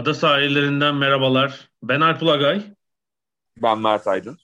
Ada 0.00 0.14
sahillerinden 0.14 0.94
merhabalar. 0.94 1.68
Ben 1.82 2.00
Alp 2.00 2.22
Ulagay. 2.22 2.62
Ben 3.62 3.78
Mert 3.78 4.06
Aydın. 4.06 4.38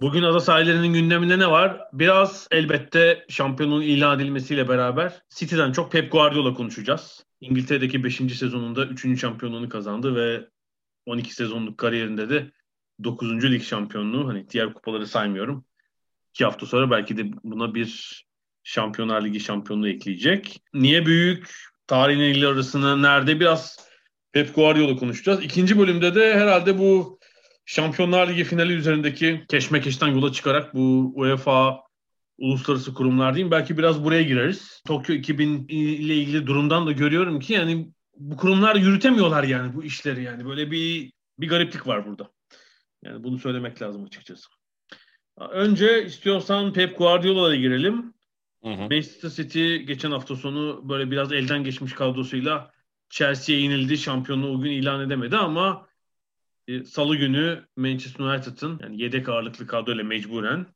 Bugün 0.00 0.22
ada 0.22 0.40
sahillerinin 0.40 0.92
gündeminde 0.92 1.38
ne 1.38 1.50
var? 1.50 1.80
Biraz 1.92 2.48
elbette 2.50 3.26
şampiyonun 3.28 3.82
ilan 3.82 4.20
edilmesiyle 4.20 4.68
beraber 4.68 5.22
City'den 5.34 5.72
çok 5.72 5.92
Pep 5.92 6.12
Guardiola 6.12 6.54
konuşacağız. 6.54 7.24
İngiltere'deki 7.40 8.04
5. 8.04 8.16
sezonunda 8.16 8.86
3. 8.86 9.20
şampiyonluğunu 9.20 9.68
kazandı 9.68 10.14
ve 10.14 10.48
12 11.06 11.34
sezonluk 11.34 11.78
kariyerinde 11.78 12.30
de 12.30 12.50
9. 13.04 13.44
lig 13.44 13.62
şampiyonluğu. 13.62 14.28
Hani 14.28 14.50
diğer 14.50 14.74
kupaları 14.74 15.06
saymıyorum. 15.06 15.64
2 16.34 16.44
hafta 16.44 16.66
sonra 16.66 16.90
belki 16.90 17.16
de 17.16 17.30
buna 17.44 17.74
bir 17.74 18.22
Şampiyonlar 18.62 19.24
Ligi 19.24 19.40
şampiyonluğu 19.40 19.88
ekleyecek. 19.88 20.62
Niye 20.74 21.06
büyük? 21.06 21.54
Tarihin 21.86 22.20
ilgili 22.20 22.46
arasında 22.46 22.96
nerede? 22.96 23.40
Biraz 23.40 23.86
Pep 24.36 24.54
Guardiola 24.54 24.96
konuşacağız. 24.96 25.44
İkinci 25.44 25.78
bölümde 25.78 26.14
de 26.14 26.34
herhalde 26.34 26.78
bu 26.78 27.18
Şampiyonlar 27.64 28.28
Ligi 28.28 28.44
finali 28.44 28.72
üzerindeki 28.72 29.44
keşmekeşten 29.48 30.08
yola 30.08 30.32
çıkarak 30.32 30.74
bu 30.74 31.12
UEFA 31.14 31.80
uluslararası 32.38 32.94
kurumlar 32.94 33.34
diyeyim 33.34 33.50
belki 33.50 33.78
biraz 33.78 34.04
buraya 34.04 34.22
gireriz. 34.22 34.82
Tokyo 34.86 35.14
2000 35.14 35.68
ile 35.68 36.14
ilgili 36.14 36.46
durumdan 36.46 36.86
da 36.86 36.92
görüyorum 36.92 37.40
ki 37.40 37.52
yani 37.52 37.88
bu 38.16 38.36
kurumlar 38.36 38.76
yürütemiyorlar 38.76 39.44
yani 39.44 39.74
bu 39.74 39.84
işleri 39.84 40.22
yani 40.22 40.44
böyle 40.44 40.70
bir 40.70 41.12
bir 41.38 41.48
gariplik 41.48 41.86
var 41.86 42.06
burada. 42.06 42.30
Yani 43.04 43.24
bunu 43.24 43.38
söylemek 43.38 43.82
lazım 43.82 44.04
açıkçası. 44.04 44.48
Önce 45.50 46.04
istiyorsan 46.04 46.72
Pep 46.72 46.98
Guardiola'ya 46.98 47.60
girelim. 47.60 48.14
Hı 48.64 48.70
hı. 48.70 48.80
Manchester 48.80 49.28
City 49.28 49.76
geçen 49.76 50.10
hafta 50.10 50.36
sonu 50.36 50.88
böyle 50.88 51.10
biraz 51.10 51.32
elden 51.32 51.64
geçmiş 51.64 51.92
kadrosuyla 51.92 52.75
Chelsea'ye 53.08 53.62
yenildi. 53.62 53.98
Şampiyonluğu 53.98 54.48
o 54.48 54.60
gün 54.60 54.70
ilan 54.70 55.00
edemedi 55.00 55.36
ama 55.36 55.86
e, 56.68 56.84
Salı 56.84 57.16
günü 57.16 57.66
Manchester 57.76 58.24
United'ın 58.24 58.80
yani 58.82 59.02
yedek 59.02 59.28
ağırlıklı 59.28 59.66
kadroyla 59.66 60.04
mecburen 60.04 60.66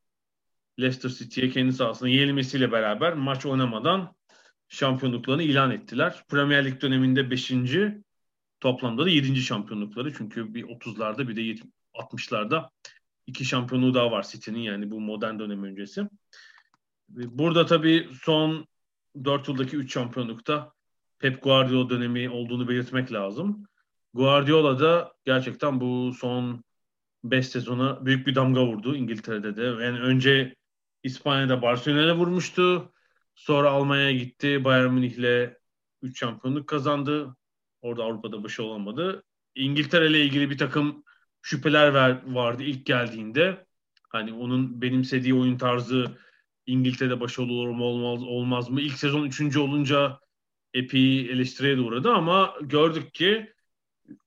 Leicester 0.81 1.11
City'ye 1.11 1.51
kendi 1.51 1.73
sahasında 1.73 2.09
yenilmesiyle 2.09 2.73
beraber 2.73 3.15
maç 3.15 3.47
oynamadan 3.47 4.15
şampiyonluklarını 4.69 5.43
ilan 5.43 5.71
ettiler. 5.71 6.25
Premier 6.29 6.65
Lig 6.65 6.83
döneminde 6.83 7.31
5. 7.31 7.53
toplamda 8.61 9.05
da 9.05 9.09
7. 9.09 9.37
şampiyonlukları. 9.37 10.15
Çünkü 10.15 10.55
bir 10.55 10.65
30'larda 10.65 11.29
bir 11.29 11.37
de 11.37 11.63
60'larda 11.95 12.71
iki 13.27 13.45
şampiyonluğu 13.45 13.95
daha 13.95 14.11
var 14.11 14.27
City'nin 14.31 14.59
yani 14.59 14.91
bu 14.91 15.01
modern 15.01 15.39
dönem 15.39 15.65
öncesi. 15.65 16.09
Burada 17.09 17.67
tabii 17.67 18.09
son 18.23 18.67
4 19.25 19.49
yıldaki 19.49 19.77
3 19.77 19.93
şampiyonlukta 19.93 20.73
Pep 21.21 21.43
Guardiola 21.43 21.91
dönemi 21.91 22.31
olduğunu 22.31 22.69
belirtmek 22.69 23.13
lazım. 23.13 23.67
Guardiola 24.15 24.81
da 24.81 25.13
gerçekten 25.25 25.81
bu 25.81 26.13
son 26.13 26.65
5 27.25 27.49
sezona 27.49 28.07
büyük 28.07 28.27
bir 28.27 28.35
damga 28.35 28.67
vurdu 28.67 28.97
İngiltere'de 28.97 29.57
de. 29.57 29.63
Yani 29.63 30.01
önce 30.01 30.55
İspanya'da 31.03 31.63
Barcelona'ya 31.63 32.17
vurmuştu. 32.17 32.93
Sonra 33.35 33.71
Almanya'ya 33.71 34.13
gitti. 34.13 34.65
Bayern 34.65 34.93
Münih'le 34.93 35.57
3 36.03 36.19
şampiyonluk 36.19 36.69
kazandı. 36.69 37.37
Orada 37.83 38.03
Avrupa'da 38.05 38.45
başarılı 38.45 38.71
olamadı. 38.71 39.23
İngiltere 39.55 40.07
ile 40.11 40.25
ilgili 40.25 40.51
bir 40.51 40.59
takım 40.59 41.05
şüpheler 41.43 41.95
ver, 41.95 42.21
vardı 42.27 42.63
ilk 42.63 42.87
geldiğinde. 42.87 43.67
Hani 44.09 44.33
onun 44.33 44.83
benimsediği 44.83 45.35
oyun 45.35 45.59
tarzı 45.59 46.19
İngiltere'de 46.67 47.21
başarılı 47.21 47.53
olur 47.53 47.69
mu 47.69 47.85
olmaz, 47.85 48.23
olmaz 48.23 48.71
mı? 48.71 48.81
İlk 48.81 48.99
sezon 48.99 49.25
üçüncü 49.25 49.59
olunca 49.59 50.21
epey 50.75 51.21
eleştiriye 51.21 51.77
de 51.77 51.81
uğradı 51.81 52.13
ama 52.13 52.55
gördük 52.61 53.15
ki 53.15 53.53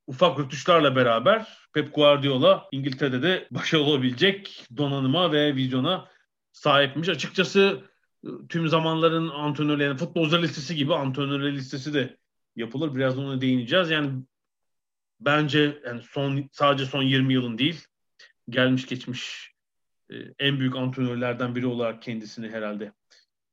ufak 0.08 0.40
rütuşlarla 0.40 0.96
beraber 0.96 1.48
Pep 1.74 1.96
Guardiola 1.96 2.68
İngiltere'de 2.72 3.22
de 3.22 3.48
başarılı 3.52 3.86
olabilecek 3.86 4.66
donanıma 4.78 5.32
ve 5.32 5.56
vizyona 5.56 6.10
sahipmiş. 6.52 7.10
Açıkçası 7.10 7.82
ıı, 8.26 8.48
tüm 8.48 8.68
zamanların 8.68 9.30
antrenörleri, 9.30 9.88
yani 9.88 9.98
futbolcular 9.98 10.42
listesi 10.42 10.76
gibi 10.76 10.96
antrenörler 10.96 11.54
listesi 11.54 11.94
de 11.94 12.18
yapılır. 12.56 12.96
Biraz 12.96 13.18
ona 13.18 13.42
değineceğiz. 13.42 13.90
Yani 13.90 14.24
bence 15.20 15.82
yani 15.86 16.02
son 16.02 16.50
sadece 16.52 16.86
son 16.86 17.04
20 17.04 17.34
yılın 17.34 17.58
değil, 17.58 17.86
gelmiş 18.50 18.86
geçmiş 18.86 19.54
ıı, 20.12 20.34
en 20.40 20.60
büyük 20.60 20.76
antrenörlerden 20.76 21.56
biri 21.56 21.68
olarak 21.68 22.02
kendisini 22.02 22.50
herhalde 22.50 22.92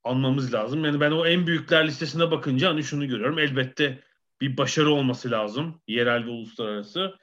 anmamız 0.05 0.55
lazım. 0.55 0.85
Yani 0.85 1.01
ben 1.01 1.11
o 1.11 1.27
en 1.27 1.47
büyükler 1.47 1.87
listesine 1.87 2.31
bakınca 2.31 2.69
hani 2.69 2.85
şunu 2.85 3.09
görüyorum. 3.09 3.39
Elbette 3.39 4.01
bir 4.41 4.57
başarı 4.57 4.91
olması 4.91 5.31
lazım. 5.31 5.83
Yerel 5.89 6.27
ve 6.27 6.31
uluslararası. 6.31 7.19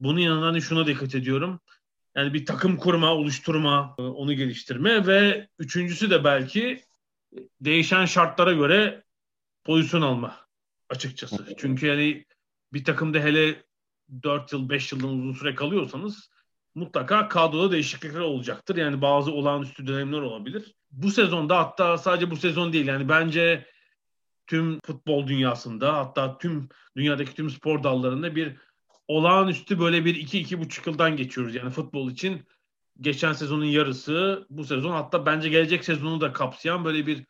Bunun 0.00 0.20
yanında 0.20 0.46
hani 0.46 0.62
şuna 0.62 0.86
dikkat 0.86 1.14
ediyorum. 1.14 1.60
Yani 2.16 2.34
bir 2.34 2.46
takım 2.46 2.76
kurma, 2.76 3.14
oluşturma, 3.14 3.94
e, 3.98 4.02
onu 4.02 4.32
geliştirme 4.34 5.06
ve 5.06 5.48
üçüncüsü 5.58 6.10
de 6.10 6.24
belki 6.24 6.84
değişen 7.60 8.04
şartlara 8.04 8.52
göre 8.52 9.04
pozisyon 9.64 10.02
alma 10.02 10.36
açıkçası. 10.88 11.54
Çünkü 11.58 11.86
yani 11.86 12.24
bir 12.72 12.84
takımda 12.84 13.18
hele 13.18 13.62
4 14.22 14.52
yıl, 14.52 14.68
5 14.68 14.92
yıldan 14.92 15.08
uzun 15.08 15.32
süre 15.32 15.54
kalıyorsanız 15.54 16.30
mutlaka 16.74 17.28
kadroda 17.28 17.72
değişiklikler 17.72 18.20
olacaktır. 18.20 18.76
Yani 18.76 19.02
bazı 19.02 19.32
olağanüstü 19.32 19.86
dönemler 19.86 20.20
olabilir. 20.20 20.74
Bu 20.90 21.10
sezonda 21.10 21.58
hatta 21.58 21.98
sadece 21.98 22.30
bu 22.30 22.36
sezon 22.36 22.72
değil 22.72 22.86
yani 22.86 23.08
bence 23.08 23.66
tüm 24.46 24.80
futbol 24.84 25.26
dünyasında 25.26 25.96
hatta 25.96 26.38
tüm 26.38 26.68
dünyadaki 26.96 27.34
tüm 27.34 27.50
spor 27.50 27.82
dallarında 27.82 28.36
bir 28.36 28.56
olağanüstü 29.08 29.80
böyle 29.80 30.04
bir 30.04 30.14
iki 30.14 30.38
iki 30.38 30.60
buçuk 30.60 30.86
yıldan 30.86 31.16
geçiyoruz. 31.16 31.54
Yani 31.54 31.70
futbol 31.70 32.10
için 32.10 32.42
geçen 33.00 33.32
sezonun 33.32 33.64
yarısı 33.64 34.46
bu 34.50 34.64
sezon 34.64 34.92
hatta 34.92 35.26
bence 35.26 35.48
gelecek 35.48 35.84
sezonu 35.84 36.20
da 36.20 36.32
kapsayan 36.32 36.84
böyle 36.84 37.06
bir 37.06 37.24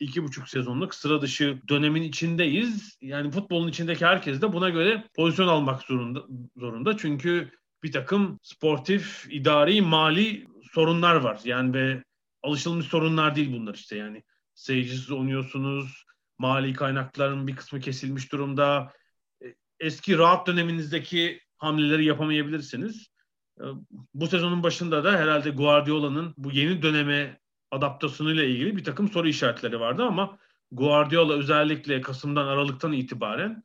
iki 0.00 0.22
buçuk 0.22 0.48
sezonluk 0.48 0.94
sıra 0.94 1.22
dışı 1.22 1.60
dönemin 1.68 2.02
içindeyiz. 2.02 2.98
Yani 3.00 3.30
futbolun 3.30 3.68
içindeki 3.68 4.06
herkes 4.06 4.42
de 4.42 4.52
buna 4.52 4.68
göre 4.68 5.04
pozisyon 5.16 5.48
almak 5.48 5.82
zorunda. 5.82 6.22
zorunda. 6.56 6.96
Çünkü 6.96 7.50
bir 7.82 7.92
takım 7.92 8.38
sportif, 8.42 9.26
idari, 9.30 9.82
mali 9.82 10.46
sorunlar 10.72 11.14
var. 11.14 11.40
Yani 11.44 11.74
ve 11.74 12.04
alışılmış 12.42 12.86
sorunlar 12.86 13.36
değil 13.36 13.52
bunlar 13.52 13.74
işte 13.74 13.96
yani. 13.96 14.22
Seyircisiz 14.54 15.10
oynuyorsunuz, 15.10 16.04
mali 16.38 16.72
kaynakların 16.72 17.46
bir 17.46 17.56
kısmı 17.56 17.80
kesilmiş 17.80 18.32
durumda. 18.32 18.92
E, 19.44 19.54
eski 19.80 20.18
rahat 20.18 20.46
döneminizdeki 20.46 21.40
hamleleri 21.56 22.04
yapamayabilirsiniz. 22.04 23.08
E, 23.60 23.64
bu 24.14 24.26
sezonun 24.26 24.62
başında 24.62 25.04
da 25.04 25.12
herhalde 25.12 25.50
Guardiola'nın 25.50 26.34
bu 26.36 26.50
yeni 26.50 26.82
döneme 26.82 27.40
adaptasyonuyla 27.70 28.44
ilgili 28.44 28.76
bir 28.76 28.84
takım 28.84 29.08
soru 29.08 29.28
işaretleri 29.28 29.80
vardı 29.80 30.02
ama 30.04 30.38
Guardiola 30.72 31.34
özellikle 31.34 32.00
Kasım'dan 32.00 32.46
Aralık'tan 32.46 32.92
itibaren 32.92 33.62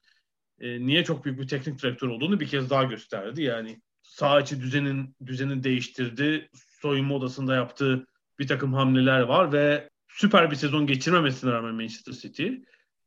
e, 0.59 0.85
niye 0.85 1.03
çok 1.03 1.25
büyük 1.25 1.39
bir 1.39 1.47
teknik 1.47 1.81
direktör 1.81 2.07
olduğunu 2.07 2.39
bir 2.39 2.47
kez 2.47 2.69
daha 2.69 2.83
gösterdi. 2.83 3.43
Yani 3.43 3.81
sağ 4.03 4.39
içi 4.39 4.61
düzenin 4.61 5.15
düzeni 5.25 5.63
değiştirdi. 5.63 6.49
Soyunma 6.81 7.15
odasında 7.15 7.55
yaptığı 7.55 8.07
bir 8.39 8.47
takım 8.47 8.73
hamleler 8.73 9.21
var 9.21 9.53
ve 9.53 9.89
süper 10.07 10.51
bir 10.51 10.55
sezon 10.55 10.87
geçirmemesine 10.87 11.51
rağmen 11.51 11.75
Manchester 11.75 12.13
City 12.13 12.47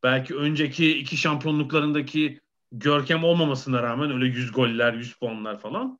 belki 0.02 0.36
önceki 0.36 0.98
iki 0.98 1.16
şampiyonluklarındaki 1.16 2.40
görkem 2.72 3.24
olmamasına 3.24 3.82
rağmen 3.82 4.10
öyle 4.10 4.26
100 4.26 4.52
goller, 4.52 4.92
100 4.92 5.14
puanlar 5.14 5.60
falan 5.60 5.98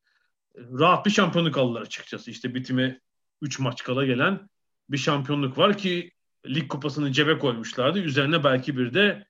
rahat 0.57 1.07
bir 1.07 1.11
şampiyonluk 1.11 1.59
aldılar 1.59 1.83
açıkçası. 1.83 2.31
İşte 2.31 2.55
bitime 2.55 3.01
3 3.43 3.59
maç 3.59 3.83
kala 3.83 4.07
gelen 4.07 4.49
bir 4.91 4.99
şampiyonluk 4.99 5.59
var 5.59 5.79
ki 5.79 6.11
lig 6.47 6.69
kupasını 6.69 7.13
cebe 7.13 7.39
koymuşlardı. 7.39 7.99
Üzerine 7.99 8.45
belki 8.45 8.77
bir 8.77 8.95
de 8.95 9.27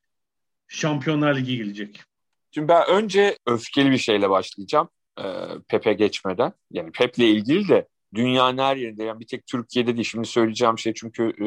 Şampiyonlar 0.69 1.37
Ligi 1.37 1.57
gelecek. 1.57 2.03
Şimdi 2.51 2.69
ben 2.69 2.89
önce 2.89 3.39
öfkeli 3.47 3.91
bir 3.91 3.99
şeyle 3.99 4.31
başlayacağım. 4.31 4.89
E, 5.19 5.25
Pepe 5.69 5.93
geçmeden. 5.93 6.53
Yani 6.71 6.93
Pep'le 6.93 7.19
ilgili 7.19 7.69
de 7.69 7.89
dünyanın 8.15 8.59
her 8.59 8.77
yerinde. 8.77 9.05
Yani 9.05 9.21
bir 9.21 9.27
tek 9.27 9.47
Türkiye'de 9.47 9.95
değil. 9.95 10.05
Şimdi 10.05 10.29
söyleyeceğim 10.29 10.79
şey 10.79 10.95
çünkü 10.95 11.33
e, 11.45 11.47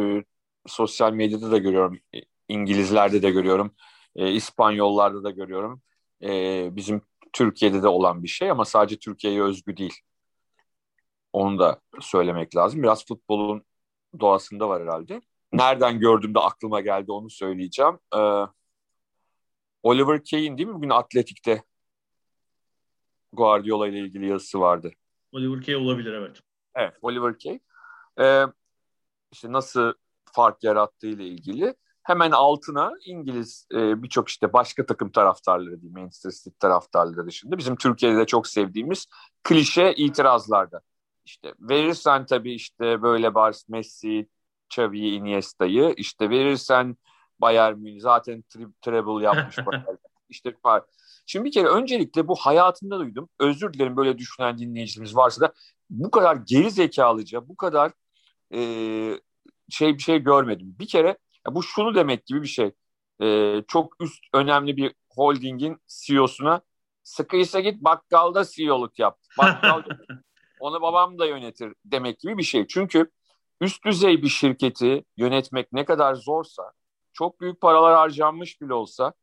sosyal 0.67 1.13
medyada 1.13 1.51
da 1.51 1.57
görüyorum. 1.57 1.99
E, 2.15 2.17
İngilizlerde 2.49 3.21
de 3.21 3.31
görüyorum. 3.31 3.75
E, 4.15 4.31
İspanyollarda 4.31 5.23
da 5.23 5.31
görüyorum. 5.31 5.81
E, 6.23 6.29
bizim 6.75 7.01
Türkiye'de 7.33 7.83
de 7.83 7.87
olan 7.87 8.23
bir 8.23 8.27
şey 8.27 8.51
ama 8.51 8.65
sadece 8.65 8.99
Türkiye'ye 8.99 9.43
özgü 9.43 9.77
değil. 9.77 9.93
Onu 11.33 11.59
da 11.59 11.81
söylemek 12.01 12.55
lazım. 12.55 12.83
Biraz 12.83 13.05
futbolun 13.05 13.63
doğasında 14.19 14.69
var 14.69 14.83
herhalde. 14.83 15.21
Nereden 15.53 15.99
gördüğümde 15.99 16.39
aklıma 16.39 16.81
geldi 16.81 17.11
onu 17.11 17.29
söyleyeceğim. 17.29 17.99
E, 18.15 18.19
Oliver 19.83 20.21
Kane 20.31 20.57
değil 20.57 20.67
mi? 20.67 20.73
Bugün 20.75 20.89
Atletik'te 20.89 21.63
Guardiola 23.33 23.87
ile 23.87 23.99
ilgili 23.99 24.29
yazısı 24.29 24.59
vardı. 24.59 24.91
Oliver 25.31 25.65
Kay 25.65 25.75
olabilir 25.75 26.13
evet. 26.13 26.39
Evet 26.75 26.93
Oliver 27.01 27.39
Kay. 27.39 27.59
Ee, 28.19 28.45
işte 29.31 29.51
nasıl 29.51 29.93
fark 30.33 30.63
yarattığı 30.63 31.07
ile 31.07 31.27
ilgili 31.27 31.75
hemen 32.03 32.31
altına 32.31 32.91
İngiliz 33.05 33.67
e, 33.73 34.03
birçok 34.03 34.29
işte 34.29 34.53
başka 34.53 34.85
takım 34.85 35.11
taraftarları 35.11 35.81
değil 35.81 35.93
Manchester 35.93 36.31
City 36.31 36.49
taraftarları 36.59 37.27
dışında 37.27 37.57
bizim 37.57 37.75
Türkiye'de 37.75 38.17
de 38.17 38.25
çok 38.25 38.47
sevdiğimiz 38.47 39.07
klişe 39.43 39.93
itirazlarda. 39.93 40.81
İşte 41.25 41.53
verirsen 41.59 42.25
tabii 42.25 42.53
işte 42.53 43.01
böyle 43.01 43.35
Bars 43.35 43.69
Messi, 43.69 44.27
Xavi'yi, 44.71 45.19
Iniesta'yı 45.19 45.93
işte 45.97 46.29
verirsen 46.29 46.97
Bayern 47.39 47.77
Münih 47.77 48.01
zaten 48.01 48.43
tri- 48.49 48.73
treble 48.81 49.25
yapmış. 49.25 49.55
işte 50.29 50.55
Şimdi 51.29 51.45
bir 51.45 51.51
kere 51.51 51.67
öncelikle 51.67 52.27
bu 52.27 52.35
hayatımda 52.35 52.99
duydum. 52.99 53.29
Özür 53.39 53.73
dilerim 53.73 53.97
böyle 53.97 54.17
düşünen 54.17 54.57
dinleyicilerimiz 54.57 55.15
varsa 55.15 55.41
da 55.41 55.53
bu 55.89 56.11
kadar 56.11 56.35
geri 56.35 56.71
zekalıca, 56.71 57.47
bu 57.47 57.55
kadar 57.55 57.91
e, 58.53 58.59
şey 59.69 59.93
bir 59.93 59.99
şey 59.99 60.19
görmedim. 60.19 60.75
Bir 60.79 60.87
kere 60.87 61.17
bu 61.49 61.63
şunu 61.63 61.95
demek 61.95 62.25
gibi 62.25 62.41
bir 62.41 62.47
şey. 62.47 62.71
E, 63.21 63.55
çok 63.67 64.01
üst 64.01 64.23
önemli 64.33 64.77
bir 64.77 64.93
holdingin 65.09 65.77
CEO'suna 65.87 66.61
sıkıysa 67.03 67.59
git 67.59 67.81
bakkalda 67.81 68.45
CEO'luk 68.45 68.99
yap. 68.99 69.19
Bakkalda 69.37 69.97
onu 70.59 70.81
babam 70.81 71.19
da 71.19 71.25
yönetir 71.25 71.73
demek 71.85 72.19
gibi 72.19 72.37
bir 72.37 72.43
şey. 72.43 72.67
Çünkü 72.67 73.11
üst 73.61 73.85
düzey 73.85 74.21
bir 74.21 74.29
şirketi 74.29 75.05
yönetmek 75.17 75.73
ne 75.73 75.85
kadar 75.85 76.15
zorsa 76.15 76.71
çok 77.13 77.41
büyük 77.41 77.61
paralar 77.61 77.95
harcanmış 77.95 78.61
bile 78.61 78.73
olsa 78.73 79.13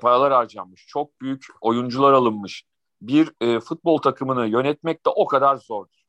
paralar 0.00 0.32
harcanmış, 0.32 0.86
çok 0.86 1.20
büyük 1.20 1.44
oyuncular 1.60 2.12
alınmış 2.12 2.64
bir 3.02 3.32
e, 3.40 3.60
futbol 3.60 3.98
takımını 3.98 4.46
yönetmek 4.46 5.06
de 5.06 5.10
o 5.10 5.26
kadar 5.26 5.56
zordur. 5.56 6.02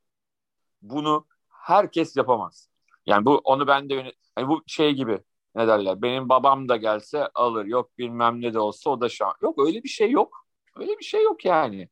Bunu 0.82 1.26
herkes 1.50 2.18
yapamaz. 2.18 2.70
Yani 3.06 3.26
bu 3.26 3.38
onu 3.38 3.68
ben 3.68 3.90
de 3.90 3.94
yönet 3.94 4.16
yani 4.38 4.48
bu 4.48 4.64
şey 4.68 4.94
gibi 4.94 5.20
ne 5.56 5.68
derler 5.68 6.02
benim 6.02 6.30
babam 6.30 6.70
da 6.70 6.78
gelse 6.78 7.28
alır 7.36 7.66
yok 7.66 7.98
bilmem 7.98 8.42
ne 8.42 8.54
de 8.54 8.60
olsa 8.60 8.90
o 8.90 9.02
da 9.02 9.10
şan. 9.10 9.34
Yok 9.42 9.68
öyle 9.68 9.84
bir 9.84 9.90
şey 9.90 10.12
yok. 10.12 10.46
Öyle 10.76 11.00
bir 11.00 11.04
şey 11.04 11.24
yok 11.24 11.46
yani. 11.46 11.90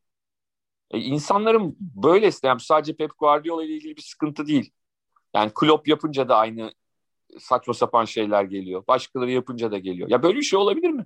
E, 0.91 0.99
insanların 0.99 1.77
böylesi 1.79 2.47
yani 2.47 2.59
sadece 2.59 2.95
Pep 2.95 3.11
Guardiola 3.19 3.63
ile 3.63 3.73
ilgili 3.73 3.97
bir 3.97 4.01
sıkıntı 4.01 4.47
değil. 4.47 4.71
Yani 5.33 5.51
Klopp 5.55 5.87
yapınca 5.87 6.29
da 6.29 6.37
aynı 6.37 6.71
saçma 7.39 7.73
sapan 7.73 8.05
şeyler 8.05 8.43
geliyor. 8.43 8.83
Başkaları 8.87 9.31
yapınca 9.31 9.71
da 9.71 9.77
geliyor. 9.77 10.09
Ya 10.09 10.23
böyle 10.23 10.37
bir 10.37 10.43
şey 10.43 10.59
olabilir 10.59 10.89
mi? 10.89 11.05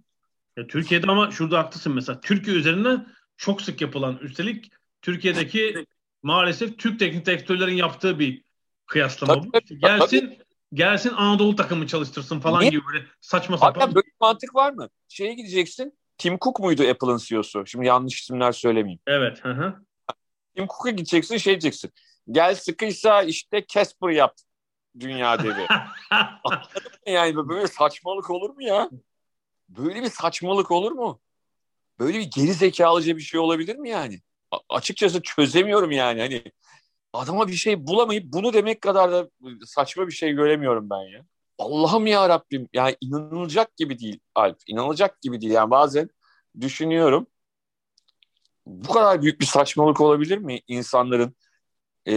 Ya 0.57 0.67
Türkiye'de 0.67 1.07
ama 1.07 1.31
şurada 1.31 1.59
haklısın 1.59 1.93
mesela. 1.95 2.21
Türkiye 2.21 2.55
üzerinden 2.55 3.07
çok 3.37 3.61
sık 3.61 3.81
yapılan 3.81 4.17
üstelik 4.17 4.71
Türkiye'deki 5.01 5.85
maalesef 6.23 6.77
Türk 6.77 6.99
teknik 6.99 7.25
direktörlerin 7.25 7.75
yaptığı 7.75 8.19
bir 8.19 8.43
kıyaslama 8.85 9.33
tabii, 9.33 9.53
bu. 9.53 9.57
İşte 9.57 9.75
gelsin 9.75 10.19
tabii. 10.19 10.37
gelsin 10.73 11.09
Anadolu 11.09 11.55
takımı 11.55 11.87
çalıştırsın 11.87 12.39
falan 12.39 12.61
Niye? 12.61 12.71
gibi 12.71 12.81
böyle 12.93 13.05
saçma 13.21 13.57
sapan. 13.57 13.79
Hatta 13.79 13.95
böyle 13.95 14.07
bir 14.07 14.13
mantık 14.21 14.55
var 14.55 14.71
mı? 14.71 14.89
Şeye 15.07 15.33
gideceksin. 15.33 15.97
Tim 16.17 16.37
Cook 16.41 16.59
muydu 16.59 16.83
Apple'ın 16.89 17.17
CEO'su? 17.17 17.65
Şimdi 17.65 17.87
yanlış 17.87 18.21
isimler 18.21 18.51
söylemeyeyim. 18.51 18.99
Evet. 19.07 19.45
Hı 19.45 19.51
hı. 19.51 19.75
Tim 20.55 20.67
Cook'a 20.67 20.89
gideceksin 20.89 21.37
şey 21.37 21.53
diyeceksin. 21.53 21.91
Gel 22.31 22.55
sıkıysa 22.55 23.23
işte 23.23 23.65
Casper 23.67 24.09
yap 24.09 24.35
dünya 24.99 25.43
devi. 25.43 25.67
Yani 27.05 27.35
böyle 27.35 27.67
saçmalık 27.67 28.29
olur 28.29 28.49
mu 28.49 28.63
ya? 28.63 28.89
Böyle 29.77 30.03
bir 30.03 30.09
saçmalık 30.09 30.71
olur 30.71 30.91
mu? 30.91 31.21
Böyle 31.99 32.19
bir 32.19 32.31
geri 32.35 32.53
zekalıca 32.53 33.17
bir 33.17 33.21
şey 33.21 33.39
olabilir 33.39 33.75
mi 33.75 33.89
yani? 33.89 34.21
A- 34.51 34.75
açıkçası 34.75 35.21
çözemiyorum 35.21 35.91
yani. 35.91 36.21
Hani 36.21 36.43
adama 37.13 37.47
bir 37.47 37.53
şey 37.53 37.87
bulamayıp 37.87 38.33
bunu 38.33 38.53
demek 38.53 38.81
kadar 38.81 39.11
da 39.11 39.29
saçma 39.65 40.07
bir 40.07 40.11
şey 40.11 40.31
göremiyorum 40.33 40.89
ben 40.89 41.01
ya. 41.01 41.25
Allah'ım 41.57 42.07
ya 42.07 42.29
Rabbim. 42.29 42.69
Yani 42.73 42.97
inanılacak 43.01 43.77
gibi 43.77 43.99
değil 43.99 44.19
Alp. 44.35 44.57
İnanılacak 44.67 45.21
gibi 45.21 45.41
değil. 45.41 45.53
Yani 45.53 45.71
bazen 45.71 46.09
düşünüyorum. 46.61 47.27
Bu 48.65 48.93
kadar 48.93 49.21
büyük 49.21 49.41
bir 49.41 49.45
saçmalık 49.45 50.01
olabilir 50.01 50.37
mi 50.37 50.61
insanların? 50.67 51.35
E, 52.07 52.13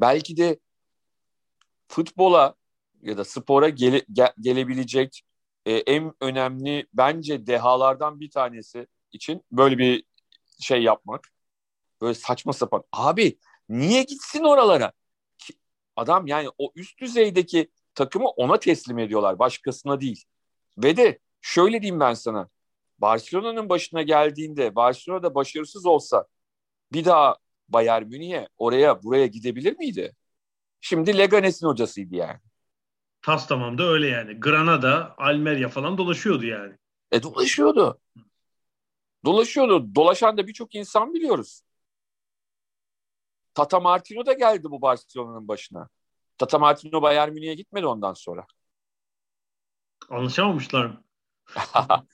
belki 0.00 0.36
de 0.36 0.58
futbola 1.88 2.54
ya 3.02 3.16
da 3.18 3.24
spora 3.24 3.68
gele, 3.68 4.04
ge, 4.12 4.32
gelebilecek 4.40 5.22
e, 5.68 5.72
en 5.72 6.12
önemli 6.20 6.86
bence 6.94 7.46
dehalardan 7.46 8.20
bir 8.20 8.30
tanesi 8.30 8.86
için 9.12 9.44
böyle 9.52 9.78
bir 9.78 10.04
şey 10.60 10.82
yapmak. 10.82 11.28
Böyle 12.00 12.14
saçma 12.14 12.52
sapan. 12.52 12.84
Abi 12.92 13.38
niye 13.68 14.02
gitsin 14.02 14.44
oralara? 14.44 14.92
Adam 15.96 16.26
yani 16.26 16.48
o 16.58 16.72
üst 16.74 17.00
düzeydeki 17.00 17.70
takımı 17.94 18.28
ona 18.28 18.58
teslim 18.58 18.98
ediyorlar. 18.98 19.38
Başkasına 19.38 20.00
değil. 20.00 20.24
Ve 20.78 20.96
de 20.96 21.18
şöyle 21.40 21.82
diyeyim 21.82 22.00
ben 22.00 22.14
sana. 22.14 22.48
Barcelona'nın 22.98 23.68
başına 23.68 24.02
geldiğinde 24.02 24.74
Barcelona'da 24.76 25.34
başarısız 25.34 25.86
olsa 25.86 26.26
bir 26.92 27.04
daha 27.04 27.36
Bayern 27.68 28.06
Münih'e 28.06 28.48
oraya 28.58 29.02
buraya 29.02 29.26
gidebilir 29.26 29.78
miydi? 29.78 30.16
Şimdi 30.80 31.18
Leganes'in 31.18 31.66
hocasıydı 31.66 32.16
yani. 32.16 32.40
Tas 33.22 33.48
tamam 33.48 33.78
da 33.78 33.82
öyle 33.82 34.06
yani. 34.06 34.40
Granada, 34.40 35.14
Almeria 35.18 35.68
falan 35.68 35.98
dolaşıyordu 35.98 36.46
yani. 36.46 36.74
E 37.12 37.22
dolaşıyordu. 37.22 38.00
Dolaşıyordu. 39.24 39.94
Dolaşan 39.94 40.36
da 40.36 40.46
birçok 40.46 40.74
insan 40.74 41.14
biliyoruz. 41.14 41.62
Tata 43.54 43.80
Martino 43.80 44.26
da 44.26 44.32
geldi 44.32 44.64
bu 44.64 44.82
Barcelona'nın 44.82 45.48
başına. 45.48 45.88
Tata 46.38 46.58
Martino 46.58 47.02
Bayern 47.02 47.32
Münih'e 47.32 47.54
gitmedi 47.54 47.86
ondan 47.86 48.12
sonra. 48.12 48.46
Anlaşamamışlar 50.10 50.84
mı? 50.84 51.04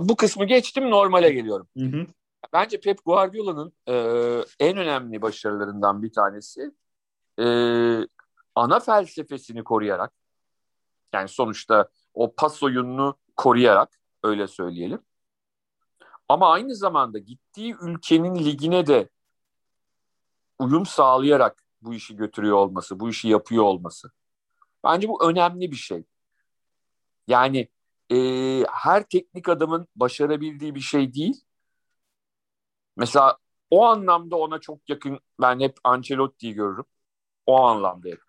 bu 0.00 0.16
kısmı 0.16 0.44
geçtim 0.44 0.90
normale 0.90 1.32
geliyorum. 1.32 1.68
Hı 1.78 1.84
hı. 1.84 2.06
Bence 2.52 2.80
Pep 2.80 3.04
Guardiola'nın 3.04 3.72
e, 3.86 3.94
en 4.60 4.76
önemli 4.76 5.22
başarılarından 5.22 6.02
bir 6.02 6.12
tanesi 6.12 6.70
e, 7.38 7.44
ana 8.58 8.80
felsefesini 8.80 9.64
koruyarak 9.64 10.12
yani 11.12 11.28
sonuçta 11.28 11.88
o 12.14 12.34
pas 12.34 12.62
oyununu 12.62 13.18
koruyarak 13.36 14.00
öyle 14.22 14.46
söyleyelim. 14.46 15.02
Ama 16.28 16.52
aynı 16.52 16.74
zamanda 16.74 17.18
gittiği 17.18 17.76
ülkenin 17.80 18.34
ligine 18.34 18.86
de 18.86 19.08
uyum 20.58 20.86
sağlayarak 20.86 21.64
bu 21.82 21.94
işi 21.94 22.16
götürüyor 22.16 22.56
olması, 22.56 23.00
bu 23.00 23.08
işi 23.10 23.28
yapıyor 23.28 23.64
olması. 23.64 24.10
Bence 24.84 25.08
bu 25.08 25.30
önemli 25.30 25.70
bir 25.70 25.76
şey. 25.76 26.04
Yani 27.28 27.68
e, 28.12 28.16
her 28.70 29.08
teknik 29.08 29.48
adamın 29.48 29.88
başarabildiği 29.96 30.74
bir 30.74 30.80
şey 30.80 31.14
değil. 31.14 31.44
Mesela 32.96 33.38
o 33.70 33.84
anlamda 33.84 34.36
ona 34.36 34.60
çok 34.60 34.88
yakın 34.88 35.20
ben 35.40 35.60
hep 35.60 35.76
Ancelotti'yi 35.84 36.54
görürüm. 36.54 36.84
O 37.46 37.62
anlamda 37.66 38.08
hep. 38.08 38.27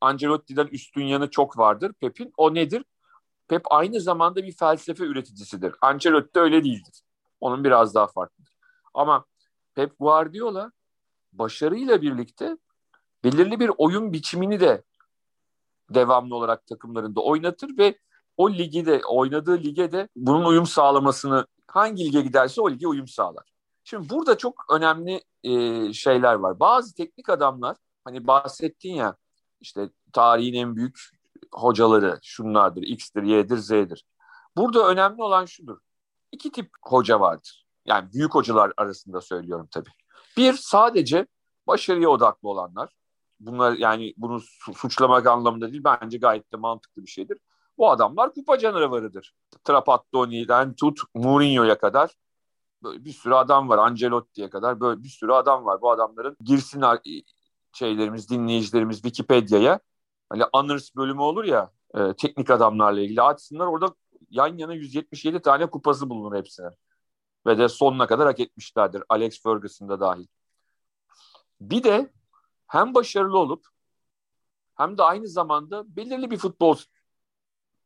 Ancelotti'den 0.00 0.66
üstün 0.66 1.04
yanı 1.04 1.30
çok 1.30 1.58
vardır 1.58 1.92
Pep'in. 2.00 2.32
O 2.36 2.54
nedir? 2.54 2.84
Pep 3.48 3.62
aynı 3.72 4.00
zamanda 4.00 4.42
bir 4.42 4.52
felsefe 4.52 5.04
üreticisidir. 5.04 5.74
Ancelotti 5.80 6.40
öyle 6.40 6.64
değildir. 6.64 7.02
Onun 7.40 7.64
biraz 7.64 7.94
daha 7.94 8.06
farklıdır. 8.06 8.52
Ama 8.94 9.24
Pep 9.74 9.98
Guardiola 9.98 10.72
başarıyla 11.32 12.02
birlikte 12.02 12.56
belirli 13.24 13.60
bir 13.60 13.70
oyun 13.78 14.12
biçimini 14.12 14.60
de 14.60 14.82
devamlı 15.90 16.34
olarak 16.34 16.66
takımlarında 16.66 17.20
oynatır 17.20 17.78
ve 17.78 17.98
o 18.36 18.50
ligi 18.50 18.86
de 18.86 19.00
oynadığı 19.08 19.58
lige 19.58 19.92
de 19.92 20.08
bunun 20.16 20.44
uyum 20.44 20.66
sağlamasını 20.66 21.46
hangi 21.66 22.04
lige 22.04 22.20
giderse 22.20 22.60
o 22.60 22.70
lige 22.70 22.86
uyum 22.88 23.08
sağlar. 23.08 23.50
Şimdi 23.84 24.10
burada 24.10 24.38
çok 24.38 24.64
önemli 24.70 25.22
e, 25.42 25.92
şeyler 25.92 26.34
var. 26.34 26.60
Bazı 26.60 26.94
teknik 26.94 27.28
adamlar 27.28 27.76
hani 28.04 28.26
bahsettin 28.26 28.94
ya 28.94 29.16
işte 29.60 29.90
tarihin 30.12 30.54
en 30.54 30.76
büyük 30.76 31.10
hocaları 31.52 32.18
şunlardır, 32.22 32.82
X'tir, 32.82 33.22
Y'dir, 33.22 33.56
Z'dir. 33.56 34.04
Burada 34.56 34.88
önemli 34.88 35.22
olan 35.22 35.44
şudur. 35.44 35.78
İki 36.32 36.52
tip 36.52 36.70
hoca 36.82 37.20
vardır. 37.20 37.66
Yani 37.86 38.12
büyük 38.12 38.34
hocalar 38.34 38.72
arasında 38.76 39.20
söylüyorum 39.20 39.68
tabii. 39.70 39.90
Bir 40.36 40.52
sadece 40.52 41.26
başarıya 41.66 42.08
odaklı 42.08 42.48
olanlar. 42.48 42.94
Bunlar 43.40 43.72
yani 43.72 44.14
bunu 44.16 44.40
suçlamak 44.76 45.26
anlamında 45.26 45.72
değil 45.72 45.84
bence 45.84 46.18
gayet 46.18 46.52
de 46.52 46.56
mantıklı 46.56 47.02
bir 47.02 47.10
şeydir. 47.10 47.38
Bu 47.78 47.90
adamlar 47.90 48.34
kupa 48.34 48.58
canavarıdır. 48.58 49.34
Trapattoni'den 49.64 50.74
tut 50.74 51.00
Mourinho'ya 51.14 51.78
kadar 51.78 52.14
böyle 52.82 53.04
bir 53.04 53.12
sürü 53.12 53.34
adam 53.34 53.68
var. 53.68 53.78
Ancelotti'ye 53.78 54.50
kadar 54.50 54.80
böyle 54.80 55.02
bir 55.02 55.08
sürü 55.08 55.32
adam 55.32 55.64
var. 55.64 55.80
Bu 55.80 55.90
adamların 55.90 56.36
girsin 56.44 56.80
şeylerimiz, 57.72 58.30
dinleyicilerimiz 58.30 58.96
Wikipedia'ya 58.96 59.80
hani 60.28 60.42
honors 60.54 60.96
bölümü 60.96 61.20
olur 61.20 61.44
ya 61.44 61.70
e, 61.94 62.14
teknik 62.16 62.50
adamlarla 62.50 63.00
ilgili 63.00 63.22
açsınlar. 63.22 63.66
Orada 63.66 63.94
yan 64.30 64.58
yana 64.58 64.74
177 64.74 65.42
tane 65.42 65.66
kupası 65.66 66.10
bulunur 66.10 66.36
hepsine. 66.36 66.68
Ve 67.46 67.58
de 67.58 67.68
sonuna 67.68 68.06
kadar 68.06 68.26
hak 68.26 68.40
etmişlerdir. 68.40 69.02
Alex 69.08 69.42
Ferguson 69.42 69.88
da 69.88 70.00
dahil. 70.00 70.26
Bir 71.60 71.82
de 71.82 72.12
hem 72.66 72.94
başarılı 72.94 73.38
olup 73.38 73.66
hem 74.74 74.98
de 74.98 75.02
aynı 75.02 75.28
zamanda 75.28 75.96
belirli 75.96 76.30
bir 76.30 76.38
futbol 76.38 76.76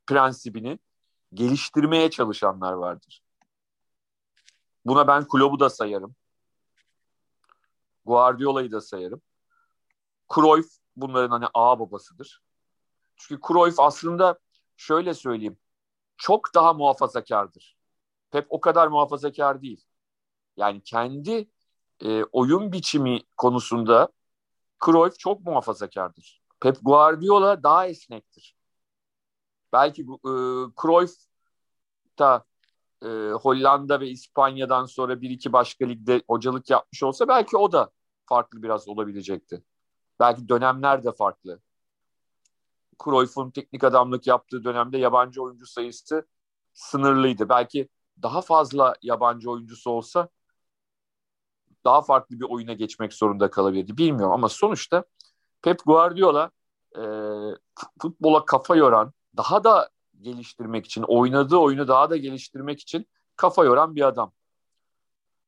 prensibini 0.07 0.79
geliştirmeye 1.35 2.11
çalışanlar 2.11 2.73
vardır. 2.73 3.23
Buna 4.85 5.07
ben 5.07 5.29
Klopp'u 5.29 5.61
da 5.61 5.71
sayarım. 5.71 6.15
Guardiola'yı 8.05 8.73
da 8.73 8.81
sayarım. 8.81 9.23
Cruyff 10.35 10.67
bunların 10.97 11.31
hani 11.31 11.47
ağ 11.55 11.79
babasıdır. 11.81 12.43
Çünkü 13.17 13.41
Cruyff 13.49 13.81
aslında 13.81 14.39
şöyle 14.77 15.15
söyleyeyim 15.15 15.59
çok 16.17 16.55
daha 16.55 16.73
muhafazakardır. 16.73 17.77
Pep 18.31 18.47
o 18.49 18.61
kadar 18.61 18.89
muhafazakar 18.89 19.63
değil. 19.63 19.85
Yani 20.57 20.83
kendi 20.83 21.51
e, 22.01 22.25
oyun 22.25 22.73
biçimi 22.73 23.21
konusunda 23.37 24.09
Cruyff 24.85 25.19
çok 25.19 25.41
muhafazakardır. 25.41 26.43
Pep 26.61 26.77
Guardiola 26.83 27.63
daha 27.63 27.87
esnektir. 27.87 28.57
Belki 29.73 30.03
e, 30.03 30.33
Cruyff 30.83 31.15
da 32.19 32.45
e, 33.03 33.07
Hollanda 33.31 34.01
ve 34.01 34.09
İspanya'dan 34.09 34.85
sonra 34.85 35.21
bir 35.21 35.31
iki 35.31 35.53
başka 35.53 35.87
ligde 35.87 36.23
hocalık 36.29 36.71
yapmış 36.71 37.03
olsa 37.03 37.29
belki 37.29 37.57
o 37.57 37.73
da 37.73 37.91
farklı 38.27 38.63
biraz 38.63 38.89
olabilecekti. 38.89 39.63
Belki 40.21 40.49
dönemler 40.49 41.05
de 41.05 41.13
farklı. 41.13 41.61
Cruyff'un 43.05 43.51
teknik 43.51 43.85
adamlık 43.85 44.27
yaptığı 44.27 44.65
dönemde 44.65 44.99
yabancı 44.99 45.43
oyuncu 45.43 45.67
sayısı 45.67 46.29
sınırlıydı. 46.75 47.49
Belki 47.49 47.89
daha 48.23 48.41
fazla 48.41 48.95
yabancı 49.03 49.51
oyuncusu 49.51 49.91
olsa 49.91 50.29
daha 51.85 52.03
farklı 52.03 52.41
bir 52.41 52.45
oyuna 52.45 52.73
geçmek 52.73 53.13
zorunda 53.13 53.51
kalabilirdi. 53.51 53.99
Bilmiyorum 53.99 54.33
ama 54.33 54.49
sonuçta 54.49 55.05
Pep 55.63 55.85
Guardiola 55.87 56.51
e, 56.97 57.03
futbola 58.03 58.45
kafa 58.45 58.77
yoran, 58.77 59.13
daha 59.37 59.65
da 59.65 59.91
geliştirmek 60.21 60.87
için, 60.87 61.03
oynadığı 61.03 61.57
oyunu 61.57 61.89
daha 61.89 62.11
da 62.11 62.17
geliştirmek 62.17 62.81
için 62.81 63.07
kafa 63.37 63.65
yoran 63.65 63.97
bir 63.97 64.03
adam. 64.03 64.33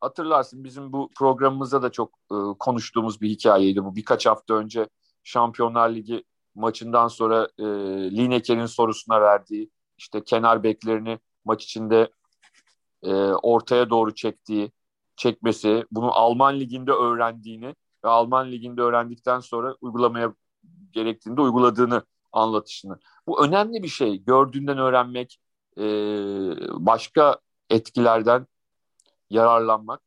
Hatırlarsın 0.00 0.64
bizim 0.64 0.92
bu 0.92 1.10
programımızda 1.18 1.82
da 1.82 1.92
çok 1.92 2.18
e, 2.32 2.36
konuştuğumuz 2.58 3.20
bir 3.20 3.28
hikayeydi 3.28 3.84
bu. 3.84 3.96
Birkaç 3.96 4.26
hafta 4.26 4.54
önce 4.54 4.88
Şampiyonlar 5.24 5.90
Ligi 5.90 6.24
maçından 6.54 7.08
sonra 7.08 7.48
e, 7.58 7.64
Lineker'in 8.16 8.66
sorusuna 8.66 9.20
verdiği 9.20 9.70
işte 9.98 10.24
kenar 10.24 10.62
beklerini 10.62 11.18
maç 11.44 11.64
içinde 11.64 12.10
e, 13.02 13.12
ortaya 13.24 13.90
doğru 13.90 14.14
çektiği, 14.14 14.72
çekmesi, 15.16 15.84
bunu 15.90 16.12
Alman 16.12 16.60
liginde 16.60 16.92
öğrendiğini 16.92 17.74
ve 18.04 18.08
Alman 18.08 18.52
liginde 18.52 18.80
öğrendikten 18.82 19.40
sonra 19.40 19.76
uygulamaya 19.80 20.34
gerektiğinde 20.92 21.40
uyguladığını 21.40 22.02
anlatışını. 22.32 22.98
Bu 23.26 23.44
önemli 23.44 23.82
bir 23.82 23.88
şey. 23.88 24.24
Gördüğünden 24.24 24.78
öğrenmek, 24.78 25.38
e, 25.78 25.82
başka 26.86 27.38
etkilerden 27.70 28.46
yararlanmak. 29.30 30.00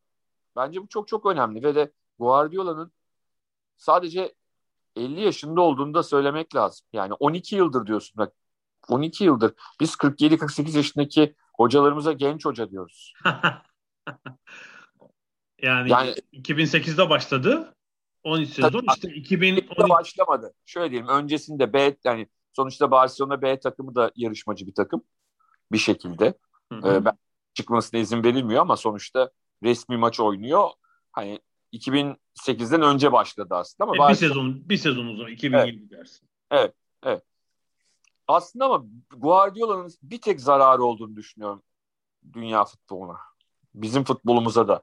Bence 0.56 0.82
bu 0.82 0.88
çok 0.88 1.08
çok 1.08 1.26
önemli 1.26 1.62
ve 1.62 1.74
de 1.74 1.92
Guardiola'nın 2.18 2.92
sadece 3.76 4.34
50 4.96 5.20
yaşında 5.20 5.60
olduğunu 5.60 5.94
da 5.94 6.02
söylemek 6.02 6.54
lazım. 6.54 6.86
Yani 6.92 7.12
12 7.14 7.56
yıldır 7.56 7.86
diyorsun 7.86 8.18
bak. 8.18 8.32
12 8.88 9.24
yıldır. 9.24 9.54
Biz 9.80 9.94
47-48 9.94 10.76
yaşındaki 10.76 11.34
hocalarımıza 11.54 12.12
genç 12.12 12.44
hoca 12.44 12.70
diyoruz. 12.70 13.14
yani, 15.62 15.90
yani 15.90 16.14
2008'de 16.32 17.10
başladı. 17.10 17.74
13 18.24 18.48
sezon 18.48 18.84
işte 18.94 19.08
2012 19.08 19.88
başlamadı. 19.88 20.54
Şöyle 20.66 20.90
diyelim 20.90 21.08
öncesinde 21.08 21.72
B 21.72 21.96
yani 22.04 22.28
sonuçta 22.52 22.90
Barcelona 22.90 23.42
B 23.42 23.60
takımı 23.60 23.94
da 23.94 24.12
yarışmacı 24.16 24.66
bir 24.66 24.74
takım 24.74 25.02
bir 25.72 25.78
şekilde. 25.78 26.34
Ee, 26.72 27.04
ben 27.04 27.18
çıkmasına 27.54 28.00
izin 28.00 28.24
verilmiyor 28.24 28.60
ama 28.60 28.76
sonuçta 28.76 29.30
resmi 29.62 29.96
maç 29.96 30.20
oynuyor. 30.20 30.70
Hani 31.12 31.40
2008'den 31.72 32.82
önce 32.82 33.12
başladı 33.12 33.54
aslında 33.54 33.90
ama 33.90 34.06
e, 34.06 34.10
bir 34.10 34.14
sezon 34.14 34.68
bir 34.68 34.76
sezon 34.76 35.06
uzun 35.06 35.28
2020 35.28 35.80
evet. 35.80 35.90
dersin. 35.90 36.28
Evet, 36.50 36.74
evet. 37.02 37.22
Aslında 38.28 38.64
ama 38.64 38.84
Guardiola'nın 39.16 39.92
bir 40.02 40.20
tek 40.20 40.40
zararı 40.40 40.84
olduğunu 40.84 41.16
düşünüyorum 41.16 41.62
dünya 42.32 42.64
futboluna. 42.64 43.16
Bizim 43.74 44.04
futbolumuza 44.04 44.68
da. 44.68 44.82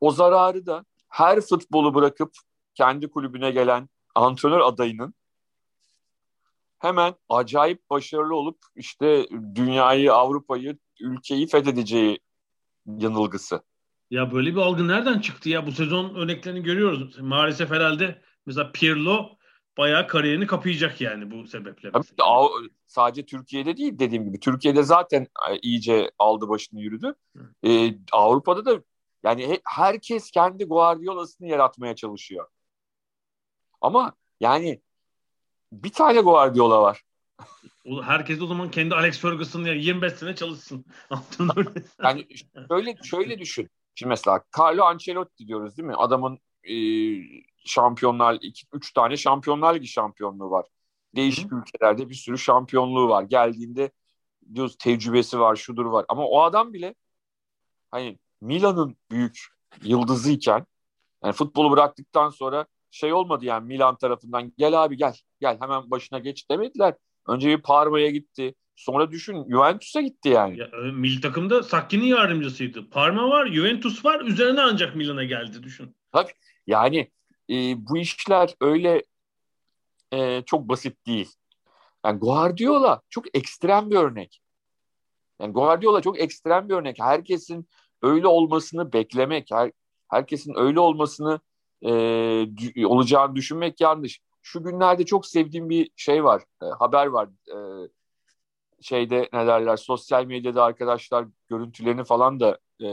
O 0.00 0.10
zararı 0.10 0.66
da 0.66 0.84
her 1.08 1.40
futbolu 1.40 1.94
bırakıp 1.94 2.32
kendi 2.74 3.10
kulübüne 3.10 3.50
gelen 3.50 3.88
antrenör 4.14 4.60
adayının 4.60 5.14
hemen 6.78 7.14
acayip 7.28 7.90
başarılı 7.90 8.36
olup 8.36 8.58
işte 8.76 9.26
dünyayı, 9.54 10.12
Avrupa'yı, 10.12 10.78
ülkeyi 11.02 11.46
fethedeceği 11.46 12.18
yanılgısı. 12.86 13.62
Ya 14.10 14.32
böyle 14.32 14.54
bir 14.54 14.60
algı 14.60 14.88
nereden 14.88 15.20
çıktı 15.20 15.48
ya? 15.48 15.66
Bu 15.66 15.72
sezon 15.72 16.14
örneklerini 16.14 16.62
görüyoruz. 16.62 17.18
Maalesef 17.20 17.70
herhalde 17.70 18.22
mesela 18.46 18.72
Pirlo 18.72 19.28
bayağı 19.78 20.06
kariyerini 20.06 20.46
kapayacak 20.46 21.00
yani 21.00 21.30
bu 21.30 21.46
sebeple. 21.46 21.92
Tabii, 21.92 22.06
sadece 22.86 23.26
Türkiye'de 23.26 23.76
değil 23.76 23.98
dediğim 23.98 24.24
gibi. 24.24 24.40
Türkiye'de 24.40 24.82
zaten 24.82 25.22
e, 25.22 25.58
iyice 25.62 26.10
aldı 26.18 26.48
başını 26.48 26.80
yürüdü. 26.80 27.14
Ee, 27.66 27.94
Avrupa'da 28.12 28.64
da 28.64 28.82
yani 29.24 29.60
herkes 29.64 30.30
kendi 30.30 30.64
Guardiola'sını 30.64 31.48
yaratmaya 31.48 31.96
çalışıyor. 31.96 32.48
Ama 33.80 34.12
yani 34.40 34.80
bir 35.72 35.92
tane 35.92 36.20
Guardiola 36.20 36.82
var. 36.82 37.02
Herkes 38.02 38.42
o 38.42 38.46
zaman 38.46 38.70
kendi 38.70 38.94
Alex 38.94 39.18
Ferguson'ı 39.18 39.68
25 39.68 40.12
sene 40.12 40.34
çalışsın. 40.34 40.84
yani 42.04 42.26
şöyle 42.68 42.96
şöyle 43.02 43.38
düşün. 43.38 43.70
Şimdi 43.94 44.08
mesela 44.08 44.44
Carlo 44.58 44.84
Ancelotti 44.84 45.48
diyoruz 45.48 45.76
değil 45.76 45.86
mi? 45.86 45.94
Adamın 45.96 46.38
e, 46.64 46.74
şampiyonlar, 47.64 48.38
iki, 48.42 48.66
üç 48.72 48.92
tane 48.92 49.16
şampiyonlar 49.16 49.74
ligi 49.74 49.88
şampiyonluğu 49.88 50.50
var. 50.50 50.66
Değişik 51.16 51.50
Hı. 51.52 51.56
ülkelerde 51.56 52.08
bir 52.08 52.14
sürü 52.14 52.38
şampiyonluğu 52.38 53.08
var. 53.08 53.22
Geldiğinde 53.22 53.90
diyoruz 54.54 54.76
tecrübesi 54.78 55.40
var, 55.40 55.56
şudur 55.56 55.86
var. 55.86 56.04
Ama 56.08 56.26
o 56.26 56.42
adam 56.42 56.72
bile 56.72 56.94
hani 57.90 58.18
Milan'ın 58.40 58.96
büyük 59.10 59.38
yıldızıyken 59.82 60.66
yani 61.24 61.32
futbolu 61.32 61.70
bıraktıktan 61.70 62.30
sonra 62.30 62.66
şey 62.90 63.12
olmadı 63.12 63.44
yani 63.44 63.66
Milan 63.66 63.96
tarafından 63.96 64.52
gel 64.58 64.84
abi 64.84 64.96
gel 64.96 65.14
gel 65.40 65.60
hemen 65.60 65.90
başına 65.90 66.18
geç 66.18 66.50
demediler. 66.50 66.94
Önce 67.28 67.48
bir 67.48 67.62
Parma'ya 67.62 68.10
gitti. 68.10 68.54
Sonra 68.76 69.10
düşün 69.10 69.44
Juventus'a 69.50 70.00
gitti 70.00 70.28
yani. 70.28 70.58
Ya, 70.58 70.66
e, 70.66 70.90
milli 70.90 71.20
takımda 71.20 71.62
Sakki'nin 71.62 72.04
yardımcısıydı. 72.04 72.90
Parma 72.90 73.30
var, 73.30 73.46
Juventus 73.46 74.04
var. 74.04 74.20
Üzerine 74.20 74.60
ancak 74.60 74.96
Milan'a 74.96 75.24
geldi 75.24 75.62
düşün. 75.62 75.96
Tabii. 76.12 76.32
Yani 76.66 77.10
e, 77.50 77.54
bu 77.76 77.98
işler 77.98 78.54
öyle 78.60 79.02
e, 80.12 80.42
çok 80.46 80.68
basit 80.68 81.06
değil. 81.06 81.32
Yani 82.04 82.18
Guardiola 82.18 83.00
çok 83.10 83.36
ekstrem 83.36 83.90
bir 83.90 83.96
örnek. 83.96 84.40
Yani 85.40 85.52
Guardiola 85.52 86.00
çok 86.02 86.20
ekstrem 86.20 86.68
bir 86.68 86.74
örnek. 86.74 86.96
Herkesin 87.00 87.68
öyle 88.02 88.26
olmasını 88.26 88.92
beklemek, 88.92 89.48
her, 89.52 89.72
herkesin 90.08 90.54
öyle 90.56 90.80
olmasını 90.80 91.40
e, 91.82 92.86
olacağını 92.86 93.36
düşünmek 93.36 93.80
yanlış. 93.80 94.20
Şu 94.42 94.62
günlerde 94.62 95.06
çok 95.06 95.26
sevdiğim 95.26 95.68
bir 95.68 95.90
şey 95.96 96.24
var, 96.24 96.42
e, 96.62 96.66
haber 96.66 97.06
var. 97.06 97.28
E, 97.54 97.88
şeyde 98.80 99.28
ne 99.32 99.46
derler, 99.46 99.76
sosyal 99.76 100.24
medyada 100.24 100.64
arkadaşlar 100.64 101.26
görüntülerini 101.48 102.04
falan 102.04 102.40
da 102.40 102.58
e, 102.84 102.88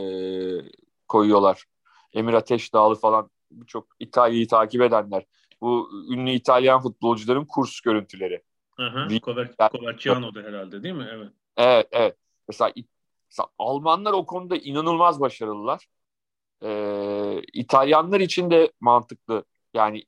koyuyorlar. 1.07 1.65
Emir 2.13 2.33
Ateş 2.33 2.73
Dağlı 2.73 2.95
falan 2.95 3.29
birçok 3.51 3.87
İtalya'yı 3.99 4.47
takip 4.47 4.81
edenler. 4.81 5.25
Bu 5.61 5.89
ünlü 6.09 6.31
İtalyan 6.31 6.81
futbolcuların 6.81 7.45
kurs 7.45 7.81
görüntüleri. 7.81 8.43
Coverciano'da 9.71 10.39
herhalde 10.39 10.83
değil 10.83 10.95
mi? 10.95 11.07
Evet. 11.11 11.29
Evet, 11.57 11.87
evet. 11.91 12.17
Mesela, 12.47 12.71
mesela 13.29 13.47
Almanlar 13.59 14.13
o 14.13 14.25
konuda 14.25 14.57
inanılmaz 14.57 15.19
başarılılar. 15.19 15.87
e, 16.63 17.41
İtalyanlar 17.53 18.19
için 18.19 18.51
de 18.51 18.71
mantıklı. 18.79 19.43
Yani 19.73 20.03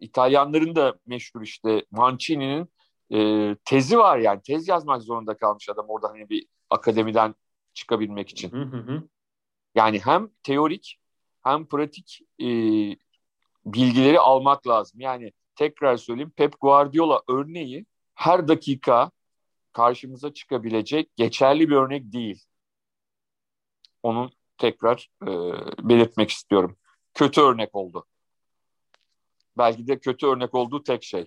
İtalyanların 0.00 0.76
da 0.76 0.98
meşhur 1.06 1.42
işte 1.42 1.84
Mancini'nin 1.90 2.68
e, 3.12 3.56
tezi 3.64 3.98
var 3.98 4.18
yani 4.18 4.40
tez 4.42 4.68
yazmak 4.68 5.02
zorunda 5.02 5.36
kalmış 5.36 5.68
adam 5.68 5.86
orada 5.88 6.08
hani 6.08 6.28
bir 6.28 6.46
akademiden 6.70 7.34
çıkabilmek 7.74 8.28
için. 8.28 8.52
Hı 8.52 8.62
hı. 8.62 9.02
Yani 9.74 10.00
hem 10.04 10.28
teorik 10.42 10.98
hem 11.42 11.66
pratik 11.66 12.20
e, 12.40 12.46
bilgileri 13.66 14.20
almak 14.20 14.66
lazım. 14.68 15.00
Yani 15.00 15.32
tekrar 15.56 15.96
söyleyeyim 15.96 16.32
Pep 16.36 16.60
Guardiola 16.60 17.22
örneği 17.28 17.86
her 18.14 18.48
dakika 18.48 19.10
karşımıza 19.72 20.34
çıkabilecek 20.34 21.16
geçerli 21.16 21.68
bir 21.68 21.74
örnek 21.74 22.12
değil. 22.12 22.44
Onun 24.02 24.30
tekrar 24.58 25.10
e, 25.22 25.30
belirtmek 25.88 26.30
istiyorum. 26.30 26.76
Kötü 27.14 27.40
örnek 27.40 27.74
oldu. 27.74 28.06
Belki 29.58 29.86
de 29.86 29.98
kötü 29.98 30.26
örnek 30.26 30.54
olduğu 30.54 30.82
tek 30.82 31.04
şey. 31.04 31.26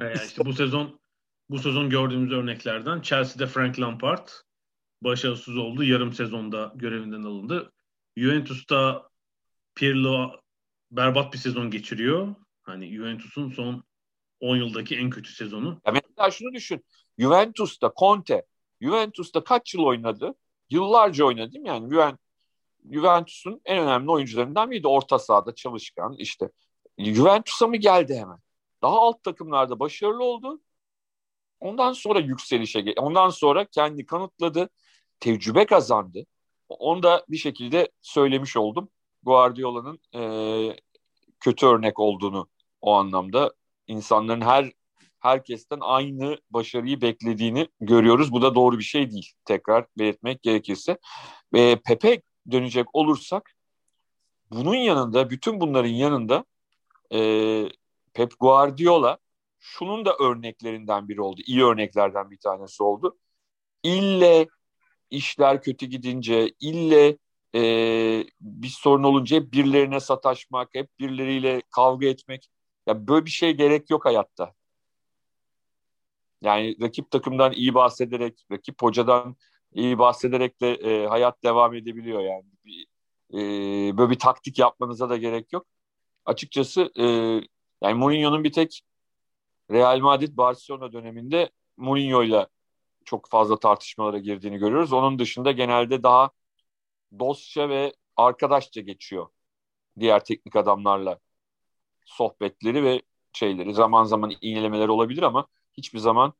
Yani 0.00 0.14
işte 0.26 0.44
bu 0.44 0.52
sezon 0.52 1.00
bu 1.50 1.58
sezon 1.58 1.90
gördüğümüz 1.90 2.32
örneklerden 2.32 3.00
Chelsea'de 3.00 3.46
Frank 3.46 3.80
Lampard 3.80 4.28
başarısız 5.02 5.56
oldu. 5.56 5.84
Yarım 5.84 6.12
sezonda 6.12 6.72
görevinden 6.74 7.22
alındı. 7.22 7.72
Juventus'ta 8.16 9.08
Pirlo 9.74 10.30
berbat 10.90 11.32
bir 11.32 11.38
sezon 11.38 11.70
geçiriyor. 11.70 12.34
Hani 12.62 12.96
Juventus'un 12.96 13.50
son 13.50 13.84
10 14.40 14.56
yıldaki 14.56 14.96
en 14.96 15.10
kötü 15.10 15.32
sezonu. 15.32 15.80
Ya 15.86 15.92
mesela 15.92 16.30
şunu 16.30 16.54
düşün. 16.54 16.84
Juventus'ta 17.18 17.92
Conte, 17.98 18.44
Juventus'ta 18.80 19.44
kaç 19.44 19.74
yıl 19.74 19.82
oynadı? 19.82 20.34
Yıllarca 20.70 21.24
oynadı 21.24 21.52
değil 21.52 21.62
mi? 21.62 21.68
Yani 21.68 22.14
Juventus'un 22.92 23.60
en 23.64 23.78
önemli 23.78 24.10
oyuncularından 24.10 24.70
biriydi. 24.70 24.88
Orta 24.88 25.18
sahada 25.18 25.54
çalışkan 25.54 26.14
işte. 26.18 26.50
Juventus'a 26.98 27.66
mı 27.66 27.76
geldi 27.76 28.14
hemen? 28.16 28.38
Daha 28.82 29.00
alt 29.00 29.22
takımlarda 29.24 29.80
başarılı 29.80 30.24
oldu. 30.24 30.60
Ondan 31.60 31.92
sonra 31.92 32.18
yükselişe, 32.18 32.84
ondan 32.96 33.30
sonra 33.30 33.64
kendi 33.64 34.06
kanıtladı, 34.06 34.68
tecrübe 35.20 35.66
kazandı. 35.66 36.26
Onu 36.68 37.02
da 37.02 37.24
bir 37.28 37.36
şekilde 37.36 37.90
söylemiş 38.00 38.56
oldum. 38.56 38.88
Guardiola'nın 39.22 39.98
e, 40.14 40.22
kötü 41.40 41.66
örnek 41.66 41.98
olduğunu 41.98 42.48
o 42.80 42.92
anlamda 42.92 43.54
insanların 43.86 44.40
her 44.40 44.72
herkesten 45.20 45.78
aynı 45.80 46.38
başarıyı 46.50 47.00
beklediğini 47.00 47.68
görüyoruz. 47.80 48.32
Bu 48.32 48.42
da 48.42 48.54
doğru 48.54 48.78
bir 48.78 48.84
şey 48.84 49.10
değil. 49.10 49.32
Tekrar 49.44 49.86
belirtmek 49.98 50.42
gerekirse. 50.42 50.98
Ve 51.52 51.76
Pepe 51.84 52.22
dönecek 52.50 52.86
olursak 52.92 53.54
bunun 54.50 54.74
yanında, 54.74 55.30
bütün 55.30 55.60
bunların 55.60 55.90
yanında 55.90 56.44
e, 57.12 57.68
Pep 58.14 58.32
Guardiola 58.40 59.18
şunun 59.58 60.04
da 60.04 60.16
örneklerinden 60.20 61.08
biri 61.08 61.20
oldu. 61.22 61.40
İyi 61.46 61.64
örneklerden 61.64 62.30
bir 62.30 62.38
tanesi 62.38 62.82
oldu. 62.82 63.18
İlle 63.82 64.48
işler 65.10 65.62
kötü 65.62 65.86
gidince, 65.86 66.50
ille 66.60 67.18
e, 67.54 67.60
bir 68.40 68.68
sorun 68.68 69.02
olunca 69.02 69.36
hep 69.36 69.52
birilerine 69.52 70.00
sataşmak, 70.00 70.68
hep 70.74 70.98
birileriyle 70.98 71.62
kavga 71.70 72.06
etmek. 72.06 72.50
Ya 72.86 73.08
böyle 73.08 73.26
bir 73.26 73.30
şey 73.30 73.52
gerek 73.52 73.90
yok 73.90 74.04
hayatta. 74.04 74.54
Yani 76.42 76.76
rakip 76.80 77.10
takımdan 77.10 77.52
iyi 77.52 77.74
bahsederek, 77.74 78.46
rakip 78.52 78.82
hocadan 78.82 79.36
iyi 79.72 79.98
bahsederek 79.98 80.60
de 80.60 80.74
e, 80.74 81.06
hayat 81.06 81.42
devam 81.44 81.74
edebiliyor 81.74 82.20
yani. 82.20 82.44
Bir, 82.64 82.86
e, 83.34 83.38
böyle 83.98 84.10
bir 84.10 84.18
taktik 84.18 84.58
yapmanıza 84.58 85.10
da 85.10 85.16
gerek 85.16 85.52
yok. 85.52 85.66
Açıkçası 86.26 86.92
e, 86.96 87.04
yani 87.82 87.94
Mourinho'nun 87.94 88.44
bir 88.44 88.52
tek 88.52 88.82
Real 89.70 90.00
Madrid 90.00 90.36
Barcelona 90.36 90.92
döneminde 90.92 91.50
Mourinho'yla 91.76 92.48
çok 93.04 93.30
fazla 93.30 93.58
tartışmalara 93.60 94.18
girdiğini 94.18 94.58
görüyoruz. 94.58 94.92
Onun 94.92 95.18
dışında 95.18 95.52
genelde 95.52 96.02
daha 96.02 96.30
dostça 97.18 97.68
ve 97.68 97.94
arkadaşça 98.16 98.80
geçiyor 98.80 99.28
diğer 100.00 100.24
teknik 100.24 100.56
adamlarla 100.56 101.18
sohbetleri 102.06 102.84
ve 102.84 103.02
şeyleri. 103.32 103.74
Zaman 103.74 104.04
zaman 104.04 104.32
iğnelemeler 104.40 104.88
olabilir 104.88 105.22
ama 105.22 105.46
hiçbir 105.72 105.98
zaman 105.98 106.32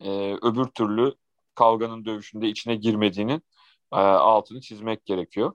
e, 0.00 0.34
öbür 0.42 0.64
türlü 0.64 1.14
kavganın 1.54 2.04
dövüşünde 2.04 2.48
içine 2.48 2.76
girmediğinin 2.76 3.42
e, 3.92 3.96
altını 3.96 4.60
çizmek 4.60 5.06
gerekiyor. 5.06 5.52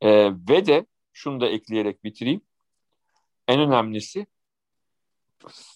E, 0.00 0.32
ve 0.48 0.66
de 0.66 0.86
şunu 1.12 1.40
da 1.40 1.48
ekleyerek 1.48 2.04
bitireyim. 2.04 2.40
En 3.48 3.60
önemlisi 3.60 4.26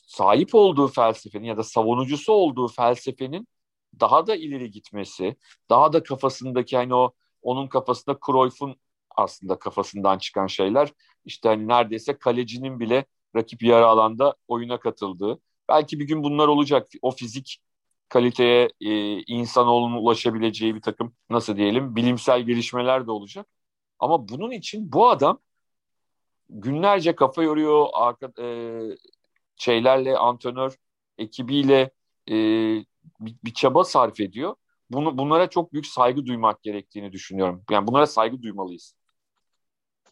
sahip 0.06 0.54
olduğu 0.54 0.88
felsefenin 0.88 1.46
ya 1.46 1.56
da 1.56 1.62
savunucusu 1.62 2.32
olduğu 2.32 2.68
felsefenin 2.68 3.48
daha 4.00 4.26
da 4.26 4.36
ileri 4.36 4.70
gitmesi, 4.70 5.36
daha 5.70 5.92
da 5.92 6.02
kafasındaki 6.02 6.76
hani 6.76 6.94
o 6.94 7.12
onun 7.42 7.68
kafasında 7.68 8.18
Cruyff'un 8.26 8.76
aslında 9.16 9.58
kafasından 9.58 10.18
çıkan 10.18 10.46
şeyler 10.46 10.92
işte 11.24 11.48
hani 11.48 11.68
neredeyse 11.68 12.18
kalecinin 12.18 12.80
bile 12.80 13.06
rakip 13.36 13.62
yarı 13.62 13.86
alanda 13.86 14.36
oyuna 14.48 14.80
katıldığı. 14.80 15.40
Belki 15.68 16.00
bir 16.00 16.04
gün 16.06 16.22
bunlar 16.22 16.48
olacak. 16.48 16.88
O 17.02 17.10
fizik 17.10 17.58
kaliteye 18.08 18.70
e, 18.80 19.22
insanoğlunun 19.22 19.96
ulaşabileceği 19.96 20.74
bir 20.74 20.80
takım 20.82 21.14
nasıl 21.30 21.56
diyelim 21.56 21.96
bilimsel 21.96 22.42
gelişmeler 22.42 23.06
de 23.06 23.10
olacak. 23.10 23.46
Ama 23.98 24.28
bunun 24.28 24.50
için 24.50 24.92
bu 24.92 25.10
adam 25.10 25.40
günlerce 26.48 27.16
kafa 27.16 27.42
yoruyor 27.42 27.86
arka, 27.92 28.42
e, 28.42 28.80
şeylerle 29.56 30.18
antrenör 30.18 30.76
ekibiyle 31.18 31.90
e, 32.28 32.34
bir, 33.20 33.36
bir 33.44 33.54
çaba 33.54 33.84
sarf 33.84 34.20
ediyor. 34.20 34.54
Bunu, 34.90 35.18
bunlara 35.18 35.50
çok 35.50 35.72
büyük 35.72 35.86
saygı 35.86 36.26
duymak 36.26 36.62
gerektiğini 36.62 37.12
düşünüyorum. 37.12 37.64
Yani 37.70 37.86
bunlara 37.86 38.06
saygı 38.06 38.42
duymalıyız. 38.42 38.94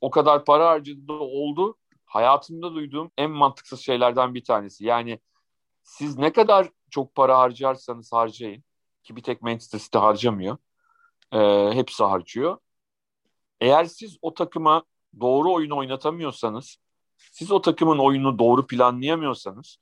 O 0.01 0.11
kadar 0.11 0.45
para 0.45 0.69
harcadı 0.69 1.13
oldu. 1.13 1.77
Hayatımda 2.07 2.75
duyduğum 2.75 3.11
en 3.19 3.31
mantıksız 3.31 3.81
şeylerden 3.81 4.35
bir 4.35 4.45
tanesi. 4.45 4.85
Yani 4.85 5.21
siz 5.83 6.19
ne 6.19 6.33
kadar 6.33 6.71
çok 6.91 7.15
para 7.15 7.39
harcarsanız 7.39 8.13
harcayın 8.13 8.65
ki 9.03 9.17
bir 9.17 9.23
tek 9.23 9.43
Manchester 9.43 9.79
City 9.79 9.99
harcamıyor. 9.99 10.57
E, 11.33 11.39
hepsi 11.73 12.05
harcıyor. 12.05 12.59
Eğer 13.61 13.85
siz 13.85 14.19
o 14.23 14.35
takıma 14.35 14.85
doğru 15.21 15.53
oyun 15.53 15.71
oynatamıyorsanız, 15.71 16.79
siz 17.17 17.53
o 17.53 17.61
takımın 17.63 17.99
oyunu 17.99 18.39
doğru 18.39 18.67
planlayamıyorsanız 18.67 19.77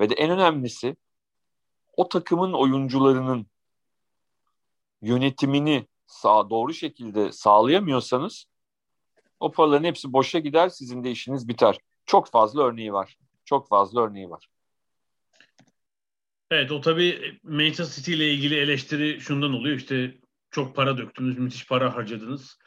ve 0.00 0.10
de 0.10 0.14
en 0.14 0.30
önemlisi 0.30 0.96
o 1.96 2.08
takımın 2.08 2.52
oyuncularının 2.52 3.46
yönetimini 5.02 5.86
sağ 6.06 6.50
doğru 6.50 6.74
şekilde 6.74 7.32
sağlayamıyorsanız 7.32 8.46
o 9.40 9.52
paraların 9.52 9.84
hepsi 9.84 10.12
boşa 10.12 10.38
gider, 10.38 10.68
sizin 10.68 11.04
de 11.04 11.10
işiniz 11.10 11.48
biter. 11.48 11.78
Çok 12.06 12.30
fazla 12.30 12.62
örneği 12.62 12.92
var. 12.92 13.18
Çok 13.44 13.68
fazla 13.68 14.00
örneği 14.00 14.30
var. 14.30 14.48
Evet 16.50 16.72
o 16.72 16.80
tabii 16.80 17.38
Manchester 17.42 17.96
City 17.96 18.14
ile 18.14 18.32
ilgili 18.32 18.56
eleştiri 18.56 19.20
şundan 19.20 19.52
oluyor. 19.52 19.76
İşte 19.76 20.14
çok 20.50 20.76
para 20.76 20.98
döktünüz, 20.98 21.38
müthiş 21.38 21.66
para 21.66 21.96
harcadınız. 21.96 22.58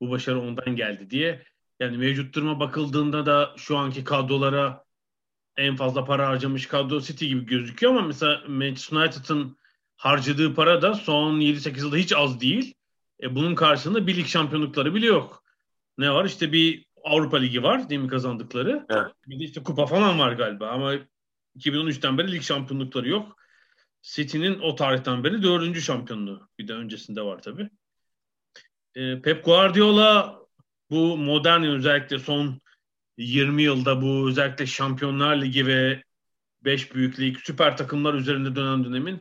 Bu 0.00 0.10
başarı 0.10 0.40
ondan 0.40 0.76
geldi 0.76 1.10
diye. 1.10 1.44
Yani 1.80 1.96
mevcut 1.96 2.34
duruma 2.34 2.60
bakıldığında 2.60 3.26
da 3.26 3.54
şu 3.56 3.76
anki 3.76 4.04
kadrolara 4.04 4.84
en 5.56 5.76
fazla 5.76 6.04
para 6.04 6.28
harcamış 6.28 6.66
kadro 6.66 7.00
City 7.00 7.26
gibi 7.26 7.46
gözüküyor 7.46 7.92
ama 7.92 8.06
mesela 8.06 8.42
Manchester 8.48 8.96
United'ın 8.96 9.56
harcadığı 9.96 10.54
para 10.54 10.82
da 10.82 10.94
son 10.94 11.40
7-8 11.40 11.78
yılda 11.78 11.96
hiç 11.96 12.12
az 12.12 12.40
değil. 12.40 12.74
E 13.22 13.34
bunun 13.34 13.54
karşılığında 13.54 14.06
bir 14.06 14.16
lig 14.16 14.26
şampiyonlukları 14.26 14.94
bile 14.94 15.06
yok. 15.06 15.44
Ne 15.98 16.10
var? 16.10 16.24
İşte 16.24 16.52
bir 16.52 16.86
Avrupa 17.04 17.36
Ligi 17.36 17.62
var 17.62 17.90
değil 17.90 18.00
mi 18.00 18.08
kazandıkları? 18.08 18.86
Evet. 18.90 19.12
Bir 19.26 19.40
de 19.40 19.44
işte 19.44 19.62
kupa 19.62 19.86
falan 19.86 20.18
var 20.18 20.32
galiba 20.32 20.68
ama 20.68 20.94
2013'ten 21.58 22.18
beri 22.18 22.32
lig 22.32 22.42
şampiyonlukları 22.42 23.08
yok. 23.08 23.36
City'nin 24.02 24.60
o 24.60 24.74
tarihten 24.74 25.24
beri 25.24 25.42
dördüncü 25.42 25.82
şampiyonluğu. 25.82 26.48
Bir 26.58 26.68
de 26.68 26.72
öncesinde 26.74 27.22
var 27.22 27.42
tabii. 27.42 27.70
E, 28.94 29.22
Pep 29.22 29.44
Guardiola 29.44 30.43
bu 30.90 31.16
modern 31.16 31.62
özellikle 31.62 32.18
son 32.18 32.60
20 33.18 33.62
yılda 33.62 34.02
bu 34.02 34.28
özellikle 34.28 34.66
Şampiyonlar 34.66 35.40
Ligi 35.40 35.66
ve 35.66 36.02
5 36.64 36.94
büyük 36.94 37.20
lig 37.20 37.36
süper 37.38 37.76
takımlar 37.76 38.14
üzerinde 38.14 38.56
dönen 38.56 38.84
dönemin 38.84 39.20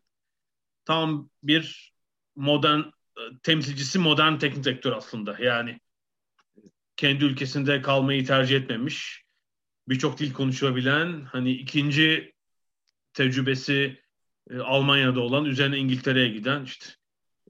tam 0.86 1.30
bir 1.43 1.93
modern 2.36 2.82
temsilcisi 3.43 3.99
modern 3.99 4.38
teknik 4.38 4.63
direktör 4.63 4.91
aslında. 4.91 5.36
Yani 5.39 5.80
kendi 6.95 7.26
ülkesinde 7.26 7.82
kalmayı 7.82 8.26
tercih 8.26 8.58
etmemiş. 8.58 9.23
Birçok 9.88 10.19
dil 10.19 10.34
konuşabilen 10.34 11.21
hani 11.21 11.52
ikinci 11.52 12.34
tecrübesi 13.13 14.02
e, 14.49 14.58
Almanya'da 14.58 15.19
olan 15.19 15.45
üzerine 15.45 15.78
İngiltere'ye 15.78 16.30
giden 16.30 16.63
işte 16.63 16.86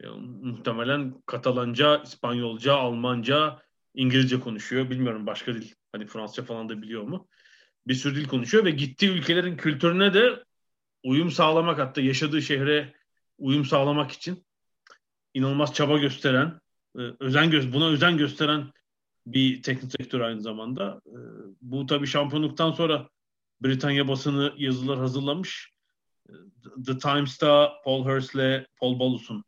e, 0.02 0.08
muhtemelen 0.42 1.22
Katalanca, 1.26 2.02
İspanyolca, 2.04 2.74
Almanca 2.74 3.62
İngilizce 3.94 4.40
konuşuyor. 4.40 4.90
Bilmiyorum 4.90 5.26
başka 5.26 5.54
dil. 5.54 5.72
Hani 5.92 6.08
Fransızca 6.08 6.44
falan 6.44 6.70
da 6.70 6.82
biliyor 6.82 7.04
mu? 7.04 7.28
Bir 7.88 7.94
sürü 7.94 8.16
dil 8.16 8.28
konuşuyor 8.28 8.66
ve 8.66 8.72
gittiği 8.72 9.10
ülkelerin 9.10 9.58
kültürüne 9.58 10.14
de 10.14 10.44
uyum 11.04 11.32
sağlamak 11.32 11.80
hatta 11.80 12.02
yaşadığı 12.02 12.42
şehre 12.42 12.94
uyum 13.38 13.66
sağlamak 13.66 14.12
için 14.12 14.46
inanılmaz 15.34 15.74
çaba 15.74 15.98
gösteren, 15.98 16.60
e, 16.98 17.02
özen 17.20 17.52
gö 17.52 17.74
buna 17.74 17.88
özen 17.88 18.18
gösteren 18.18 18.72
bir 19.28 19.62
teknik 19.62 19.92
direktör 19.92 20.22
aynı 20.22 20.42
zamanda. 20.42 21.02
E, 21.08 21.18
bu 21.62 21.86
tabii 21.86 22.08
şampiyonluktan 22.08 22.72
sonra 22.72 23.10
Britanya 23.62 24.08
basını 24.08 24.54
yazılar 24.58 25.00
hazırlamış. 25.00 25.72
E, 26.30 26.34
The 26.86 26.98
Times'ta 26.98 27.74
Paul 27.86 28.06
Hurst'le 28.06 28.68
Paul 28.80 29.00
Balus'un 29.00 29.44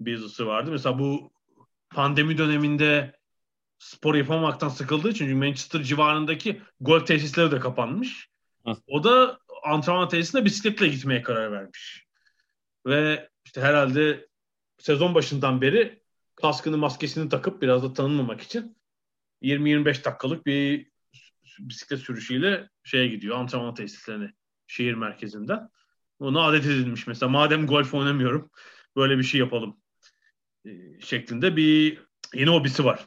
bir 0.00 0.12
yazısı 0.12 0.46
vardı. 0.46 0.70
Mesela 0.70 0.98
bu 0.98 1.30
pandemi 1.90 2.38
döneminde 2.38 3.17
spor 3.78 4.14
yapamaktan 4.14 4.68
sıkıldığı 4.68 5.10
için 5.10 5.26
çünkü 5.26 5.34
Manchester 5.34 5.82
civarındaki 5.82 6.62
golf 6.80 7.06
tesisleri 7.06 7.50
de 7.50 7.60
kapanmış. 7.60 8.28
Hı. 8.66 8.76
O 8.86 9.04
da 9.04 9.38
antrenman 9.64 10.08
tesisine 10.08 10.44
bisikletle 10.44 10.88
gitmeye 10.88 11.22
karar 11.22 11.52
vermiş. 11.52 12.04
Ve 12.86 13.28
işte 13.44 13.60
herhalde 13.60 14.28
sezon 14.78 15.14
başından 15.14 15.60
beri 15.60 16.02
kaskını 16.36 16.78
maskesini 16.78 17.28
takıp 17.28 17.62
biraz 17.62 17.82
da 17.82 17.92
tanınmamak 17.92 18.40
için 18.40 18.76
20-25 19.42 20.04
dakikalık 20.04 20.46
bir 20.46 20.90
bisiklet 21.58 22.00
sürüşüyle 22.00 22.68
şeye 22.84 23.08
gidiyor 23.08 23.36
antrenman 23.36 23.74
tesislerine 23.74 24.32
şehir 24.66 24.94
merkezinden. 24.94 25.68
Ona 26.18 26.42
adet 26.42 26.64
edilmiş 26.64 27.06
mesela 27.06 27.30
madem 27.30 27.66
golf 27.66 27.94
oynamıyorum 27.94 28.50
böyle 28.96 29.18
bir 29.18 29.22
şey 29.22 29.40
yapalım 29.40 29.80
e, 30.64 30.70
şeklinde 31.00 31.56
bir 31.56 31.98
yeni 32.34 32.50
hobisi 32.50 32.84
var 32.84 33.06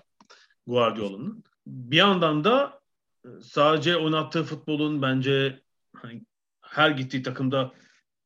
Guardiola'nın. 0.67 1.43
Bir 1.67 1.97
yandan 1.97 2.43
da 2.43 2.81
e, 3.25 3.29
sadece 3.41 3.97
oynattığı 3.97 4.43
futbolun 4.43 5.01
bence 5.01 5.61
hani 5.95 6.25
her 6.61 6.91
gittiği 6.91 7.23
takımda 7.23 7.71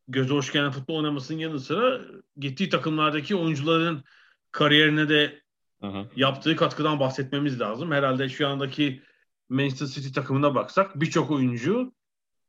göze 0.07 0.33
hoş 0.33 0.51
gelen 0.51 0.71
futbol 0.71 0.95
oynamasının 0.95 1.39
yanı 1.39 1.59
sıra 1.59 2.01
gittiği 2.37 2.69
takımlardaki 2.69 3.35
oyuncuların 3.35 4.03
kariyerine 4.51 5.09
de 5.09 5.41
hı. 5.81 6.09
yaptığı 6.15 6.55
katkıdan 6.55 6.99
bahsetmemiz 6.99 7.59
lazım. 7.59 7.91
Herhalde 7.91 8.29
şu 8.29 8.47
andaki 8.47 9.01
Manchester 9.49 9.87
City 9.87 10.13
takımına 10.19 10.55
baksak 10.55 10.99
birçok 10.99 11.31
oyuncu 11.31 11.93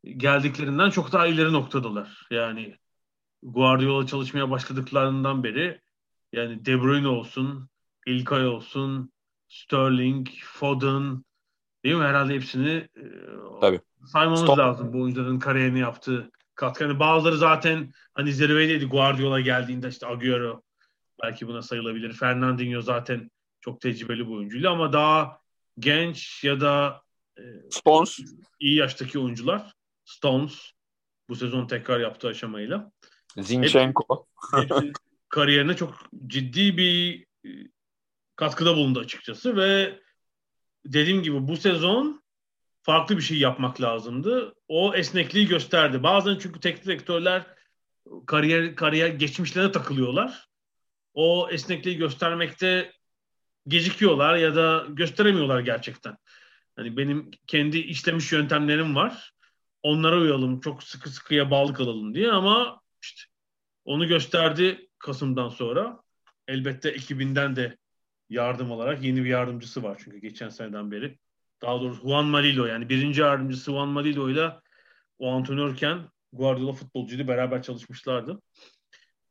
geldiklerinden 0.05 0.91
çok 0.91 1.13
daha 1.13 1.27
ileri 1.27 1.53
noktadalar. 1.53 2.27
Yani 2.31 2.77
Guardiola 3.43 4.07
çalışmaya 4.07 4.51
başladıklarından 4.51 5.45
beri 5.45 5.81
yani 6.33 6.65
De 6.65 6.83
Bruyne 6.83 7.09
olsun, 7.09 7.69
İlkay 8.07 8.47
olsun, 8.47 9.13
Sterling, 9.49 10.29
Foden 10.45 11.25
değil 11.85 11.97
mi? 11.97 12.05
Herhalde 12.05 12.35
hepsini 12.35 12.89
e, 12.97 13.03
Tabii. 13.61 13.81
saymamız 14.07 14.41
Stop. 14.41 14.59
lazım 14.59 14.93
bu 14.93 15.03
oyuncuların 15.03 15.39
kariyerini 15.39 15.79
yaptığı 15.79 16.31
katkı. 16.55 16.85
Hani 16.85 17.01
bazıları 17.01 17.37
zaten 17.37 17.93
hani 18.15 18.33
zirvedeydi 18.33 18.85
Guardiola 18.85 19.41
geldiğinde 19.41 19.89
işte 19.89 20.07
Agüero 20.07 20.63
belki 21.23 21.49
buna 21.49 21.63
sayılabilir. 21.63 22.13
Fernandinho 22.13 22.81
zaten 22.81 23.31
çok 23.61 23.81
tecrübeli 23.81 24.27
bir 24.27 24.33
oyuncuydu 24.33 24.69
ama 24.69 24.93
daha 24.93 25.41
genç 25.79 26.45
ya 26.45 26.61
da 26.61 27.03
e, 27.39 27.43
Stones 27.71 28.19
iyi 28.61 28.77
yaştaki 28.77 29.19
oyuncular 29.19 29.73
Stones 30.05 30.71
bu 31.29 31.37
sezon 31.37 31.67
tekrar 31.67 32.01
yaptığı 32.01 32.29
aşamayla 32.29 32.93
Zinchenko 33.37 34.27
kariyerine 35.29 35.77
çok 35.77 35.95
ciddi 36.27 36.77
bir 36.77 37.27
e, 37.45 37.49
katkıda 38.37 38.77
bulundu 38.77 39.01
açıkçası 39.01 39.57
ve 39.57 40.01
dediğim 40.87 41.23
gibi 41.23 41.49
bu 41.49 41.57
sezon 41.57 42.23
farklı 42.83 43.17
bir 43.17 43.23
şey 43.23 43.39
yapmak 43.39 43.81
lazımdı. 43.81 44.55
O 44.69 44.95
esnekliği 44.95 45.47
gösterdi. 45.47 46.03
Bazen 46.03 46.39
çünkü 46.39 46.61
teknik 46.61 46.85
direktörler 46.85 47.47
kariyer 48.27 48.75
kariyer 48.75 49.09
geçmişlerine 49.09 49.73
takılıyorlar. 49.73 50.49
O 51.15 51.49
esnekliği 51.51 51.97
göstermekte 51.97 52.93
gecikiyorlar 53.69 54.37
ya 54.37 54.57
da 54.57 54.87
gösteremiyorlar 54.89 55.61
gerçekten. 55.61 56.17
Hani 56.77 56.97
benim 56.97 57.31
kendi 57.47 57.79
işlemiş 57.79 58.33
yöntemlerim 58.33 58.97
var. 58.97 59.33
Onlara 59.83 60.21
uyalım, 60.21 60.61
çok 60.61 60.83
sıkı 60.83 61.11
sıkıya 61.11 61.51
bağlı 61.51 61.75
kalalım 61.75 62.15
diye 62.15 62.31
ama 62.33 62.81
işte 63.03 63.23
onu 63.85 64.09
gösterdi 64.09 64.89
Kasım'dan 64.99 65.49
sonra. 65.49 66.01
Elbette 66.49 66.89
ekibinden 66.89 67.57
de 67.57 67.77
yardım 68.29 68.71
olarak 68.71 69.03
yeni 69.03 69.25
bir 69.25 69.29
yardımcısı 69.29 69.83
var 69.83 70.01
çünkü 70.05 70.19
geçen 70.19 70.49
seneden 70.49 70.91
beri. 70.91 71.19
Daha 71.63 71.81
doğrusu 71.81 72.03
Juan 72.03 72.25
Malilo 72.25 72.67
yani 72.67 72.89
birinci 72.89 73.21
yardımcısı 73.21 73.71
Juan 73.71 73.89
Malilo 73.89 74.31
ile 74.31 74.53
o 75.19 75.31
antrenörken 75.31 76.09
Guardiola 76.33 76.73
futbolcuydu 76.73 77.29
beraber 77.29 77.63
çalışmışlardı. 77.63 78.43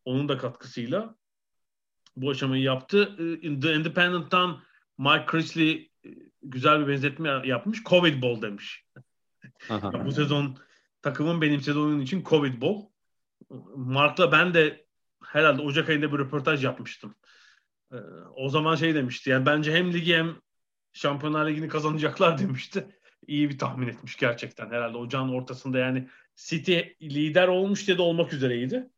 Onun 0.06 0.30
da 0.30 0.38
katkısıyla 0.38 1.16
bu 2.16 2.30
aşamayı 2.30 2.64
yaptı. 2.64 3.16
Ee, 3.20 3.60
The 3.60 3.76
Independent'tan 3.76 4.62
Mike 4.98 5.26
Chrisley 5.26 5.92
e, 6.06 6.10
güzel 6.42 6.82
bir 6.82 6.88
benzetme 6.88 7.42
yapmış. 7.46 7.84
Covid 7.84 8.24
Ball 8.24 8.42
demiş. 8.42 8.86
bu 10.06 10.12
sezon 10.12 10.58
takımın 11.02 11.42
benimsediği 11.42 11.84
oyun 11.84 12.00
için 12.00 12.24
Covid 12.24 12.62
Ball. 12.62 12.82
Mark'la 13.76 14.32
ben 14.32 14.54
de 14.54 14.86
herhalde 15.24 15.62
Ocak 15.62 15.90
ayında 15.90 16.12
bir 16.12 16.18
röportaj 16.18 16.64
yapmıştım. 16.64 17.16
Ee, 17.92 17.96
o 18.36 18.50
zaman 18.50 18.76
şey 18.76 18.96
demişti 18.96 19.30
yani 19.30 19.46
bence 19.46 19.74
hem 19.74 19.94
ligi 19.94 20.16
hem 20.16 20.36
Şampiyonlar 20.94 21.48
Ligi'ni 21.48 21.68
kazanacaklar 21.68 22.38
demişti. 22.40 22.88
İyi 23.28 23.50
bir 23.50 23.58
tahmin 23.58 23.88
etmiş 23.88 24.16
gerçekten 24.18 24.70
herhalde 24.70 24.98
ocağın 24.98 25.30
ortasında 25.30 25.78
yani 25.78 26.08
City 26.36 26.80
lider 27.02 27.48
olmuş 27.48 27.90
ya 27.90 27.98
da 27.98 28.04
olmak 28.04 28.34
üzereydi. 28.34 28.90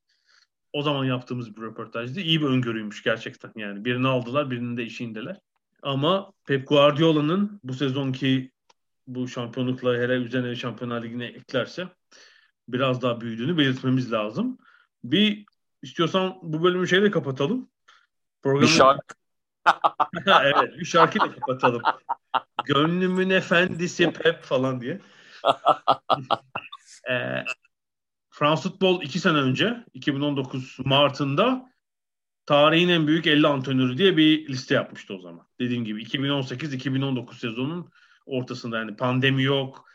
O 0.74 0.82
zaman 0.82 1.06
yaptığımız 1.06 1.58
bir 1.58 1.62
röportajdı. 1.62 2.20
İyi 2.20 2.42
bir 2.42 2.46
öngörüymüş 2.46 3.04
gerçekten 3.04 3.52
yani. 3.56 3.86
Birini 3.86 4.08
aldılar, 4.08 4.52
birinin 4.52 4.78
de 4.78 4.84
işindeler. 4.84 5.40
Ama 5.82 6.34
Pep 6.46 6.68
Guardiola'nın 6.68 7.60
bu 7.64 7.74
sezonki 7.74 8.52
bu 9.08 9.28
şampiyonlukla 9.28 9.98
hele 9.98 10.14
üzerine 10.14 10.56
Şampiyonlar 10.56 11.04
Ligi'ne 11.04 11.26
eklerse 11.26 11.88
biraz 12.68 13.02
daha 13.02 13.22
büyüdüğünü 13.22 13.58
belirtmemiz 13.58 14.12
lazım. 14.12 14.58
Bir 15.04 15.46
istiyorsan 15.82 16.40
bu 16.42 16.64
bölümü 16.64 16.88
şeyle 16.88 17.12
kapatalım. 17.12 17.70
Programı... 18.44 18.62
Bir 18.62 18.68
şarkı. 18.68 19.16
evet 20.26 20.80
bir 20.80 20.86
şarkıyla 20.86 21.32
kapatalım. 21.32 21.82
Gönlümün 22.66 23.30
efendisi 23.30 24.12
Pep 24.12 24.44
falan 24.44 24.82
diye. 24.82 25.02
ee, 27.10 27.44
Frans 28.30 28.64
Futbol 28.64 29.02
2 29.02 29.20
sene 29.20 29.38
önce 29.38 29.84
2019 29.94 30.78
Mart'ında 30.86 31.72
tarihin 32.46 32.90
en 32.90 33.08
büyük 33.08 33.28
50 33.28 33.48
antrenörü 33.48 33.98
diye 33.98 34.18
bir 34.18 34.48
liste 34.50 34.76
yapmıştı 34.76 35.14
o 35.14 35.20
zaman. 35.20 35.48
Dediğim 35.60 35.86
gibi 35.86 36.04
2018-2019 36.04 37.34
sezonun 37.34 37.92
ortasında 38.26 38.78
yani 38.78 38.96
pandemi 38.96 39.44
yok. 39.44 39.86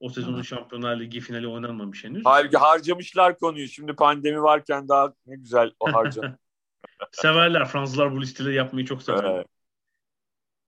O 0.00 0.08
sezonun 0.08 0.42
Şampiyonlar 0.42 1.00
Ligi 1.00 1.20
finali 1.20 1.48
oynanmamış 1.48 2.04
henüz. 2.04 2.22
Halbuki 2.24 2.56
harcamışlar 2.56 3.38
konuyu. 3.38 3.68
Şimdi 3.68 3.92
pandemi 3.92 4.42
varken 4.42 4.88
daha 4.88 5.12
ne 5.26 5.36
güzel 5.36 5.72
o 5.80 5.92
harcam. 5.92 6.36
Severler. 7.12 7.68
Fransızlar 7.68 8.12
bu 8.12 8.22
listeleri 8.22 8.54
yapmayı 8.54 8.86
çok 8.86 9.02
severler. 9.02 9.34
Evet. 9.34 9.46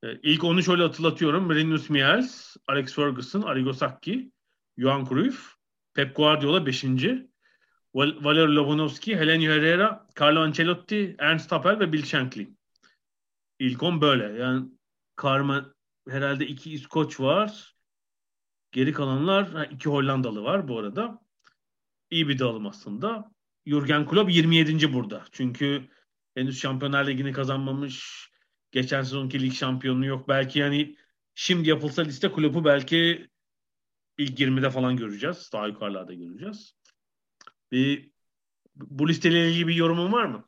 Ee, 0.03 0.19
ilk 0.23 0.45
onu 0.45 0.63
şöyle 0.63 0.83
hatırlatıyorum. 0.83 1.55
Rinus 1.55 1.91
Michels, 1.91 2.57
Alex 2.67 2.95
Ferguson, 2.95 3.43
Arrigo 3.43 3.73
Sacchi, 3.73 4.33
Johan 4.79 5.05
Cruyff, 5.05 5.55
Pep 5.95 6.17
Guardiola 6.17 6.67
5. 6.67 6.85
Val 7.95 8.25
Valer 8.25 8.49
Lobanovski, 8.49 9.17
Helenio 9.17 9.53
Herrera, 9.53 10.07
Carlo 10.21 10.41
Ancelotti, 10.41 11.17
Ernst 11.19 11.53
Happel 11.53 11.81
ve 11.81 11.93
Bill 11.93 12.05
Shankly. 12.05 12.51
İlk 13.59 13.83
on 13.83 14.01
böyle. 14.01 14.43
Yani 14.43 14.69
Karma 15.17 15.75
herhalde 16.09 16.47
iki 16.47 16.73
İskoç 16.73 17.21
var. 17.21 17.75
Geri 18.73 18.93
kalanlar 18.93 19.69
iki 19.71 19.89
Hollandalı 19.89 20.45
var 20.45 20.69
bu 20.69 20.79
arada. 20.79 21.23
İyi 22.11 22.29
bir 22.29 22.39
dağılım 22.39 22.67
aslında. 22.67 23.33
Jurgen 23.67 24.07
Klopp 24.07 24.31
27. 24.31 24.93
burada. 24.93 25.25
Çünkü 25.33 25.89
henüz 26.35 26.61
Şampiyonlar 26.61 27.07
Ligi'ni 27.07 27.33
kazanmamış. 27.33 28.29
Geçen 28.73 29.03
sezonki 29.03 29.41
lig 29.41 29.53
şampiyonluğu 29.53 30.07
yok. 30.07 30.29
Belki 30.29 30.59
yani 30.59 30.97
şimdi 31.35 31.69
yapılsa 31.69 32.03
liste 32.03 32.33
Klopp'u 32.33 32.65
belki 32.65 33.29
ilk 34.19 34.41
20'de 34.41 34.71
falan 34.71 34.97
göreceğiz. 34.97 35.51
Daha 35.53 35.67
yukarılarda 35.67 36.15
göreceğiz. 36.15 36.75
Bir, 37.73 38.11
bu 38.77 39.09
listeyle 39.09 39.51
ilgili 39.51 39.69
bir 39.69 39.75
yorumun 39.75 40.13
var 40.13 40.25
mı? 40.25 40.45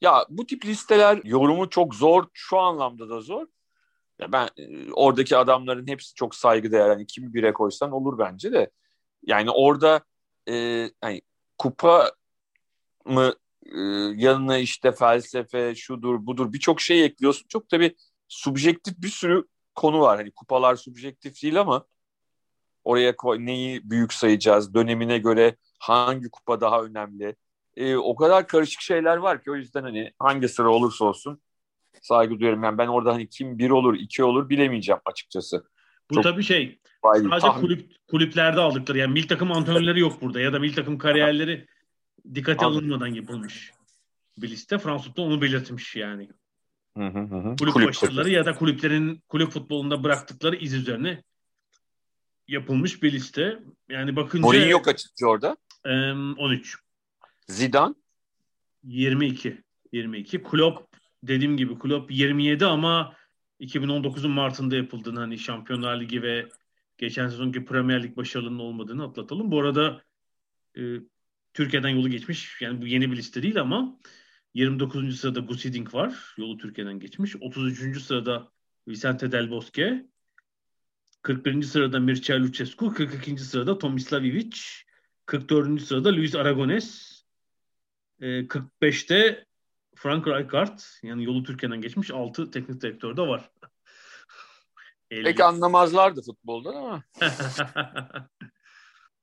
Ya 0.00 0.26
bu 0.28 0.46
tip 0.46 0.64
listeler 0.64 1.20
yorumu 1.24 1.70
çok 1.70 1.94
zor. 1.94 2.24
Şu 2.32 2.58
anlamda 2.58 3.08
da 3.08 3.20
zor. 3.20 3.46
Ya 4.18 4.32
ben 4.32 4.48
e, 4.56 4.92
oradaki 4.92 5.36
adamların 5.36 5.86
hepsi 5.86 6.14
çok 6.14 6.34
saygıdeğer. 6.34 6.88
Yani 6.88 7.06
kimi 7.06 7.34
bire 7.34 7.52
koysan 7.52 7.92
olur 7.92 8.18
bence 8.18 8.52
de. 8.52 8.70
Yani 9.26 9.50
orada 9.50 10.00
e, 10.48 10.54
yani 11.04 11.22
kupa 11.58 12.12
mı 13.04 13.34
yanına 14.14 14.58
işte 14.58 14.92
felsefe 14.92 15.74
şudur 15.74 16.26
budur 16.26 16.52
birçok 16.52 16.80
şey 16.80 17.04
ekliyorsun. 17.04 17.46
Çok 17.48 17.68
tabii 17.68 17.96
subjektif 18.28 18.94
bir 18.98 19.08
sürü 19.08 19.44
konu 19.74 20.00
var. 20.00 20.16
Hani 20.16 20.30
kupalar 20.30 20.76
subjektif 20.76 21.42
değil 21.42 21.60
ama 21.60 21.84
oraya 22.84 23.14
neyi 23.38 23.90
büyük 23.90 24.12
sayacağız, 24.12 24.74
dönemine 24.74 25.18
göre 25.18 25.56
hangi 25.78 26.30
kupa 26.30 26.60
daha 26.60 26.82
önemli. 26.82 27.36
E, 27.76 27.96
o 27.96 28.16
kadar 28.16 28.46
karışık 28.46 28.80
şeyler 28.80 29.16
var 29.16 29.42
ki 29.42 29.50
o 29.50 29.54
yüzden 29.54 29.82
hani 29.82 30.12
hangi 30.18 30.48
sıra 30.48 30.70
olursa 30.70 31.04
olsun 31.04 31.40
saygı 32.02 32.40
duyuyorum. 32.40 32.64
Yani 32.64 32.78
ben 32.78 32.88
orada 32.88 33.14
hani 33.14 33.28
kim 33.28 33.58
bir 33.58 33.70
olur, 33.70 33.94
iki 33.94 34.24
olur 34.24 34.48
bilemeyeceğim 34.48 35.00
açıkçası. 35.04 35.64
Bu 36.10 36.14
Çok 36.14 36.24
tabii 36.24 36.42
şey 36.42 36.78
sadece 37.02 37.60
kulüp, 37.60 37.90
kulüplerde 38.10 38.60
aldıkları 38.60 38.98
yani 38.98 39.12
milli 39.12 39.26
takım 39.26 39.52
antrenörleri 39.52 40.00
yok 40.00 40.20
burada 40.20 40.40
ya 40.40 40.52
da 40.52 40.58
milli 40.58 40.74
takım 40.74 40.98
kariyerleri 40.98 41.66
dikkate 42.34 42.66
alınmadan 42.66 43.06
yapılmış 43.06 43.72
bir 44.38 44.50
liste. 44.50 44.78
Fransız 44.78 45.18
onu 45.18 45.42
belirtmiş 45.42 45.96
yani. 45.96 46.28
Hı 46.96 47.06
hı 47.06 47.18
hı. 47.18 47.56
Kulüp, 47.56 47.74
kulüp 47.74 47.88
başarıları 47.88 48.30
ya 48.30 48.46
da 48.46 48.54
kulüplerin 48.54 49.22
kulüp 49.28 49.50
futbolunda 49.50 50.04
bıraktıkları 50.04 50.56
iz 50.56 50.74
üzerine 50.74 51.22
yapılmış 52.48 53.02
bir 53.02 53.12
liste. 53.12 53.62
Yani 53.88 54.16
bakınca... 54.16 54.42
Mourinho 54.42 54.82
kaçıncı 54.82 55.26
orada? 55.26 55.56
E, 55.84 56.12
13. 56.12 56.78
Zidane? 57.48 57.94
22. 58.84 59.62
22. 59.92 60.42
Klopp 60.42 60.96
dediğim 61.22 61.56
gibi 61.56 61.78
Klopp 61.78 62.10
27 62.10 62.66
ama 62.66 63.14
2019'un 63.60 64.30
Mart'ında 64.30 64.76
yapıldığını 64.76 65.20
hani 65.20 65.38
Şampiyonlar 65.38 66.00
Ligi 66.00 66.22
ve 66.22 66.48
geçen 66.98 67.28
sezonki 67.28 67.64
Premier 67.64 68.02
Lig 68.02 68.16
başarılarının 68.16 68.58
olmadığını 68.58 69.04
atlatalım. 69.04 69.50
Bu 69.50 69.60
arada 69.60 70.02
e, 70.76 70.80
Türkiye'den 71.60 71.88
yolu 71.88 72.08
geçmiş. 72.08 72.60
Yani 72.60 72.82
bu 72.82 72.86
yeni 72.86 73.12
bir 73.12 73.16
liste 73.16 73.42
değil 73.42 73.60
ama 73.60 73.98
29. 74.54 75.20
sırada 75.20 75.40
Gus 75.40 75.64
Hiddink 75.64 75.94
var. 75.94 76.34
Yolu 76.36 76.58
Türkiye'den 76.58 77.00
geçmiş. 77.00 77.36
33. 77.40 78.02
sırada 78.02 78.52
Vicente 78.88 79.32
Del 79.32 79.50
Bosque. 79.50 80.06
41. 81.22 81.62
sırada 81.62 82.00
Mircea 82.00 82.40
Lucescu. 82.40 82.92
42. 82.92 83.38
sırada 83.38 83.78
Tomislav 83.78 84.24
Ivic. 84.24 84.58
44. 85.26 85.82
sırada 85.82 86.12
Luis 86.12 86.34
Aragones. 86.34 87.20
E, 88.20 88.26
45'te 88.26 89.44
Frank 89.94 90.26
Rijkaard 90.26 90.78
yani 91.02 91.24
yolu 91.24 91.42
Türkiye'den 91.42 91.80
geçmiş 91.80 92.10
6 92.10 92.50
teknik 92.50 92.80
direktör 92.80 93.16
de 93.16 93.22
var. 93.22 93.50
Pek 95.10 95.40
anlamazlardı 95.40 96.22
futboldan 96.22 96.74
ama. 96.74 97.02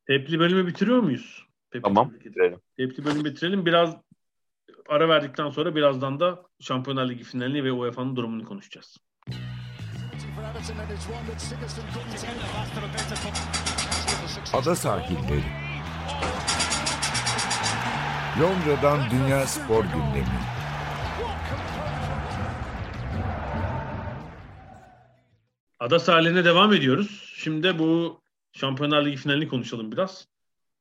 Tepli 0.08 0.40
bölümü 0.40 0.68
bitiriyor 0.68 1.00
muyuz? 1.00 1.47
Tepli 1.72 1.82
tamam 1.84 2.14
bitirelim. 2.14 2.60
Tepli 2.78 3.06
bölümü 3.06 3.26
bitirelim. 3.26 3.66
Biraz 3.66 3.96
ara 4.90 5.10
verdikten 5.10 5.50
sonra 5.50 5.76
birazdan 5.76 6.20
da 6.20 6.44
Şampiyonlar 6.60 7.10
Ligi 7.10 7.24
finalini 7.24 7.64
ve 7.64 7.72
UEFA'nın 7.72 8.16
durumunu 8.16 8.46
konuşacağız. 8.46 8.98
Ada 14.54 14.76
sahilleri. 14.76 15.44
Londra'dan 18.42 19.00
Dünya 19.12 19.48
Spor 19.48 19.84
Gündemi. 19.84 20.40
Ada 25.80 26.00
sahiline 26.00 26.46
devam 26.46 26.74
ediyoruz. 26.74 27.34
Şimdi 27.36 27.80
bu 27.80 28.22
Şampiyonlar 28.54 29.06
Ligi 29.06 29.18
finalini 29.18 29.48
konuşalım 29.48 29.92
biraz. 29.92 30.28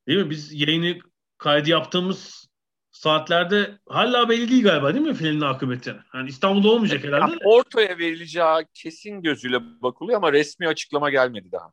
Değil 0.08 0.18
mi? 0.18 0.30
Biz 0.30 0.52
yayını 0.52 0.98
kaydı 1.38 1.70
yaptığımız 1.70 2.48
saatlerde 2.90 3.78
hala 3.88 4.28
belli 4.28 4.50
değil 4.50 4.62
galiba 4.62 4.94
değil 4.94 5.06
mi 5.06 5.14
finalin 5.14 5.40
akıbeti? 5.40 5.96
Yani 6.14 6.28
İstanbul'da 6.28 6.68
olmayacak 6.68 7.04
herhalde. 7.04 7.32
Yani 7.32 7.40
ortaya 7.44 7.98
verileceği 7.98 8.66
kesin 8.74 9.22
gözüyle 9.22 9.82
bakılıyor 9.82 10.16
ama 10.16 10.32
resmi 10.32 10.68
açıklama 10.68 11.10
gelmedi 11.10 11.52
daha. 11.52 11.72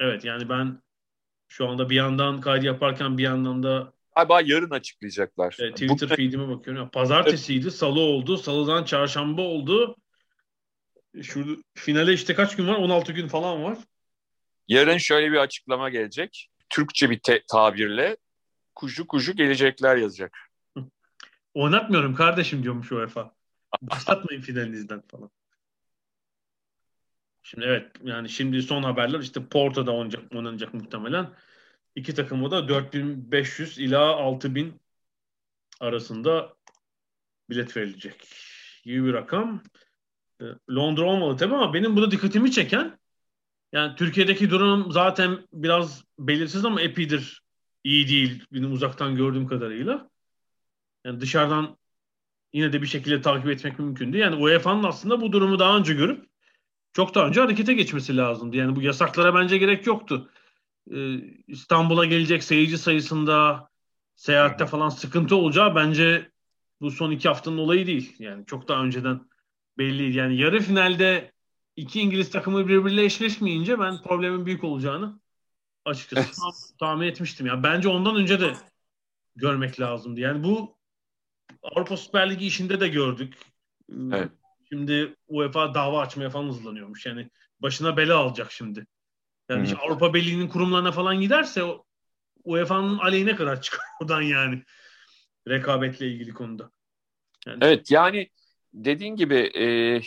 Evet 0.00 0.24
yani 0.24 0.48
ben 0.48 0.82
şu 1.48 1.68
anda 1.68 1.90
bir 1.90 1.96
yandan 1.96 2.40
kaydı 2.40 2.66
yaparken 2.66 3.18
bir 3.18 3.22
yandan 3.22 3.62
da 3.62 3.96
Galiba 4.16 4.40
yarın 4.40 4.70
açıklayacaklar. 4.70 5.56
Evet, 5.60 5.72
Twitter 5.72 6.10
Bu... 6.10 6.14
feed'ime 6.14 6.48
bakıyorum. 6.48 6.88
Pazartesiydi, 6.88 7.70
salı 7.70 8.00
oldu, 8.00 8.36
salıdan 8.36 8.84
çarşamba 8.84 9.42
oldu. 9.42 9.96
Şu 11.22 11.62
finale 11.74 12.12
işte 12.12 12.34
kaç 12.34 12.56
gün 12.56 12.68
var? 12.68 12.74
16 12.74 13.12
gün 13.12 13.28
falan 13.28 13.64
var. 13.64 13.78
Yarın 14.68 14.98
şöyle 14.98 15.32
bir 15.32 15.36
açıklama 15.36 15.88
gelecek. 15.88 16.48
Türkçe 16.68 17.10
bir 17.10 17.18
te- 17.18 17.44
tabirle 17.48 18.16
kucu 18.74 19.06
kucu 19.06 19.32
gelecekler 19.32 19.96
yazacak. 19.96 20.38
Oynatmıyorum 21.54 22.14
kardeşim 22.14 22.62
diyormuş 22.62 22.92
UEFA. 22.92 23.34
Başlatmayın 23.82 24.40
finalinizden 24.40 25.02
falan. 25.08 25.30
Şimdi 27.42 27.66
evet 27.66 27.92
yani 28.04 28.28
şimdi 28.28 28.62
son 28.62 28.82
haberler 28.82 29.20
işte 29.20 29.46
Porto'da 29.46 29.92
oynanacak, 29.92 30.34
oynanacak 30.34 30.74
muhtemelen. 30.74 31.30
İki 31.94 32.14
takımı 32.14 32.50
da 32.50 32.68
4500 32.68 33.78
ila 33.78 34.16
6000 34.16 34.80
arasında 35.80 36.56
bilet 37.50 37.76
verilecek 37.76 38.28
gibi 38.84 39.04
bir 39.04 39.12
rakam. 39.12 39.62
Ee, 40.40 40.44
Londra 40.70 41.04
olmalı 41.04 41.36
tabii 41.36 41.54
ama 41.54 41.74
benim 41.74 41.96
burada 41.96 42.10
dikkatimi 42.10 42.52
çeken 42.52 42.98
yani 43.76 43.96
Türkiye'deki 43.96 44.50
durum 44.50 44.92
zaten 44.92 45.38
biraz 45.52 46.04
belirsiz 46.18 46.64
ama 46.64 46.80
epidir. 46.80 47.42
iyi 47.84 48.08
değil 48.08 48.44
benim 48.52 48.72
uzaktan 48.72 49.16
gördüğüm 49.16 49.46
kadarıyla. 49.46 50.10
Yani 51.04 51.20
dışarıdan 51.20 51.76
yine 52.52 52.72
de 52.72 52.82
bir 52.82 52.86
şekilde 52.86 53.20
takip 53.20 53.50
etmek 53.50 53.78
mümkündü. 53.78 54.18
Yani 54.18 54.36
UEFA'nın 54.36 54.82
aslında 54.82 55.20
bu 55.20 55.32
durumu 55.32 55.58
daha 55.58 55.76
önce 55.76 55.94
görüp 55.94 56.26
çok 56.92 57.14
daha 57.14 57.26
önce 57.26 57.40
harekete 57.40 57.74
geçmesi 57.74 58.16
lazımdı. 58.16 58.56
Yani 58.56 58.76
bu 58.76 58.82
yasaklara 58.82 59.34
bence 59.34 59.58
gerek 59.58 59.86
yoktu. 59.86 60.30
Ee, 60.90 61.14
İstanbul'a 61.46 62.04
gelecek 62.04 62.44
seyirci 62.44 62.78
sayısında 62.78 63.68
seyahatte 64.14 64.66
falan 64.66 64.88
sıkıntı 64.88 65.36
olacağı 65.36 65.74
bence 65.74 66.30
bu 66.80 66.90
son 66.90 67.10
iki 67.10 67.28
haftanın 67.28 67.58
olayı 67.58 67.86
değil. 67.86 68.16
Yani 68.18 68.46
çok 68.46 68.68
daha 68.68 68.84
önceden 68.84 69.20
belliydi. 69.78 70.16
Yani 70.16 70.36
yarı 70.36 70.60
finalde 70.60 71.35
iki 71.76 72.00
İngiliz 72.00 72.30
takımı 72.30 72.68
birbiriyle 72.68 73.04
eşleşmeyince 73.04 73.78
ben 73.78 74.02
problemin 74.02 74.46
büyük 74.46 74.64
olacağını 74.64 75.20
açıkçası 75.84 76.76
tahmin 76.78 77.06
etmiştim. 77.06 77.46
Yani 77.46 77.62
bence 77.62 77.88
ondan 77.88 78.16
önce 78.16 78.40
de 78.40 78.52
görmek 79.36 79.80
lazımdı. 79.80 80.20
Yani 80.20 80.44
bu 80.44 80.76
Avrupa 81.62 81.96
Süper 81.96 82.30
Ligi 82.30 82.46
işinde 82.46 82.80
de 82.80 82.88
gördük. 82.88 83.34
Evet. 83.92 84.30
Şimdi 84.68 85.16
UEFA 85.28 85.74
dava 85.74 86.00
açmaya 86.00 86.30
falan 86.30 86.48
hızlanıyormuş. 86.48 87.06
Yani 87.06 87.30
başına 87.60 87.96
bela 87.96 88.18
alacak 88.18 88.52
şimdi. 88.52 88.86
Yani 89.48 89.70
Hı-hı. 89.70 89.78
Avrupa 89.78 90.14
Birliği'nin 90.14 90.48
kurumlarına 90.48 90.92
falan 90.92 91.20
giderse 91.20 91.62
UEFA'nın 92.44 92.98
aleyhine 92.98 93.36
kadar 93.36 93.60
çıkar 93.62 93.86
oradan 94.00 94.22
yani. 94.22 94.62
Rekabetle 95.48 96.08
ilgili 96.08 96.32
konuda. 96.34 96.70
Yani... 97.46 97.58
Evet 97.60 97.90
yani 97.90 98.30
dediğin 98.74 99.16
gibi 99.16 99.34
e, 99.34 100.00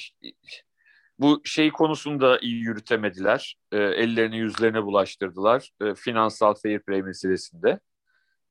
bu 1.20 1.42
şey 1.44 1.72
konusunda 1.72 2.40
iyi 2.40 2.62
yürütemediler. 2.62 3.58
E, 3.72 3.78
ellerini 3.78 4.38
yüzlerine 4.38 4.84
bulaştırdılar. 4.84 5.70
E, 5.82 5.96
finansal 5.96 6.54
fair 6.54 6.80
play 6.80 7.02
meselesinde. 7.02 7.80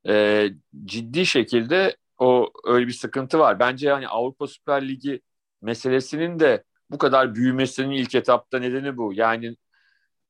E, 0.07 0.45
ciddi 0.85 1.25
şekilde 1.25 1.97
o 2.17 2.51
öyle 2.65 2.87
bir 2.87 2.93
sıkıntı 2.93 3.39
var. 3.39 3.59
Bence 3.59 3.87
yani 3.87 4.07
Avrupa 4.07 4.47
Süper 4.47 4.87
Ligi 4.87 5.21
meselesinin 5.61 6.39
de 6.39 6.63
bu 6.89 6.97
kadar 6.97 7.35
büyümesinin 7.35 7.91
ilk 7.91 8.15
etapta 8.15 8.59
nedeni 8.59 8.97
bu. 8.97 9.13
Yani 9.13 9.55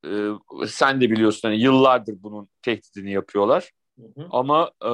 e, 0.05 0.09
sen 0.67 1.01
de 1.01 1.11
biliyorsun 1.11 1.49
hani 1.49 1.61
yıllardır 1.61 2.23
bunun 2.23 2.49
tehdidini 2.61 3.11
yapıyorlar. 3.11 3.71
Hı 3.99 4.21
hı. 4.21 4.27
Ama 4.31 4.71
e, 4.85 4.91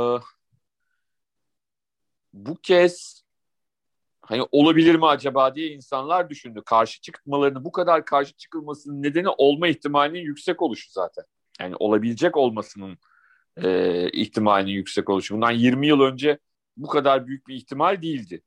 bu 2.33 2.55
kez 2.55 3.14
hani 4.25 4.47
olabilir 4.51 4.95
mi 4.95 5.07
acaba 5.07 5.55
diye 5.55 5.67
insanlar 5.67 6.29
düşündü. 6.29 6.61
Karşı 6.65 7.01
çıkmalarını 7.01 7.65
bu 7.65 7.71
kadar 7.71 8.05
karşı 8.05 8.33
çıkılmasının 8.33 9.03
nedeni 9.03 9.29
olma 9.29 9.67
ihtimalinin 9.67 10.19
yüksek 10.19 10.61
oluşu 10.61 10.91
zaten. 10.91 11.25
Yani 11.59 11.75
olabilecek 11.75 12.37
olmasının 12.37 12.97
e, 13.57 14.09
ihtimalinin 14.11 14.71
yüksek 14.71 15.09
oluşu. 15.09 15.35
Bundan 15.35 15.51
20 15.51 15.87
yıl 15.87 16.01
önce 16.01 16.39
bu 16.77 16.87
kadar 16.87 17.27
büyük 17.27 17.47
bir 17.47 17.55
ihtimal 17.55 18.01
değildi. 18.01 18.41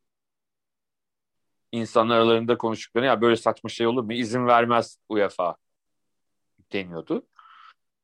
İnsanlar 1.73 2.17
aralarında 2.17 2.59
konuştuklarını 2.59 3.07
ya 3.07 3.21
böyle 3.21 3.37
saçma 3.37 3.71
şey 3.71 3.87
olur 3.87 4.03
mu? 4.03 4.13
İzin 4.13 4.47
vermez 4.47 4.99
UEFA 5.09 5.57
deniyordu. 6.73 7.27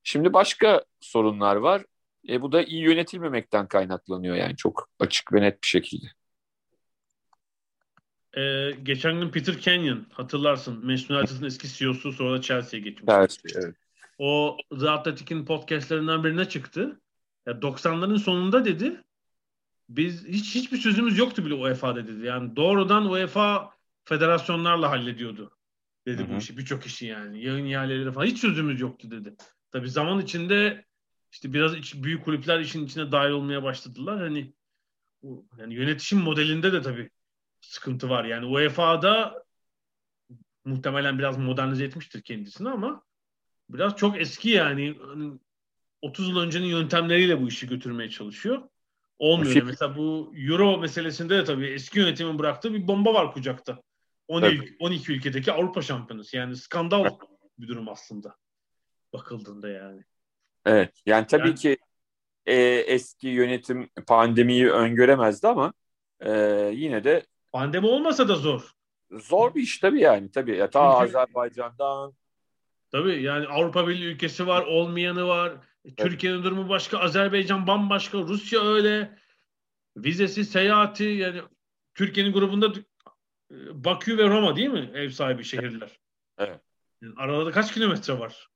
Şimdi 0.03 0.33
başka 0.33 0.85
sorunlar 1.01 1.57
var. 1.57 1.85
E, 2.29 2.43
bu 2.43 2.53
da 2.53 2.63
iyi 2.63 2.83
yönetilmemekten 2.83 3.69
kaynaklanıyor 3.69 4.37
yani 4.37 4.57
çok 4.57 4.89
açık 4.99 5.33
ve 5.33 5.43
net 5.43 5.63
bir 5.63 5.69
şekilde. 5.69 6.07
Ee, 8.37 8.71
geçen 8.83 9.21
gün 9.21 9.29
Peter 9.29 9.59
Kenyon 9.59 10.07
hatırlarsın 10.13 10.87
Manchester 10.87 11.17
United'ın 11.17 11.47
eski 11.47 11.69
CEO'su 11.69 12.13
sonra 12.13 12.39
da 12.39 12.43
Chelsea'ye 12.43 12.85
geçmiş. 12.85 13.15
Evet, 13.15 13.37
evet. 13.55 13.75
O 14.19 14.57
The 14.81 14.91
Athletic'in 14.91 15.45
podcastlerinden 15.45 16.25
birine 16.25 16.49
çıktı. 16.49 17.01
Ya 17.47 17.53
90'ların 17.53 18.19
sonunda 18.19 18.65
dedi 18.65 19.01
biz 19.89 20.27
hiç 20.27 20.55
hiçbir 20.55 20.77
sözümüz 20.77 21.19
yoktu 21.19 21.45
bile 21.45 21.55
UEFA'da 21.55 22.07
dedi. 22.07 22.27
Yani 22.27 22.57
doğrudan 22.57 23.11
UEFA 23.11 23.71
federasyonlarla 24.05 24.91
hallediyordu 24.91 25.51
dedi 26.07 26.23
Hı 26.23 26.27
hı. 26.27 26.35
bu 26.35 26.39
işi. 26.39 26.59
Birçok 26.59 26.87
işi 26.87 27.07
yani. 27.07 27.45
Yayın 27.45 27.67
ihaleleri 27.67 28.13
falan. 28.13 28.27
Hiç 28.27 28.39
sözümüz 28.39 28.81
yoktu 28.81 29.11
dedi. 29.11 29.35
Tabii 29.71 29.91
zaman 29.91 30.21
içinde 30.21 30.85
işte 31.33 31.53
biraz 31.53 31.77
iç- 31.77 31.95
büyük 31.95 32.25
kulüpler 32.25 32.61
işin 32.61 32.87
içine 32.87 33.13
dahil 33.13 33.31
olmaya 33.31 33.63
başladılar. 33.63 34.19
Hani 34.19 34.53
yani 35.59 35.75
yönetişim 35.75 36.19
modelinde 36.19 36.73
de 36.73 36.83
tabii 36.83 37.11
sıkıntı 37.65 38.09
var. 38.11 38.25
Yani 38.25 38.47
UEFA'da 38.47 39.45
muhtemelen 40.65 41.19
biraz 41.19 41.39
modernize 41.39 41.85
etmiştir 41.85 42.23
kendisini 42.23 42.69
ama 42.71 43.03
biraz 43.69 43.97
çok 43.97 44.21
eski 44.21 44.51
yani 44.51 44.95
Hani 45.07 45.33
30 46.03 46.29
yıl 46.29 46.39
öncenin 46.41 46.67
yöntemleriyle 46.67 47.41
bu 47.43 47.49
işi 47.49 47.69
götürmeye 47.69 48.11
çalışıyor. 48.11 48.63
Olmuyor. 49.19 49.53
Fi- 49.57 49.65
Mesela 49.65 49.97
bu 49.97 50.33
Euro 50.37 50.79
meselesinde 50.79 51.39
de 51.39 51.45
tabii 51.45 51.67
eski 51.67 51.99
yönetimin 51.99 52.39
bıraktığı 52.39 52.75
bir 52.75 52.89
bomba 52.89 53.15
var 53.15 53.33
kucakta. 53.33 53.83
12, 54.29 54.57
Tabii. 54.59 54.77
12 54.81 55.13
ülkedeki 55.13 55.53
Avrupa 55.53 55.83
şampiyonası. 55.83 56.37
Yani 56.37 56.57
skandal 56.57 57.05
bir 57.59 57.69
durum 57.69 57.89
aslında. 57.89 58.37
Bakıldığında 59.13 59.69
yani. 59.69 60.05
Evet. 60.67 60.93
Yani 61.07 61.27
tabii 61.27 61.49
Yani- 61.49 61.59
ki 61.59 61.79
e, 62.47 62.55
eski 62.65 63.29
yönetim 63.29 63.89
pandemiyi 64.07 64.71
öngöremezdi 64.71 65.49
ama 65.49 65.73
e, 66.21 66.31
yine 66.75 67.05
de 67.05 67.27
Pandemi 67.55 67.87
olmasa 67.87 68.29
da 68.29 68.37
zor. 68.37 68.71
zor 69.11 69.55
bir 69.55 69.63
iş 69.63 69.79
tabii 69.79 70.01
yani. 70.01 70.31
Tabii 70.31 70.57
ya, 70.57 70.71
ta 70.71 70.81
Azerbaycan'dan 70.81 72.15
Tabii 72.91 73.23
yani 73.23 73.47
Avrupa 73.47 73.89
Birliği 73.89 74.07
ülkesi 74.07 74.47
var, 74.47 74.63
olmayanı 74.63 75.29
var. 75.29 75.53
Türkiye'nin 75.97 76.43
durumu 76.43 76.69
başka, 76.69 76.99
Azerbaycan 76.99 77.67
bambaşka, 77.67 78.19
Rusya 78.19 78.61
öyle. 78.61 79.19
Vizesi, 79.97 80.45
seyahati 80.45 81.05
yani 81.05 81.43
Türkiye'nin 81.95 82.33
grubunda 82.33 82.67
e, 83.51 83.85
Bakü 83.85 84.19
ve 84.19 84.29
Roma 84.29 84.57
değil 84.57 84.71
mi 84.71 84.91
ev 84.95 85.11
sahibi 85.11 85.45
şehirler? 85.45 85.99
Evet. 86.39 86.61
Yani 87.03 87.15
aralarda 87.17 87.51
kaç 87.51 87.75
kilometre 87.75 88.19
var? 88.19 88.49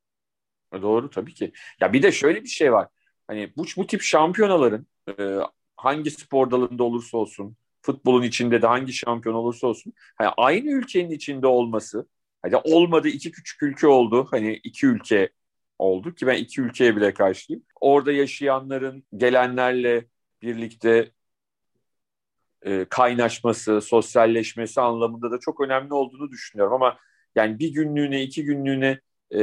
Doğru 0.72 1.10
tabii 1.10 1.34
ki. 1.34 1.52
Ya 1.80 1.92
bir 1.92 2.02
de 2.02 2.12
şöyle 2.12 2.42
bir 2.42 2.48
şey 2.48 2.72
var. 2.72 2.88
Hani 3.26 3.52
bu, 3.56 3.64
bu 3.76 3.86
tip 3.86 4.02
şampiyonaların 4.02 4.86
e, 5.18 5.38
hangi 5.76 6.10
spor 6.10 6.50
dalında 6.50 6.84
olursa 6.84 7.18
olsun, 7.18 7.56
futbolun 7.88 8.22
içinde 8.22 8.62
de 8.62 8.66
hangi 8.66 8.92
şampiyon 8.92 9.34
olursa 9.34 9.66
olsun, 9.66 9.92
hani 10.16 10.28
aynı 10.36 10.70
ülkenin 10.70 11.10
içinde 11.10 11.46
olması, 11.46 12.06
hani 12.42 12.56
olmadı 12.56 13.08
iki 13.08 13.30
küçük 13.30 13.62
ülke 13.62 13.86
oldu, 13.86 14.26
hani 14.30 14.60
iki 14.64 14.86
ülke 14.86 15.30
oldu 15.78 16.14
ki 16.14 16.26
ben 16.26 16.36
iki 16.36 16.60
ülkeye 16.60 16.96
bile 16.96 17.14
karşıyım. 17.14 17.62
Orada 17.80 18.12
yaşayanların 18.12 19.04
gelenlerle 19.16 20.04
birlikte 20.42 21.10
e, 22.62 22.84
kaynaşması, 22.90 23.80
sosyalleşmesi 23.80 24.80
anlamında 24.80 25.30
da 25.30 25.38
çok 25.40 25.60
önemli 25.60 25.94
olduğunu 25.94 26.30
düşünüyorum. 26.30 26.72
Ama 26.72 26.98
yani 27.36 27.58
bir 27.58 27.68
günlüğüne, 27.72 28.22
iki 28.22 28.44
günlüğüne 28.44 29.00
e, 29.30 29.38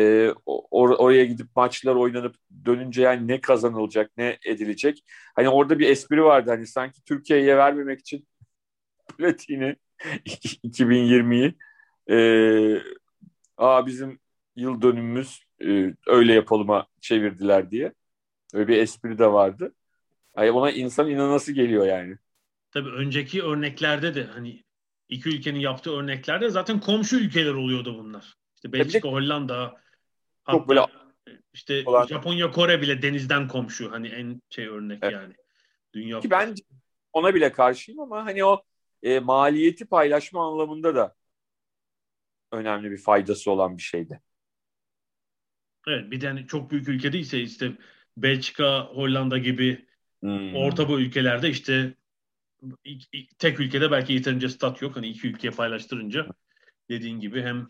or- 0.45 0.95
oraya 0.95 1.25
gidip 1.25 1.47
maçlar 1.55 1.95
oynanıp 1.95 2.35
dönünce 2.65 3.01
yani 3.01 3.27
ne 3.27 3.41
kazanılacak, 3.41 4.11
ne 4.17 4.37
edilecek. 4.45 5.03
Hani 5.35 5.49
orada 5.49 5.79
bir 5.79 5.89
espri 5.89 6.23
vardı 6.23 6.49
hani 6.51 6.67
sanki 6.67 7.03
Türkiye'ye 7.03 7.57
vermemek 7.57 7.99
için 7.99 8.27
platini 9.17 9.75
2020'yi 10.63 11.55
e, 12.09 12.17
aa 13.57 13.85
bizim 13.85 14.19
yıl 14.55 14.81
dönümümüz 14.81 15.43
e, 15.65 15.93
öyle 16.07 16.33
yapalıma 16.33 16.87
çevirdiler 17.01 17.71
diye. 17.71 17.93
Öyle 18.53 18.67
bir 18.67 18.77
espri 18.77 19.19
de 19.19 19.27
vardı. 19.31 19.73
Ay 20.35 20.49
ona 20.49 20.71
insan 20.71 21.09
inanası 21.09 21.51
geliyor 21.51 21.85
yani. 21.85 22.17
Tabii 22.71 22.89
önceki 22.89 23.43
örneklerde 23.43 24.15
de 24.15 24.23
hani 24.23 24.63
iki 25.09 25.29
ülkenin 25.29 25.59
yaptığı 25.59 25.91
örneklerde 25.97 26.49
zaten 26.49 26.79
komşu 26.79 27.19
ülkeler 27.19 27.53
oluyordu 27.53 27.97
bunlar. 27.97 28.35
İşte 28.55 28.73
Belçika, 28.73 29.09
Hollanda, 29.09 29.81
hatta 30.43 30.67
böyle- 30.67 30.81
işte 31.53 31.83
olan- 31.85 32.07
Japonya, 32.07 32.51
Kore 32.51 32.81
bile 32.81 33.01
denizden 33.01 33.47
komşu. 33.47 33.91
Hani 33.91 34.07
en 34.07 34.41
şey 34.49 34.67
örnek 34.67 34.99
Evet. 35.01 35.13
yani. 35.13 35.33
Dünya 35.93 36.19
Ki 36.19 36.29
ben 36.29 36.55
ona 37.13 37.35
bile 37.35 37.51
karşıyım 37.51 37.99
ama 37.99 38.25
hani 38.25 38.45
o 38.45 38.63
e, 39.05 39.19
maliyeti 39.21 39.85
paylaşma 39.87 40.47
anlamında 40.49 40.95
da 40.95 41.15
önemli 42.51 42.91
bir 42.91 42.97
faydası 42.97 43.51
olan 43.51 43.77
bir 43.77 43.81
şeydi. 43.81 44.21
Evet, 45.87 46.11
bir 46.11 46.21
de 46.21 46.27
hani 46.27 46.47
çok 46.47 46.71
büyük 46.71 46.87
ülke 46.89 47.13
değilse 47.13 47.41
işte 47.41 47.71
Belçika, 48.17 48.79
Hollanda 48.85 49.37
gibi 49.37 49.85
Hmm. 50.21 50.55
orta 50.55 50.89
boy 50.89 51.03
ülkelerde 51.05 51.49
işte 51.49 51.95
tek 53.39 53.59
ülkede 53.59 53.91
belki 53.91 54.13
yeterince 54.13 54.49
stat 54.49 54.81
yok. 54.81 54.95
Hani 54.95 55.07
iki 55.07 55.27
ülkeye 55.27 55.49
paylaştırınca 55.51 56.27
dediğin 56.89 57.19
gibi 57.19 57.41
hem 57.43 57.69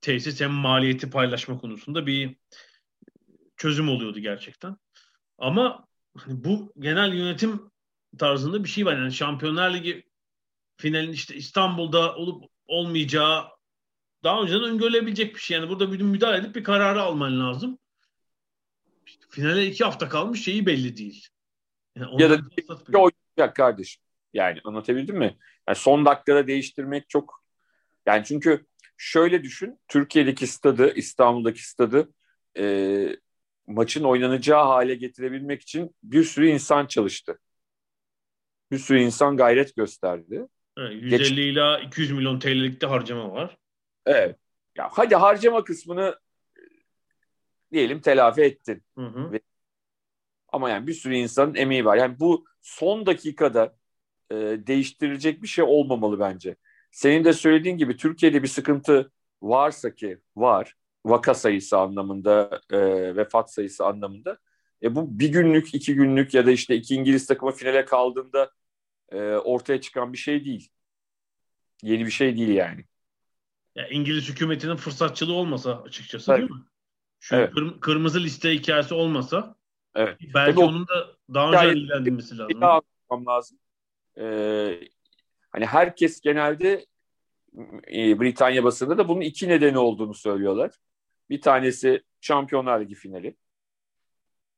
tesis 0.00 0.40
hem 0.40 0.52
maliyeti 0.52 1.10
paylaşma 1.10 1.58
konusunda 1.58 2.06
bir 2.06 2.36
çözüm 3.56 3.88
oluyordu 3.88 4.18
gerçekten. 4.18 4.76
Ama 5.38 5.88
hani 6.18 6.44
bu 6.44 6.74
genel 6.80 7.14
yönetim 7.14 7.62
tarzında 8.18 8.64
bir 8.64 8.68
şey 8.70 8.86
var. 8.86 8.98
Yani 8.98 9.12
Şampiyonlar 9.12 9.74
Ligi 9.74 10.05
finalin 10.76 11.12
işte 11.12 11.34
İstanbul'da 11.34 12.14
olup 12.16 12.44
olmayacağı 12.66 13.44
daha 14.24 14.42
önceden 14.42 14.62
öngörülebilecek 14.62 15.34
bir 15.34 15.40
şey. 15.40 15.56
Yani 15.58 15.68
burada 15.68 15.92
bir 15.92 16.00
müdahale 16.00 16.38
edip 16.38 16.54
bir 16.54 16.64
kararı 16.64 17.02
alman 17.02 17.40
lazım. 17.40 17.78
İşte 19.06 19.26
finale 19.30 19.66
iki 19.66 19.84
hafta 19.84 20.08
kalmış 20.08 20.44
şeyi 20.44 20.66
belli 20.66 20.96
değil. 20.96 21.28
Yani 21.96 22.22
Ya 22.22 22.30
da 22.30 22.38
bile- 22.38 22.98
oynayacak 22.98 23.56
kardeşim. 23.56 24.02
Yani 24.32 24.60
anlatabildim 24.64 25.18
mi? 25.18 25.38
Yani 25.68 25.76
son 25.76 26.04
dakikada 26.06 26.46
değiştirmek 26.46 27.08
çok 27.08 27.44
yani 28.06 28.24
çünkü 28.24 28.66
şöyle 28.96 29.44
düşün 29.44 29.80
Türkiye'deki 29.88 30.46
stadı 30.46 30.92
İstanbul'daki 30.94 31.68
stadı 31.68 32.12
e, 32.58 33.16
maçın 33.66 34.04
oynanacağı 34.04 34.64
hale 34.64 34.94
getirebilmek 34.94 35.62
için 35.62 35.96
bir 36.02 36.24
sürü 36.24 36.48
insan 36.48 36.86
çalıştı. 36.86 37.38
Bir 38.70 38.78
sürü 38.78 39.00
insan 39.00 39.36
gayret 39.36 39.76
gösterdi. 39.76 40.46
Evet, 40.76 41.02
150 41.02 41.40
ila 41.40 41.78
200 41.78 42.12
milyon 42.12 42.38
TL'lik 42.38 42.80
de 42.80 42.86
harcama 42.86 43.32
var. 43.32 43.56
Evet. 44.06 44.36
Ya 44.76 44.88
hadi 44.92 45.14
harcama 45.14 45.64
kısmını 45.64 46.18
e, 46.56 46.62
diyelim 47.72 48.00
telafi 48.00 48.42
ettin. 48.42 48.82
Hı 48.98 49.06
hı. 49.06 49.38
Ama 50.48 50.70
yani 50.70 50.86
bir 50.86 50.92
sürü 50.92 51.14
insanın 51.14 51.54
emeği 51.54 51.84
var. 51.84 51.96
Yani 51.96 52.20
bu 52.20 52.44
son 52.62 53.06
dakikada 53.06 53.76
e, 54.30 54.34
değiştirilecek 54.66 55.42
bir 55.42 55.48
şey 55.48 55.64
olmamalı 55.64 56.20
bence. 56.20 56.56
Senin 56.90 57.24
de 57.24 57.32
söylediğin 57.32 57.78
gibi 57.78 57.96
Türkiye'de 57.96 58.42
bir 58.42 58.48
sıkıntı 58.48 59.12
varsa 59.42 59.94
ki 59.94 60.18
var 60.36 60.74
vaka 61.06 61.34
sayısı 61.34 61.78
anlamında 61.78 62.60
e, 62.70 62.78
vefat 63.16 63.52
sayısı 63.52 63.86
anlamında 63.86 64.38
e, 64.82 64.94
bu 64.94 65.18
bir 65.18 65.28
günlük 65.28 65.74
iki 65.74 65.94
günlük 65.94 66.34
ya 66.34 66.46
da 66.46 66.50
işte 66.50 66.74
iki 66.76 66.94
İngiliz 66.94 67.26
takımı 67.26 67.52
finale 67.52 67.84
kaldığında 67.84 68.50
e, 69.12 69.18
ortaya 69.20 69.80
çıkan 69.80 70.12
bir 70.12 70.18
şey 70.18 70.44
değil. 70.44 70.70
Yeni 71.82 72.06
bir 72.06 72.10
şey 72.10 72.36
değil 72.36 72.48
yani. 72.48 72.84
Ya 73.74 73.88
İngiliz 73.88 74.28
hükümetinin 74.28 74.76
fırsatçılığı 74.76 75.32
olmasa 75.34 75.82
açıkçası 75.82 76.26
Tabii. 76.26 76.38
değil 76.38 76.50
mi? 76.50 76.64
Şu 77.20 77.36
Evet. 77.36 77.54
kır- 77.54 77.80
kırmızı 77.80 78.20
liste 78.22 78.52
hikayesi 78.52 78.94
olmasa 78.94 79.56
Evet. 79.94 80.18
belki 80.34 80.54
Tabii 80.54 80.64
onun 80.64 80.88
da 80.88 81.16
daha 81.34 81.52
önce 81.52 81.74
Bir 81.74 82.38
lazım. 82.38 82.60
daha 82.60 82.70
anlatmam 82.72 83.26
lazım. 83.34 83.58
E, 84.18 84.24
hani 85.50 85.66
herkes 85.66 86.20
genelde 86.20 86.86
e, 87.94 88.20
Britanya 88.20 88.64
basında 88.64 88.98
da 88.98 89.08
bunun 89.08 89.20
iki 89.20 89.48
nedeni 89.48 89.78
olduğunu 89.78 90.14
söylüyorlar. 90.14 90.74
Bir 91.30 91.40
tanesi 91.40 92.02
Şampiyonlar 92.20 92.80
Ligi 92.80 92.94
finali. 92.94 93.36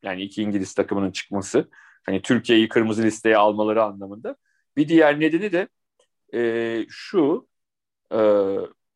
Yani 0.03 0.23
iki 0.23 0.43
İngiliz 0.43 0.75
takımının 0.75 1.11
çıkması. 1.11 1.71
Hani 2.07 2.23
Türkiye'yi 2.23 2.69
kırmızı 2.69 3.03
listeye 3.03 3.37
almaları 3.37 3.85
anlamında. 3.85 4.37
Bir 4.77 4.89
diğer 4.89 5.21
nedeni 5.21 5.53
de 5.53 5.69
e, 6.35 6.87
şu 6.89 7.49
e, 8.13 8.19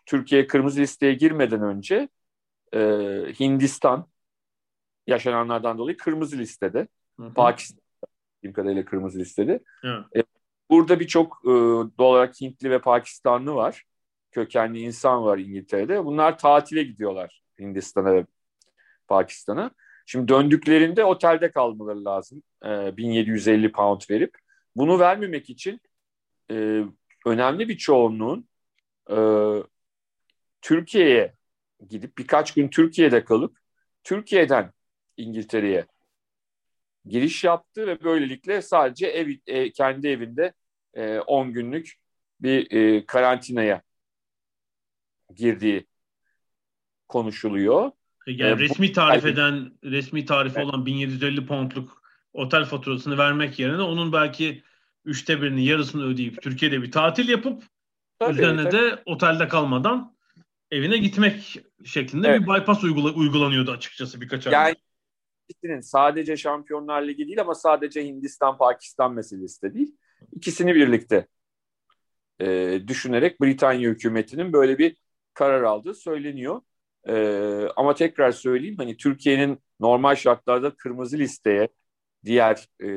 Türkiye 0.07 0.46
kırmızı 0.46 0.80
listeye 0.80 1.14
girmeden 1.14 1.62
önce 1.62 2.09
e, 2.74 2.78
Hindistan 3.40 4.07
yaşananlardan 5.07 5.78
dolayı 5.78 5.96
kırmızı 5.96 6.38
listede. 6.38 6.88
Hı 7.20 7.26
hı. 7.26 7.34
Pakistan 7.34 7.80
bildiğim 8.36 8.53
kadarıyla 8.53 8.84
kırmızı 8.84 9.18
listede. 9.18 9.61
Evet. 10.12 10.26
Burada 10.70 11.00
birçok 11.00 11.40
e, 11.44 11.48
doğal 11.98 12.11
olarak 12.11 12.40
Hintli 12.40 12.70
ve 12.70 12.80
Pakistanlı 12.80 13.55
var. 13.55 13.84
Kökenli 14.30 14.80
insan 14.80 15.24
var 15.24 15.38
İngiltere'de. 15.38 16.05
Bunlar 16.05 16.38
tatile 16.38 16.82
gidiyorlar 16.82 17.42
Hindistan'a 17.61 18.14
ve 18.14 18.26
Pakistan'a. 19.09 19.70
Şimdi 20.12 20.28
döndüklerinde 20.28 21.04
otelde 21.04 21.50
kalmaları 21.50 22.04
lazım. 22.04 22.42
E, 22.64 22.96
1750 22.96 23.72
pound 23.72 24.00
verip. 24.10 24.34
Bunu 24.76 24.98
vermemek 24.98 25.50
için 25.50 25.80
e, 26.50 26.82
önemli 27.26 27.68
bir 27.68 27.76
çoğunluğun 27.76 28.48
e, 29.10 29.16
Türkiye'ye 30.62 31.34
gidip 31.88 32.18
birkaç 32.18 32.54
gün 32.54 32.68
Türkiye'de 32.68 33.24
kalıp 33.24 33.58
Türkiye'den 34.04 34.72
İngiltere'ye 35.16 35.86
giriş 37.04 37.44
yaptı 37.44 37.86
ve 37.86 38.04
böylelikle 38.04 38.62
sadece 38.62 39.06
ev, 39.06 39.30
e, 39.46 39.72
kendi 39.72 40.08
evinde 40.08 40.52
e, 40.94 41.18
10 41.18 41.52
günlük 41.52 41.92
bir 42.40 42.72
e, 42.72 43.06
karantinaya 43.06 43.82
girdiği 45.34 45.86
konuşuluyor. 47.08 47.92
Yani 48.26 48.50
E, 48.50 48.54
bu- 48.56 48.58
resmi 48.60 48.92
tarif 48.92 49.24
Belki- 49.24 49.34
eden, 49.34 49.72
resmi 49.84 50.24
tarifi 50.24 50.58
Evet. 50.60 50.66
olan 50.66 50.86
1750 50.86 51.46
poundluk 51.46 52.02
otel 52.32 52.64
faturasını 52.64 53.18
vermek 53.18 53.58
yerine 53.58 53.82
onun 53.82 54.12
belki 54.12 54.62
üçte 55.04 55.42
birinin 55.42 55.60
yarısını 55.62 56.04
ödeyip 56.04 56.42
Türkiye'de 56.42 56.82
bir 56.82 56.90
tatil 56.92 57.28
yapıp 57.28 57.62
Tabii, 58.18 58.32
üzerine 58.32 58.62
tabii. 58.62 58.72
de 58.72 59.02
otelde 59.06 59.48
kalmadan 59.48 60.16
evine 60.70 60.98
gitmek 60.98 61.62
şeklinde 61.84 62.28
Evet. 62.28 62.40
bir 62.40 62.46
bypass 62.46 62.84
uygula- 62.84 63.12
uygulanıyordu 63.14 63.70
açıkçası 63.70 64.20
birkaç 64.20 64.46
ay. 64.46 64.52
Yani 64.52 64.74
ikisinin 65.48 65.80
sadece 65.80 66.36
Şampiyonlar 66.36 67.02
Ligi 67.08 67.26
değil 67.26 67.40
ama 67.40 67.54
sadece 67.54 68.04
Hindistan-Pakistan 68.04 69.14
meselesi 69.14 69.62
de 69.62 69.74
değil. 69.74 69.96
İkisini 70.32 70.74
birlikte 70.74 71.26
e, 72.40 72.78
düşünerek 72.88 73.40
Britanya 73.40 73.90
hükümetinin 73.90 74.52
böyle 74.52 74.78
bir 74.78 74.96
karar 75.34 75.62
aldığı 75.62 75.94
söyleniyor. 75.94 76.60
E, 77.09 77.14
ama 77.76 77.94
tekrar 77.94 78.32
söyleyeyim 78.32 78.76
hani 78.78 78.96
Türkiye'nin 78.96 79.59
normal 79.80 80.14
şartlarda 80.14 80.76
kırmızı 80.76 81.18
listeye 81.18 81.68
diğer 82.24 82.68
e, 82.82 82.88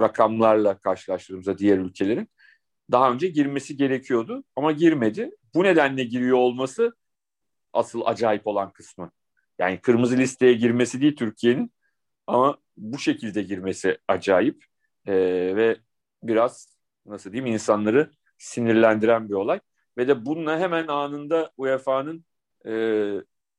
rakamlarla 0.00 0.78
karşılaştırdığımızda 0.78 1.58
diğer 1.58 1.78
ülkelerin 1.78 2.28
daha 2.92 3.12
önce 3.12 3.28
girmesi 3.28 3.76
gerekiyordu 3.76 4.44
ama 4.56 4.72
girmedi. 4.72 5.30
Bu 5.54 5.64
nedenle 5.64 6.04
giriyor 6.04 6.38
olması 6.38 6.96
asıl 7.72 8.02
acayip 8.06 8.46
olan 8.46 8.72
kısmı. 8.72 9.10
Yani 9.58 9.80
kırmızı 9.80 10.16
listeye 10.16 10.52
girmesi 10.52 11.00
değil 11.00 11.16
Türkiye'nin 11.16 11.72
ama 12.26 12.58
bu 12.76 12.98
şekilde 12.98 13.42
girmesi 13.42 13.98
acayip 14.08 14.64
Ee, 15.06 15.12
ve 15.56 15.76
biraz 16.22 16.76
nasıl 17.06 17.32
diyeyim 17.32 17.54
insanları 17.54 18.10
sinirlendiren 18.38 19.28
bir 19.28 19.34
olay. 19.34 19.60
Ve 19.98 20.08
de 20.08 20.26
bununla 20.26 20.58
hemen 20.58 20.86
anında 20.88 21.52
UEFA'nın 21.56 22.24
e, 22.66 22.72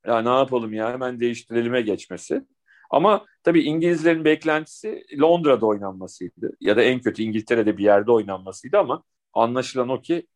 ya 0.08 0.22
ne 0.22 0.30
yapalım 0.30 0.74
ya 0.74 0.94
hemen 0.94 1.20
değiştirelim'e 1.20 1.82
geçmesi. 1.82 2.46
Ama 2.90 3.26
tabii 3.44 3.62
İngilizlerin 3.64 4.26
beklentisi 4.26 5.04
Londra'da 5.22 5.66
oynanmasıydı. 5.66 6.52
Ya 6.60 6.78
da 6.78 6.82
en 6.82 7.02
kötü 7.02 7.24
İngiltere'de 7.24 7.78
bir 7.78 7.84
yerde 7.84 8.12
oynanmasıydı 8.12 8.78
ama 8.78 9.04
anlaşılan 9.34 9.90
o 9.90 10.02
ki 10.02 10.28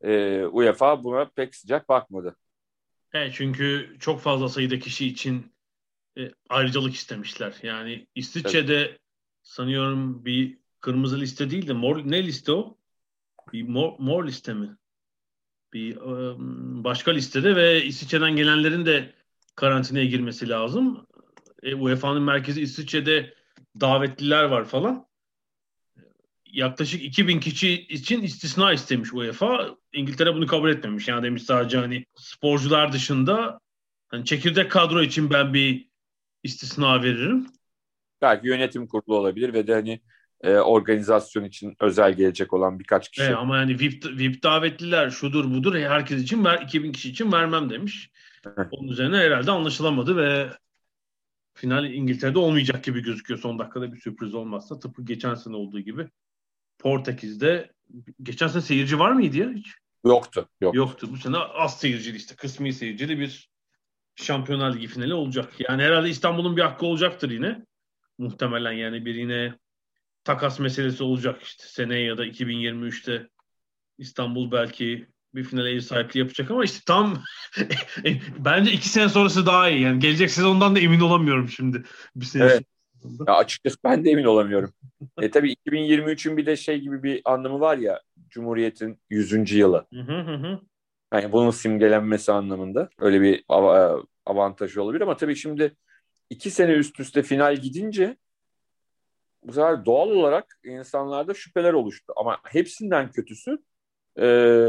e, 0.00 0.42
UEFA 0.44 1.04
buna 1.04 1.30
pek 1.36 1.54
sıcak 1.54 1.88
bakmadı. 1.88 2.36
Evet, 3.12 3.32
çünkü 3.34 3.96
çok 4.00 4.20
fazla 4.20 4.48
sayıda 4.48 4.78
kişi 4.78 5.06
için 5.06 5.52
e, 6.18 6.30
ayrıcalık 6.48 6.94
istemişler. 6.94 7.54
Yani 7.62 8.06
İsviçre'de 8.14 8.98
sanıyorum 9.42 10.24
bir 10.24 10.58
kırmızı 10.80 11.20
liste 11.20 11.50
değil 11.50 11.68
de 11.68 11.72
mor 11.72 12.10
ne 12.10 12.26
liste 12.26 12.52
o? 12.52 12.76
Bir 13.52 13.68
mor, 13.68 13.98
mor 13.98 14.26
liste 14.26 14.54
mi? 14.54 14.76
Bir 15.74 15.96
başka 16.84 17.10
listede 17.10 17.56
ve 17.56 17.84
İsviçre'den 17.84 18.36
gelenlerin 18.36 18.86
de 18.86 19.12
karantinaya 19.56 20.04
girmesi 20.04 20.48
lazım. 20.48 21.06
E, 21.62 21.74
UEFA'nın 21.74 22.22
merkezi 22.22 22.62
İsviçre'de 22.62 23.34
davetliler 23.80 24.44
var 24.44 24.64
falan. 24.64 25.06
Yaklaşık 26.46 27.02
2000 27.02 27.40
kişi 27.40 27.72
için 27.72 28.22
istisna 28.22 28.72
istemiş 28.72 29.12
UEFA. 29.12 29.76
İngiltere 29.92 30.34
bunu 30.34 30.46
kabul 30.46 30.70
etmemiş. 30.70 31.08
Yani 31.08 31.22
demiş 31.22 31.42
sadece 31.42 31.78
hani 31.78 32.06
sporcular 32.14 32.92
dışında 32.92 33.60
hani 34.08 34.24
çekirdek 34.24 34.70
kadro 34.70 35.02
için 35.02 35.30
ben 35.30 35.54
bir 35.54 35.88
istisna 36.42 37.02
veririm. 37.02 37.46
Belki 38.22 38.46
yönetim 38.46 38.86
kurulu 38.86 39.16
olabilir 39.16 39.52
ve 39.52 39.66
de 39.66 39.74
hani 39.74 40.00
e, 40.44 40.58
organizasyon 40.58 41.44
için 41.44 41.76
özel 41.80 42.14
gelecek 42.14 42.52
olan 42.52 42.78
birkaç 42.78 43.10
kişi. 43.10 43.30
E, 43.30 43.34
ama 43.34 43.56
yani 43.56 43.78
VIP, 43.78 44.04
VIP 44.18 44.42
davetliler 44.42 45.10
şudur 45.10 45.44
budur 45.44 45.74
e, 45.74 45.88
herkes 45.88 46.22
için 46.22 46.44
ver 46.44 46.62
2000 46.62 46.92
kişi 46.92 47.10
için 47.10 47.32
vermem 47.32 47.70
demiş. 47.70 48.10
Onun 48.70 48.88
üzerine 48.88 49.16
herhalde 49.16 49.50
anlaşılamadı 49.50 50.16
ve 50.16 50.50
final 51.54 51.84
İngiltere'de 51.84 52.38
olmayacak 52.38 52.84
gibi 52.84 53.02
gözüküyor 53.02 53.40
son 53.40 53.58
dakikada 53.58 53.92
bir 53.92 54.00
sürpriz 54.00 54.34
olmazsa. 54.34 54.78
Tıpkı 54.78 55.04
geçen 55.04 55.34
sene 55.34 55.56
olduğu 55.56 55.80
gibi. 55.80 56.08
Portekiz'de 56.78 57.72
geçen 58.22 58.48
sene 58.48 58.62
seyirci 58.62 58.98
var 58.98 59.12
mıydı 59.12 59.36
ya 59.36 59.50
hiç? 59.50 59.74
Yoktu. 60.04 60.48
Yok. 60.60 60.74
Yoktu. 60.74 61.08
Bu 61.12 61.16
sene 61.16 61.36
az 61.36 61.80
seyircili 61.80 62.16
işte. 62.16 62.34
Kısmi 62.34 62.72
seyircili 62.72 63.18
bir 63.18 63.50
Şampiyonlar 64.16 64.74
Ligi 64.74 64.86
finali 64.86 65.14
olacak. 65.14 65.52
Yani 65.68 65.82
herhalde 65.82 66.08
İstanbul'un 66.08 66.56
bir 66.56 66.62
hakkı 66.62 66.86
olacaktır 66.86 67.30
yine. 67.30 67.66
Muhtemelen 68.18 68.72
yani 68.72 69.04
bir 69.04 69.14
yine 69.14 69.54
takas 70.24 70.60
meselesi 70.60 71.02
olacak 71.04 71.42
işte. 71.42 71.64
Seneye 71.66 72.04
ya 72.04 72.18
da 72.18 72.24
2023'te 72.24 73.28
İstanbul 73.98 74.52
belki 74.52 75.06
bir 75.34 75.44
finale 75.44 75.70
ev 75.70 75.80
sahipliği 75.80 76.18
yapacak 76.20 76.50
ama 76.50 76.64
işte 76.64 76.80
tam 76.86 77.22
bence 78.38 78.72
iki 78.72 78.88
sene 78.88 79.08
sonrası 79.08 79.46
daha 79.46 79.70
iyi. 79.70 79.80
Yani 79.82 79.98
gelecek 79.98 80.30
sezondan 80.30 80.76
da 80.76 80.80
emin 80.80 81.00
olamıyorum 81.00 81.48
şimdi. 81.48 81.82
Bir 82.16 82.24
sene 82.24 82.42
Evet. 82.42 82.64
sonrasında. 83.02 83.32
Ya 83.32 83.36
açıkçası 83.38 83.76
ben 83.84 84.04
de 84.04 84.10
emin 84.10 84.24
olamıyorum. 84.24 84.72
e 85.20 85.30
tabii 85.30 85.52
2023'ün 85.52 86.36
bir 86.36 86.46
de 86.46 86.56
şey 86.56 86.80
gibi 86.80 87.02
bir 87.02 87.22
anlamı 87.24 87.60
var 87.60 87.78
ya 87.78 88.00
Cumhuriyet'in 88.30 88.98
100. 89.10 89.56
yılı. 89.56 89.86
Hı 89.94 90.00
hı 90.00 90.20
hı 90.20 90.34
hı. 90.34 90.60
Yani 91.14 91.32
bunun 91.32 91.50
simgelenmesi 91.50 92.32
anlamında 92.32 92.88
öyle 92.98 93.20
bir 93.20 93.44
av- 93.48 93.98
e, 94.00 94.02
avantajı 94.26 94.82
olabilir 94.82 95.00
ama 95.00 95.16
tabii 95.16 95.36
şimdi 95.36 95.76
iki 96.30 96.50
sene 96.50 96.72
üst 96.72 97.00
üste 97.00 97.22
final 97.22 97.56
gidince 97.56 98.16
bu 99.44 99.52
sefer 99.52 99.84
doğal 99.84 100.10
olarak 100.10 100.58
insanlarda 100.64 101.34
şüpheler 101.34 101.72
oluştu. 101.72 102.12
Ama 102.16 102.38
hepsinden 102.44 103.10
kötüsü 103.10 103.58
e, 104.18 104.68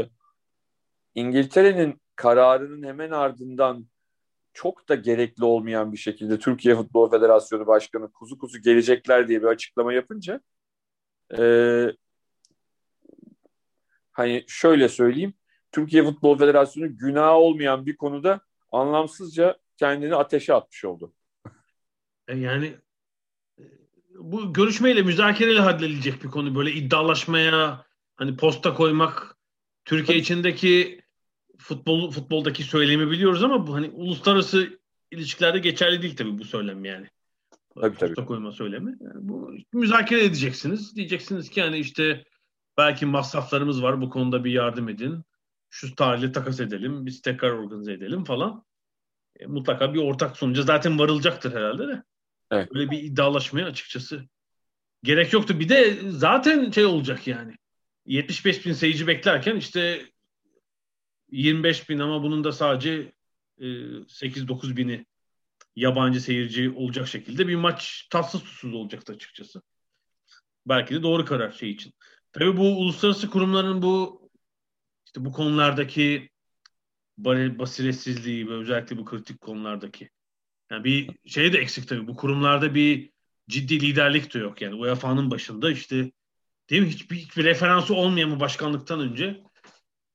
İngiltere'nin 1.14 2.00
kararının 2.16 2.86
hemen 2.86 3.10
ardından 3.10 3.86
çok 4.52 4.88
da 4.88 4.94
gerekli 4.94 5.44
olmayan 5.44 5.92
bir 5.92 5.96
şekilde 5.96 6.38
Türkiye 6.38 6.74
Futbol 6.74 7.10
Federasyonu 7.10 7.66
Başkanı 7.66 8.12
kuzu 8.12 8.38
kuzu 8.38 8.62
gelecekler 8.62 9.28
diye 9.28 9.42
bir 9.42 9.46
açıklama 9.46 9.92
yapınca 9.92 10.40
e, 11.38 11.42
hani 14.12 14.44
şöyle 14.48 14.88
söyleyeyim 14.88 15.34
Türkiye 15.72 16.04
Futbol 16.04 16.38
Federasyonu 16.38 16.98
günah 16.98 17.34
olmayan 17.34 17.86
bir 17.86 17.96
konuda 17.96 18.40
anlamsızca 18.72 19.58
kendini 19.76 20.14
ateşe 20.14 20.54
atmış 20.54 20.84
oldu. 20.84 21.12
E 22.28 22.36
Yani 22.36 22.76
bu 24.18 24.52
görüşmeyle 24.52 25.02
müzakereyle 25.02 25.60
halledilecek 25.60 26.24
bir 26.24 26.28
konu. 26.28 26.54
Böyle 26.54 26.72
iddialaşmaya 26.72 27.84
hani 28.16 28.36
posta 28.36 28.74
koymak 28.74 29.36
Türkiye 29.84 30.18
içindeki 30.18 31.00
futbol 31.58 32.10
futboldaki 32.10 32.62
söylemi 32.62 33.10
biliyoruz 33.10 33.42
ama 33.42 33.66
bu 33.66 33.74
hani 33.74 33.88
uluslararası 33.88 34.80
ilişkilerde 35.10 35.58
geçerli 35.58 36.02
değil 36.02 36.16
tabii 36.16 36.38
bu 36.38 36.44
söylem 36.44 36.84
yani. 36.84 37.06
Tabii, 37.74 37.90
posta 37.90 38.14
tabii. 38.14 38.26
koyma 38.26 38.52
söylemi. 38.52 38.96
Yani 39.00 39.28
bu 39.28 39.54
müzakere 39.72 40.24
edeceksiniz. 40.24 40.96
Diyeceksiniz 40.96 41.50
ki 41.50 41.62
hani 41.62 41.78
işte 41.78 42.24
belki 42.78 43.06
masraflarımız 43.06 43.82
var 43.82 44.00
bu 44.00 44.10
konuda 44.10 44.44
bir 44.44 44.52
yardım 44.52 44.88
edin. 44.88 45.22
Şu 45.70 45.94
tarihle 45.94 46.32
takas 46.32 46.60
edelim. 46.60 47.06
Biz 47.06 47.22
tekrar 47.22 47.50
organize 47.50 47.92
edelim 47.92 48.24
falan. 48.24 48.64
E, 49.40 49.46
mutlaka 49.46 49.94
bir 49.94 49.98
ortak 49.98 50.36
sonuca 50.36 50.62
zaten 50.62 50.98
varılacaktır 50.98 51.54
herhalde 51.54 51.88
de. 51.88 52.02
Evet. 52.50 52.68
Öyle 52.74 52.90
bir 52.90 53.02
iddialaşmaya 53.02 53.66
açıkçası 53.66 54.28
gerek 55.02 55.32
yoktu. 55.32 55.60
Bir 55.60 55.68
de 55.68 56.10
zaten 56.10 56.70
şey 56.70 56.84
olacak 56.84 57.26
yani. 57.26 57.54
75 58.06 58.66
bin 58.66 58.72
seyirci 58.72 59.06
beklerken 59.06 59.56
işte 59.56 60.06
25 61.30 61.88
bin 61.88 61.98
ama 61.98 62.22
bunun 62.22 62.44
da 62.44 62.52
sadece 62.52 63.12
e, 63.58 63.64
8-9 63.64 64.76
bini 64.76 65.06
yabancı 65.76 66.20
seyirci 66.20 66.70
olacak 66.70 67.08
şekilde 67.08 67.48
bir 67.48 67.56
maç 67.56 68.06
tatsız 68.10 68.42
tutsuz 68.42 68.74
olacaktı 68.74 69.12
açıkçası. 69.12 69.62
Belki 70.66 70.94
de 70.94 71.02
doğru 71.02 71.24
karar 71.24 71.52
şey 71.52 71.70
için. 71.70 71.92
Tabii 72.32 72.56
bu 72.56 72.78
uluslararası 72.78 73.30
kurumların 73.30 73.82
bu 73.82 74.26
işte 75.06 75.24
bu 75.24 75.32
konulardaki 75.32 76.30
basiretsizliği 77.58 78.48
ve 78.48 78.54
özellikle 78.54 78.98
bu 78.98 79.04
kritik 79.04 79.40
konulardaki 79.40 80.10
yani 80.70 80.84
bir 80.84 81.10
şey 81.26 81.52
de 81.52 81.58
eksik 81.58 81.88
tabii. 81.88 82.06
Bu 82.06 82.16
kurumlarda 82.16 82.74
bir 82.74 83.10
ciddi 83.48 83.80
liderlik 83.80 84.34
de 84.34 84.38
yok. 84.38 84.62
Yani 84.62 84.74
UEFA'nın 84.74 85.30
başında 85.30 85.70
işte 85.70 86.12
değil 86.70 86.82
mi? 86.82 86.88
Hiçbir, 86.88 87.16
hiçbir 87.16 87.44
referansı 87.44 87.94
olmayan 87.94 88.30
bu 88.30 88.40
başkanlıktan 88.40 89.00
önce 89.00 89.42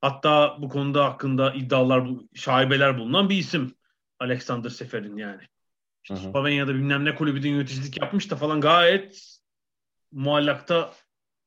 hatta 0.02 0.58
bu 0.62 0.70
konuda 0.70 1.06
hakkında 1.06 1.54
iddialar, 1.54 2.10
şaibeler 2.36 2.98
bulunan 2.98 3.30
bir 3.30 3.38
isim. 3.38 3.76
Alexander 4.20 4.70
Seferin 4.70 5.18
yani. 5.18 5.42
İşte. 6.04 6.16
Slovenya'da 6.16 6.74
bilmem 6.74 7.06
ne 7.06 7.16
kulübünde 7.16 7.48
yöneticilik 7.48 8.02
yapmış 8.02 8.32
da 8.32 8.36
falan 8.36 8.62
gayet 8.62 9.40
muallakta 10.12 10.94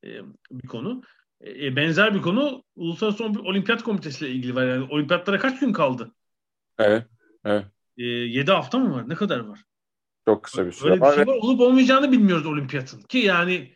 e, 0.04 0.08
bir 0.50 0.68
konu. 0.68 1.02
E, 1.46 1.76
benzer 1.76 2.14
bir 2.14 2.22
konu 2.22 2.64
Uluslararası 2.76 3.24
Olimpiyat 3.24 3.82
Komitesi 3.82 4.26
ile 4.26 4.34
ilgili 4.34 4.54
var. 4.54 4.66
Yani 4.66 4.86
olimpiyatlara 4.90 5.38
kaç 5.38 5.60
gün 5.60 5.72
kaldı? 5.72 6.14
Evet. 6.78 7.06
Evet. 7.44 7.66
E, 7.98 8.04
7 8.04 8.52
hafta 8.52 8.78
mı 8.78 8.94
var? 8.94 9.08
Ne 9.08 9.14
kadar 9.14 9.38
var? 9.40 9.60
Çok 10.24 10.44
kısa 10.44 10.66
bir 10.66 10.72
süre 10.72 10.90
Öyle 10.90 10.96
bir 11.00 11.06
var. 11.06 11.14
şey 11.14 11.22
ve- 11.22 11.30
var. 11.30 11.36
Olup 11.36 11.60
olmayacağını 11.60 12.12
bilmiyoruz 12.12 12.46
olimpiyatın. 12.46 13.02
Ki 13.02 13.18
yani 13.18 13.74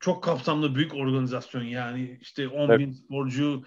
çok 0.00 0.24
kapsamlı 0.24 0.74
büyük 0.74 0.94
organizasyon 0.94 1.62
yani 1.62 2.18
işte 2.20 2.48
10 2.48 2.68
Evet. 2.68 2.78
bin 2.80 2.92
sporcu 2.92 3.64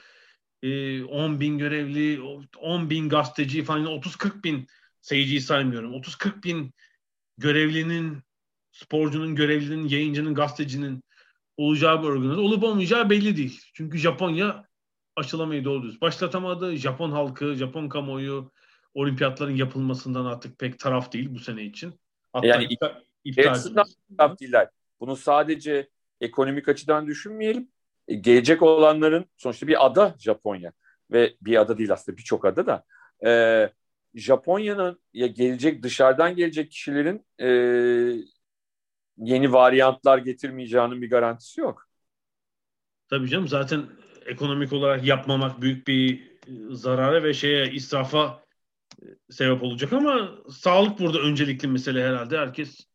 e, 0.64 1.04
10 1.04 1.40
bin 1.40 1.58
görevli, 1.58 2.22
10 2.58 2.90
bin 2.90 3.10
gazeteci 3.10 3.64
falan 3.64 3.86
30-40 3.86 4.44
bin 4.44 4.68
seyirciyi 5.02 5.42
saymıyorum. 5.42 5.94
30-40 5.94 6.44
bin 6.44 6.74
görevlinin, 7.38 8.18
sporcunun, 8.72 9.36
görevlinin, 9.36 9.88
yayıncının, 9.88 10.34
gazetecinin 10.34 11.04
olacağı 11.58 12.04
bir 12.04 12.08
organizasyon 12.08 12.44
olup 12.44 12.64
olmayacağı 12.64 13.10
belli 13.10 13.38
değil. 13.38 13.62
Çünkü 13.74 13.98
Japonya 13.98 14.66
aşılamayı 15.16 15.66
doğru 15.66 15.84
düz 15.84 16.02
başlatamadı. 16.02 16.76
Japon 16.76 17.12
halkı, 17.12 17.56
Japon 17.56 17.90
kamuoyu 17.90 18.52
olimpiyatların 18.98 19.56
yapılmasından 19.56 20.26
artık 20.26 20.60
pek 20.60 20.80
taraf 20.80 21.14
değil 21.14 21.30
bu 21.34 21.40
sene 21.40 21.64
için. 21.64 22.00
Hatta 22.34 22.48
yani 22.48 22.64
iptal, 22.64 23.02
iptal 23.24 23.54
taraf 24.18 24.40
değiller. 24.40 24.70
Bunu 25.00 25.16
sadece 25.16 25.90
ekonomik 26.22 26.70
açıdan 26.70 27.08
düşünmeyelim. 27.08 27.68
E, 28.08 28.16
gelecek 28.16 28.62
olanların 28.62 29.26
sonuçta 29.38 29.68
bir 29.68 29.86
ada 29.86 30.16
Japonya 30.20 30.72
ve 31.12 31.36
bir 31.42 31.62
ada 31.62 31.78
değil 31.78 31.94
aslında 31.94 32.18
birçok 32.18 32.46
ada 32.46 32.66
da 32.66 32.84
e, 33.26 33.70
Japonya'nın 34.16 35.00
ya 35.14 35.28
gelecek 35.28 35.84
dışarıdan 35.84 36.36
gelecek 36.36 36.72
kişilerin 36.72 37.26
e, 37.40 37.48
yeni 39.18 39.54
varyantlar 39.54 40.18
getirmeyeceğinin 40.18 41.02
bir 41.02 41.10
garantisi 41.10 41.62
yok. 41.62 41.88
Tabii 43.10 43.30
canım 43.30 43.48
zaten 43.48 43.86
ekonomik 44.26 44.74
olarak 44.74 45.06
yapmamak 45.06 45.62
büyük 45.62 45.88
bir 45.88 46.22
e, 46.22 46.76
zarara 46.76 47.24
ve 47.24 47.34
şeye 47.34 47.72
israfa 47.72 48.47
sebep 49.30 49.64
olacak 49.64 49.94
ama 49.94 50.38
sağlık 50.52 51.00
burada 51.00 51.20
öncelikli 51.20 51.68
mesele 51.68 52.04
herhalde. 52.04 52.38
Herkes 52.38 52.88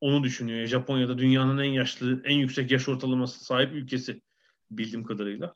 onu 0.00 0.22
düşünüyor. 0.22 0.66
Japonya'da 0.66 1.18
dünyanın 1.18 1.58
en 1.58 1.70
yaşlı, 1.70 2.22
en 2.24 2.36
yüksek 2.36 2.70
yaş 2.70 2.88
ortalaması 2.88 3.44
sahip 3.44 3.72
ülkesi 3.72 4.22
bildiğim 4.70 5.04
kadarıyla. 5.04 5.54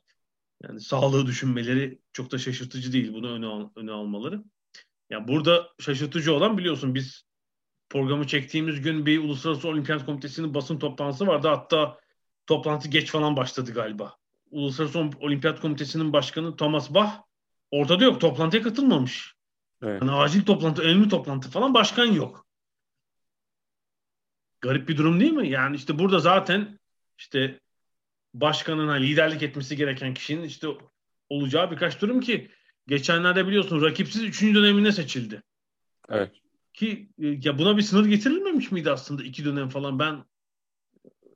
Yani 0.63 0.79
sağlığı 0.79 1.25
düşünmeleri 1.25 1.99
çok 2.13 2.31
da 2.31 2.37
şaşırtıcı 2.37 2.93
değil. 2.93 3.13
Bunu 3.13 3.31
öne, 3.31 3.45
al, 3.45 3.69
öne 3.75 3.91
almaları. 3.91 4.43
Yani 5.09 5.27
burada 5.27 5.69
şaşırtıcı 5.79 6.33
olan 6.33 6.57
biliyorsun 6.57 6.95
biz 6.95 7.25
programı 7.89 8.27
çektiğimiz 8.27 8.81
gün 8.81 9.05
bir 9.05 9.19
Uluslararası 9.23 9.67
Olimpiyat 9.67 10.05
Komitesi'nin 10.05 10.53
basın 10.53 10.79
toplantısı 10.79 11.27
vardı. 11.27 11.47
Hatta 11.47 11.99
toplantı 12.47 12.89
geç 12.89 13.11
falan 13.11 13.35
başladı 13.35 13.73
galiba. 13.73 14.17
Uluslararası 14.51 14.99
Olimpiyat 14.99 15.61
Komitesi'nin 15.61 16.13
başkanı 16.13 16.55
Thomas 16.55 16.93
Bach 16.93 17.11
ortada 17.71 18.03
yok. 18.03 18.21
Toplantıya 18.21 18.63
katılmamış. 18.63 19.34
Evet. 19.81 20.01
Yani 20.01 20.11
acil 20.11 20.45
toplantı, 20.45 20.81
önemli 20.81 21.09
toplantı 21.09 21.49
falan 21.49 21.73
başkan 21.73 22.05
yok. 22.05 22.45
Garip 24.61 24.89
bir 24.89 24.97
durum 24.97 25.19
değil 25.19 25.31
mi? 25.31 25.49
Yani 25.49 25.75
işte 25.75 25.99
burada 25.99 26.19
zaten 26.19 26.79
işte 27.17 27.59
başkanın 28.33 28.87
hani 28.87 29.07
liderlik 29.07 29.43
etmesi 29.43 29.75
gereken 29.75 30.13
kişinin 30.13 30.43
işte 30.43 30.67
olacağı 31.29 31.71
birkaç 31.71 32.01
durum 32.01 32.19
ki 32.19 32.51
geçenlerde 32.87 33.47
biliyorsun 33.47 33.81
rakipsiz 33.81 34.23
üçüncü 34.23 34.59
dönemine 34.59 34.91
seçildi. 34.91 35.43
Evet. 36.09 36.31
Ki 36.73 37.09
e, 37.19 37.27
ya 37.27 37.57
buna 37.57 37.77
bir 37.77 37.81
sınır 37.81 38.05
getirilmemiş 38.05 38.71
miydi 38.71 38.91
aslında 38.91 39.23
iki 39.23 39.45
dönem 39.45 39.69
falan 39.69 39.99
ben 39.99 40.25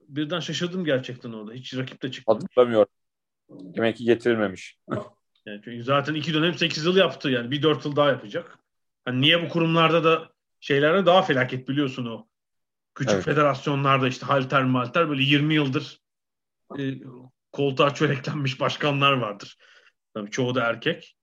birden 0.07 0.39
şaşırdım 0.39 0.85
gerçekten 0.85 1.33
orada. 1.33 1.53
Hiç 1.53 1.77
rakip 1.77 2.01
de 2.01 2.11
çıkmamış. 2.11 2.43
Hatırlamıyorum. 2.43 2.89
Demek 3.49 3.97
ki 3.97 4.03
getirilmemiş. 4.03 4.77
yani 5.45 5.61
çünkü 5.63 5.83
zaten 5.83 6.13
iki 6.13 6.33
dönem 6.33 6.53
sekiz 6.53 6.85
yıl 6.85 6.97
yaptı 6.97 7.29
yani 7.29 7.51
bir 7.51 7.61
dört 7.61 7.85
yıl 7.85 7.95
daha 7.95 8.09
yapacak. 8.09 8.59
Hani 9.05 9.21
niye 9.21 9.43
bu 9.43 9.49
kurumlarda 9.49 10.03
da 10.03 10.29
şeylerde 10.59 11.05
daha 11.05 11.21
felaket 11.21 11.69
biliyorsun 11.69 12.05
o. 12.05 12.27
Küçük 12.95 13.13
evet. 13.13 13.25
federasyonlarda 13.25 14.07
işte 14.07 14.25
halter 14.25 14.63
malter 14.63 15.09
böyle 15.09 15.23
20 15.23 15.53
yıldır 15.53 16.01
e, 16.79 16.93
koltuğa 17.51 17.93
çöreklenmiş 17.93 18.59
başkanlar 18.59 19.13
vardır. 19.13 19.57
Tabii 20.13 20.31
çoğu 20.31 20.55
da 20.55 20.63
erkek. 20.63 21.15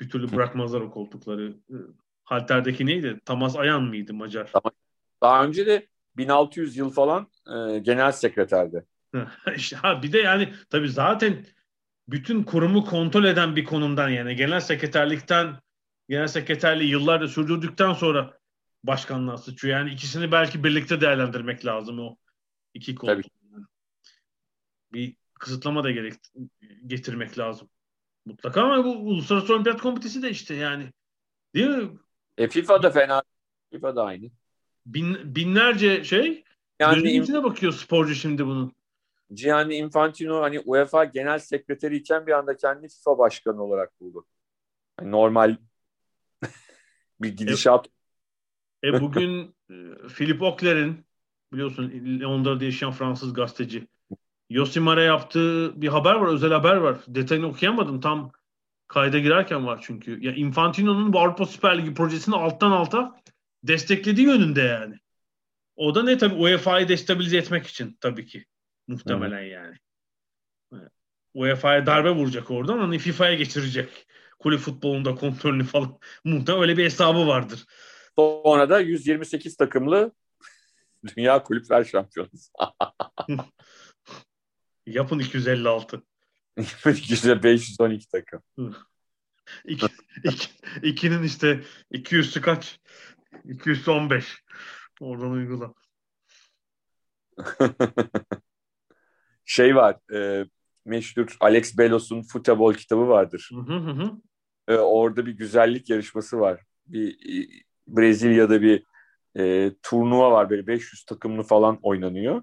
Bir 0.00 0.08
türlü 0.10 0.32
bırakmazlar 0.32 0.80
o 0.80 0.90
koltukları. 0.90 1.56
E, 1.70 1.76
halterdeki 2.24 2.86
neydi? 2.86 3.20
Tamas 3.24 3.56
Ayan 3.56 3.82
mıydı 3.82 4.14
Macar? 4.14 4.52
Daha 5.22 5.44
önce 5.44 5.66
de 5.66 5.88
1600 6.16 6.76
yıl 6.76 6.90
falan 6.90 7.28
e, 7.46 7.78
genel 7.78 8.12
sekreterdi. 8.12 8.86
işte, 9.56 9.76
ha, 9.76 10.02
bir 10.02 10.12
de 10.12 10.18
yani 10.18 10.54
tabii 10.70 10.88
zaten 10.88 11.46
bütün 12.08 12.42
kurumu 12.42 12.84
kontrol 12.84 13.24
eden 13.24 13.56
bir 13.56 13.64
konumdan 13.64 14.08
yani 14.08 14.36
genel 14.36 14.60
sekreterlikten 14.60 15.60
genel 16.08 16.26
sekreterliği 16.26 16.90
yıllarca 16.90 17.28
sürdürdükten 17.28 17.92
sonra 17.92 18.38
başkanlığa 18.84 19.38
sıçıyor. 19.38 19.78
Yani 19.78 19.90
ikisini 19.90 20.32
belki 20.32 20.64
birlikte 20.64 21.00
değerlendirmek 21.00 21.66
lazım 21.66 21.98
o 21.98 22.16
iki 22.74 22.94
konu. 22.94 23.10
Tabii. 23.10 23.22
Bir 24.92 25.16
kısıtlama 25.34 25.84
da 25.84 25.90
gerek 25.90 26.14
getirmek 26.86 27.38
lazım. 27.38 27.68
Mutlaka 28.26 28.62
ama 28.62 28.84
bu 28.84 28.90
Uluslararası 28.90 29.54
Olimpiyat 29.54 29.82
Komitesi 29.82 30.22
de 30.22 30.30
işte 30.30 30.54
yani 30.54 30.92
değil 31.54 31.68
mi? 31.68 31.90
E 32.38 32.48
FIFA 32.48 32.82
da 32.82 32.90
fena. 32.90 33.22
FIFA 33.72 33.96
da 33.96 34.04
aynı. 34.04 34.30
Bin, 34.86 35.34
binlerce 35.34 36.04
şey 36.04 36.44
yani 36.80 37.10
içine 37.10 37.44
bakıyor 37.44 37.72
sporcu 37.72 38.14
şimdi 38.14 38.46
bunun. 38.46 38.72
Gianni 39.34 39.74
Infantino 39.74 40.42
hani 40.42 40.60
UEFA 40.60 41.04
genel 41.04 41.38
sekreteri 41.38 41.96
iken 41.96 42.26
bir 42.26 42.32
anda 42.32 42.56
kendi 42.56 42.88
FIFA 42.88 43.18
başkanı 43.18 43.62
olarak 43.62 44.00
buldu. 44.00 44.26
Yani 45.00 45.10
normal 45.10 45.56
bir 47.20 47.36
gidişat. 47.36 47.86
E, 48.82 48.88
e 48.88 49.00
bugün 49.00 49.54
e, 49.70 49.74
Philip 50.08 50.42
Okler'in 50.42 51.06
biliyorsun 51.52 51.92
Londra'da 52.20 52.64
yaşayan 52.64 52.92
Fransız 52.92 53.34
gazeteci 53.34 53.86
Yosimare 54.50 55.02
yaptığı 55.02 55.82
bir 55.82 55.88
haber 55.88 56.14
var, 56.14 56.26
özel 56.26 56.52
haber 56.52 56.76
var. 56.76 56.96
Detayını 57.08 57.46
okuyamadım. 57.46 58.00
Tam 58.00 58.32
kayda 58.88 59.18
girerken 59.18 59.66
var 59.66 59.80
çünkü. 59.86 60.24
Ya 60.24 60.32
Infantino'nun 60.32 61.12
bu 61.12 61.20
Avrupa 61.20 61.46
Süper 61.46 61.78
Ligi 61.78 61.94
projesini 61.94 62.34
alttan 62.34 62.70
alta 62.70 63.20
desteklediği 63.62 64.26
yönünde 64.26 64.62
yani. 64.62 64.94
O 65.76 65.94
da 65.94 66.02
ne 66.02 66.18
tabii 66.18 66.34
UEFA'yı 66.34 66.88
destabilize 66.88 67.36
etmek 67.36 67.66
için 67.66 67.96
tabii 68.00 68.26
ki. 68.26 68.44
Muhtemelen 68.88 69.42
Hı. 69.42 69.46
yani. 69.46 69.76
UEFA'ya 71.34 71.86
darbe 71.86 72.10
vuracak 72.10 72.50
oradan 72.50 72.78
hani 72.78 72.98
FIFA'ya 72.98 73.34
geçirecek. 73.34 74.06
Kulüp 74.38 74.60
futbolunda 74.60 75.14
kontrolünü 75.14 75.64
falan. 75.64 75.98
Muhtemelen 76.24 76.62
öyle 76.62 76.76
bir 76.76 76.84
hesabı 76.84 77.26
vardır. 77.26 77.64
Sonra 78.18 78.70
da 78.70 78.80
128 78.80 79.56
takımlı 79.56 80.12
Dünya 81.16 81.42
Kulüpler 81.42 81.84
Şampiyonası. 81.84 82.52
Yapın 84.86 85.18
256. 85.18 86.02
Yapın 86.56 87.42
512 87.42 88.08
takım. 88.08 88.42
İki, 89.64 89.86
iki, 90.24 90.48
ikinin 90.82 91.22
işte 91.22 91.60
200'sü 91.92 92.40
kaç? 92.40 92.80
215. 93.44 94.42
Oradan 95.00 95.30
uygula. 95.30 95.74
Şey 99.44 99.76
var. 99.76 99.96
E, 100.14 100.46
meşhur 100.84 101.36
Alex 101.40 101.78
Belos'un 101.78 102.22
futbol 102.22 102.74
kitabı 102.74 103.08
vardır. 103.08 103.50
Hı 103.52 103.72
hı 103.72 103.90
hı. 103.90 104.10
E, 104.68 104.76
orada 104.76 105.26
bir 105.26 105.32
güzellik 105.32 105.90
yarışması 105.90 106.40
var. 106.40 106.60
Bir 106.86 107.12
e, 107.12 107.48
Brezilya'da 107.88 108.62
bir 108.62 108.84
e, 109.38 109.72
turnuva 109.82 110.30
var. 110.30 110.50
Böyle 110.50 110.66
500 110.66 111.04
takımlı 111.04 111.42
falan 111.42 111.78
oynanıyor. 111.82 112.42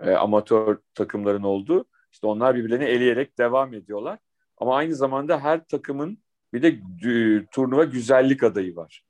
E, 0.00 0.10
amatör 0.10 0.78
takımların 0.94 1.42
olduğu. 1.42 1.84
İşte 2.12 2.26
onlar 2.26 2.56
birbirlerini 2.56 2.84
eleyerek 2.84 3.38
devam 3.38 3.74
ediyorlar. 3.74 4.18
Ama 4.56 4.76
aynı 4.76 4.94
zamanda 4.94 5.40
her 5.40 5.66
takımın 5.66 6.18
bir 6.52 6.62
de 6.62 6.68
e, 7.10 7.46
turnuva 7.46 7.84
güzellik 7.84 8.42
adayı 8.42 8.76
var. 8.76 9.04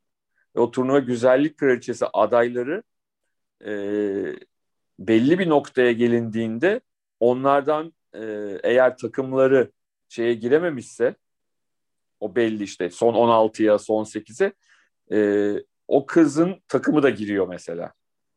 Ve 0.56 0.60
o 0.60 0.70
turnuva 0.70 0.98
güzellik 0.98 1.56
kraliçesi 1.56 2.06
adayları 2.12 2.82
e, 3.64 3.72
belli 4.98 5.38
bir 5.38 5.48
noktaya 5.48 5.92
gelindiğinde 5.92 6.80
onlardan 7.20 7.92
e, 8.14 8.22
eğer 8.62 8.96
takımları 8.96 9.72
şeye 10.08 10.34
girememişse 10.34 11.16
o 12.20 12.36
belli 12.36 12.62
işte 12.64 12.90
son 12.90 13.14
16'ya 13.14 13.78
son 13.78 14.04
8'e 14.04 14.52
e, 15.16 15.18
o 15.88 16.06
kızın 16.06 16.62
takımı 16.68 17.02
da 17.02 17.10
giriyor 17.10 17.48
mesela. 17.48 17.92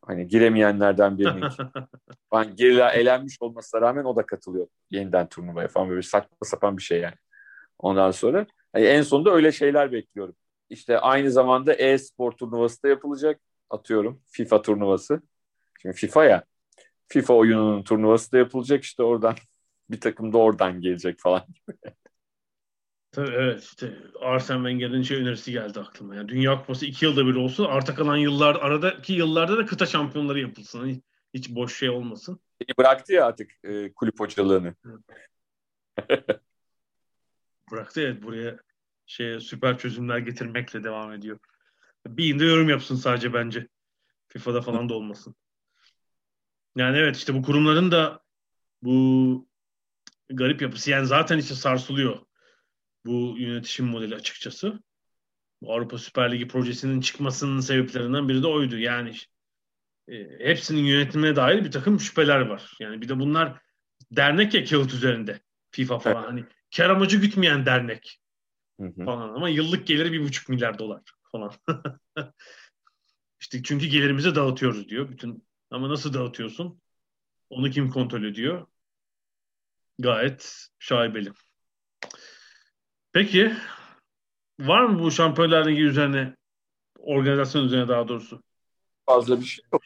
Hani 0.06 0.28
giremeyenlerden 0.28 1.18
birinin. 1.18 1.48
yani 2.34 2.56
gerila 2.56 2.92
elenmiş 2.92 3.38
olmasına 3.42 3.82
rağmen 3.82 4.04
o 4.04 4.16
da 4.16 4.26
katılıyor 4.26 4.68
yeniden 4.92 5.30
turnuvaya 5.30 5.68
falan 5.68 5.90
böyle 5.90 6.02
saçma 6.02 6.38
sapan 6.44 6.78
bir 6.78 6.82
şey 6.82 7.00
yani. 7.00 7.16
Ondan 7.80 8.12
sonra 8.12 8.46
yani 8.76 8.86
en 8.86 9.02
sonunda 9.02 9.32
öyle 9.32 9.52
şeyler 9.52 9.92
bekliyorum. 9.92 10.36
İşte 10.70 11.00
aynı 11.00 11.32
zamanda 11.32 11.74
e-spor 11.74 12.32
turnuvası 12.32 12.84
da 12.84 12.88
yapılacak. 12.88 13.42
Atıyorum 13.70 14.22
FIFA 14.28 14.62
turnuvası. 14.62 15.22
Şimdi 15.82 15.96
FIFA 15.96 16.26
ya 16.26 16.44
FIFA 17.12 17.34
oyununun 17.34 17.84
turnuvası 17.84 18.32
da 18.32 18.38
yapılacak 18.38 18.84
işte 18.84 19.04
oradan 19.04 19.36
bir 19.90 20.00
takım 20.00 20.34
da 20.34 20.38
oradan 20.38 20.82
gelecek 20.82 21.20
falan 21.20 21.46
gibi. 21.48 21.78
Tabii 23.12 23.32
evet 23.32 23.64
işte 23.64 23.98
Arsene 24.22 24.58
Wenger'in 24.58 25.02
şey 25.02 25.18
önerisi 25.18 25.52
geldi 25.52 25.80
aklıma. 25.80 26.16
Yani 26.16 26.30
Dünya 26.30 26.60
Kupası 26.60 26.86
iki 26.86 27.06
yılda 27.06 27.26
bir 27.26 27.36
olsun. 27.36 27.66
Arta 27.66 27.96
kalan 27.96 28.18
yıllar 28.18 28.56
aradaki 28.56 29.14
yıllarda 29.14 29.58
da 29.58 29.66
kıta 29.66 29.86
şampiyonları 29.86 30.40
yapılsın. 30.40 30.88
Hiç, 30.88 31.02
hiç 31.34 31.50
boş 31.50 31.78
şey 31.78 31.90
olmasın. 31.90 32.40
Bıraktı 32.78 33.14
ya 33.14 33.26
artık 33.26 33.52
e, 33.64 33.94
kulüp 33.94 34.20
hocalığını. 34.20 34.76
bıraktı. 37.72 38.02
Evet 38.02 38.24
buraya 38.24 38.58
şeye 39.06 39.40
süper 39.40 39.78
çözümler 39.78 40.18
getirmekle 40.18 40.84
devam 40.84 41.14
ediyor. 41.14 41.40
Bir 42.08 42.40
de 42.40 42.46
yorum 42.46 42.70
yapsın 42.70 42.96
sadece 42.96 43.34
bence. 43.34 43.68
FIFA'da 44.28 44.62
falan 44.62 44.90
da 44.90 44.94
olmasın. 44.94 45.36
Yani 46.76 46.98
evet 46.98 47.18
işte 47.18 47.34
bu 47.34 47.42
kurumların 47.42 47.92
da 47.92 48.24
bu 48.82 49.48
garip 50.30 50.62
yapısı 50.62 50.92
yani 50.92 51.06
zaten 51.06 51.38
işte 51.38 51.56
sarsılıyor 51.56 52.20
bu 53.06 53.36
yönetişim 53.38 53.86
modeli 53.86 54.16
açıkçası. 54.16 54.80
Bu 55.62 55.74
Avrupa 55.74 55.98
Süper 55.98 56.32
Ligi 56.32 56.48
projesinin 56.48 57.02
çıkmasının 57.02 57.60
sebeplerinden 57.60 58.30
biri 58.30 58.44
de 58.44 58.48
oydu. 58.48 58.78
Yani 58.78 59.16
e, 60.08 60.16
hepsinin 60.40 60.86
yönetimine 60.86 61.36
dair 61.36 61.66
bir 61.66 61.72
takım 61.72 62.00
şüpheler 62.00 62.40
var. 62.40 62.74
Yani 62.80 63.02
bir 63.02 63.10
de 63.10 63.20
bunlar 63.20 63.62
dernek 64.12 64.54
ya 64.54 64.66
kağıt 64.66 64.94
üzerinde. 64.94 65.40
FIFA 65.72 66.00
falan 66.00 66.16
evet. 66.18 66.30
hani 66.30 66.46
kar 66.78 66.90
amacı 66.90 67.18
gütmeyen 67.18 67.66
dernek 67.66 68.20
hı 68.80 68.88
hı. 68.88 69.06
falan 69.06 69.30
ama 69.30 69.50
yıllık 69.50 69.88
geliri 69.88 70.12
bir 70.12 70.24
buçuk 70.24 70.50
milyar 70.50 70.80
dolar 70.80 71.02
falan. 71.32 71.52
işte 73.40 73.64
çünkü 73.64 73.86
gelirimizi 73.88 74.36
dağıtıyoruz 74.36 74.90
diyor. 74.90 75.10
Bütün 75.10 75.46
ama 75.72 75.90
nasıl 75.90 76.14
dağıtıyorsun? 76.14 76.82
Onu 77.50 77.70
kim 77.70 77.90
kontrol 77.90 78.24
ediyor? 78.24 78.68
Gayet 80.00 80.68
şaibeli. 80.80 81.32
Peki 83.14 83.54
var 84.60 84.86
mı 84.86 85.00
bu 85.00 85.12
Şampiyonlar 85.12 85.68
Ligi 85.68 85.82
üzerine 85.82 86.36
organizasyon 87.00 87.66
üzerine 87.66 87.88
daha 87.88 88.08
doğrusu? 88.08 88.44
Fazla 89.06 89.40
bir 89.40 89.46
şey 89.46 89.66
yok. 89.74 89.82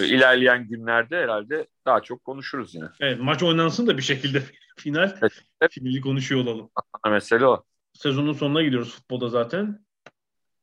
İlerleyen 0.00 0.68
günlerde 0.68 1.16
herhalde 1.16 1.66
daha 1.86 2.02
çok 2.02 2.24
konuşuruz 2.24 2.74
yine. 2.74 2.86
Evet 3.00 3.20
maç 3.20 3.42
oynansın 3.42 3.86
da 3.86 3.96
bir 3.96 4.02
şekilde 4.02 4.42
final. 4.76 5.18
Evet. 5.22 5.72
Finali 5.72 6.00
konuşuyor 6.00 6.40
olalım. 6.40 6.70
Mesele 7.10 7.46
o. 7.46 7.64
Sezonun 7.92 8.32
sonuna 8.32 8.62
gidiyoruz 8.62 8.94
futbolda 8.94 9.28
zaten. 9.28 9.84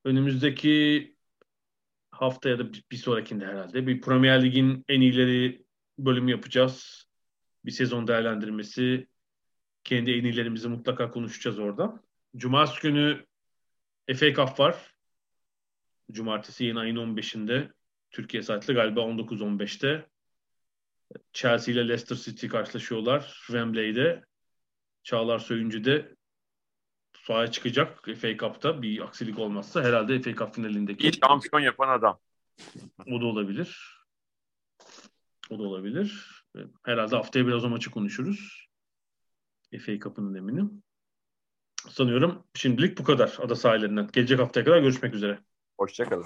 Önümüzdeki 0.05 1.15
hafta 2.21 2.49
ya 2.49 2.59
da 2.59 2.73
bir 2.91 2.97
sonrakinde 2.97 3.45
herhalde 3.45 3.87
bir 3.87 4.01
Premier 4.01 4.43
Lig'in 4.43 4.85
en 4.87 5.01
iyileri 5.01 5.65
bölümü 5.99 6.31
yapacağız. 6.31 7.05
Bir 7.65 7.71
sezon 7.71 8.07
değerlendirmesi. 8.07 9.07
Kendi 9.83 10.11
en 10.11 10.23
iyilerimizi 10.23 10.67
mutlaka 10.67 11.11
konuşacağız 11.11 11.59
orada. 11.59 12.03
Cumartesi 12.35 12.81
günü 12.81 13.25
FA 14.15 14.33
Cup 14.33 14.59
var. 14.59 14.93
Cumartesi 16.11 16.63
yine 16.63 16.79
ayın 16.79 16.95
15'inde. 16.95 17.71
Türkiye 18.11 18.43
saatiyle 18.43 18.73
galiba 18.73 19.01
19-15'te. 19.01 20.09
Chelsea 21.33 21.73
ile 21.73 21.87
Leicester 21.87 22.15
City 22.15 22.47
karşılaşıyorlar. 22.47 23.41
Wembley'de. 23.47 24.23
Çağlar 25.03 25.39
Söyüncü 25.39 25.85
de 25.85 26.15
sahaya 27.29 27.51
çıkacak 27.51 28.05
FA 28.21 28.37
Cup'ta 28.37 28.81
bir 28.81 29.01
aksilik 29.01 29.39
olmazsa 29.39 29.83
herhalde 29.83 30.21
FA 30.21 30.35
Cup 30.35 30.55
finalindeki. 30.55 31.07
İlk 31.07 31.25
şampiyon 31.25 31.61
yapan 31.61 31.89
adam. 31.89 32.19
O 33.07 33.21
da 33.21 33.25
olabilir. 33.25 33.99
O 35.49 35.59
da 35.59 35.63
olabilir. 35.63 36.25
Herhalde 36.83 37.15
haftaya 37.15 37.47
biraz 37.47 37.63
o 37.65 37.69
maçı 37.69 37.91
konuşuruz. 37.91 38.69
FA 39.85 39.99
Cup'ın 39.99 40.35
eminim. 40.35 40.83
Sanıyorum 41.89 42.43
şimdilik 42.53 42.97
bu 42.97 43.03
kadar 43.03 43.37
ada 43.39 43.55
sahillerinden. 43.55 44.09
Gelecek 44.13 44.39
haftaya 44.39 44.65
kadar 44.65 44.79
görüşmek 44.79 45.13
üzere. 45.13 45.39
Hoşçakalın. 45.77 46.25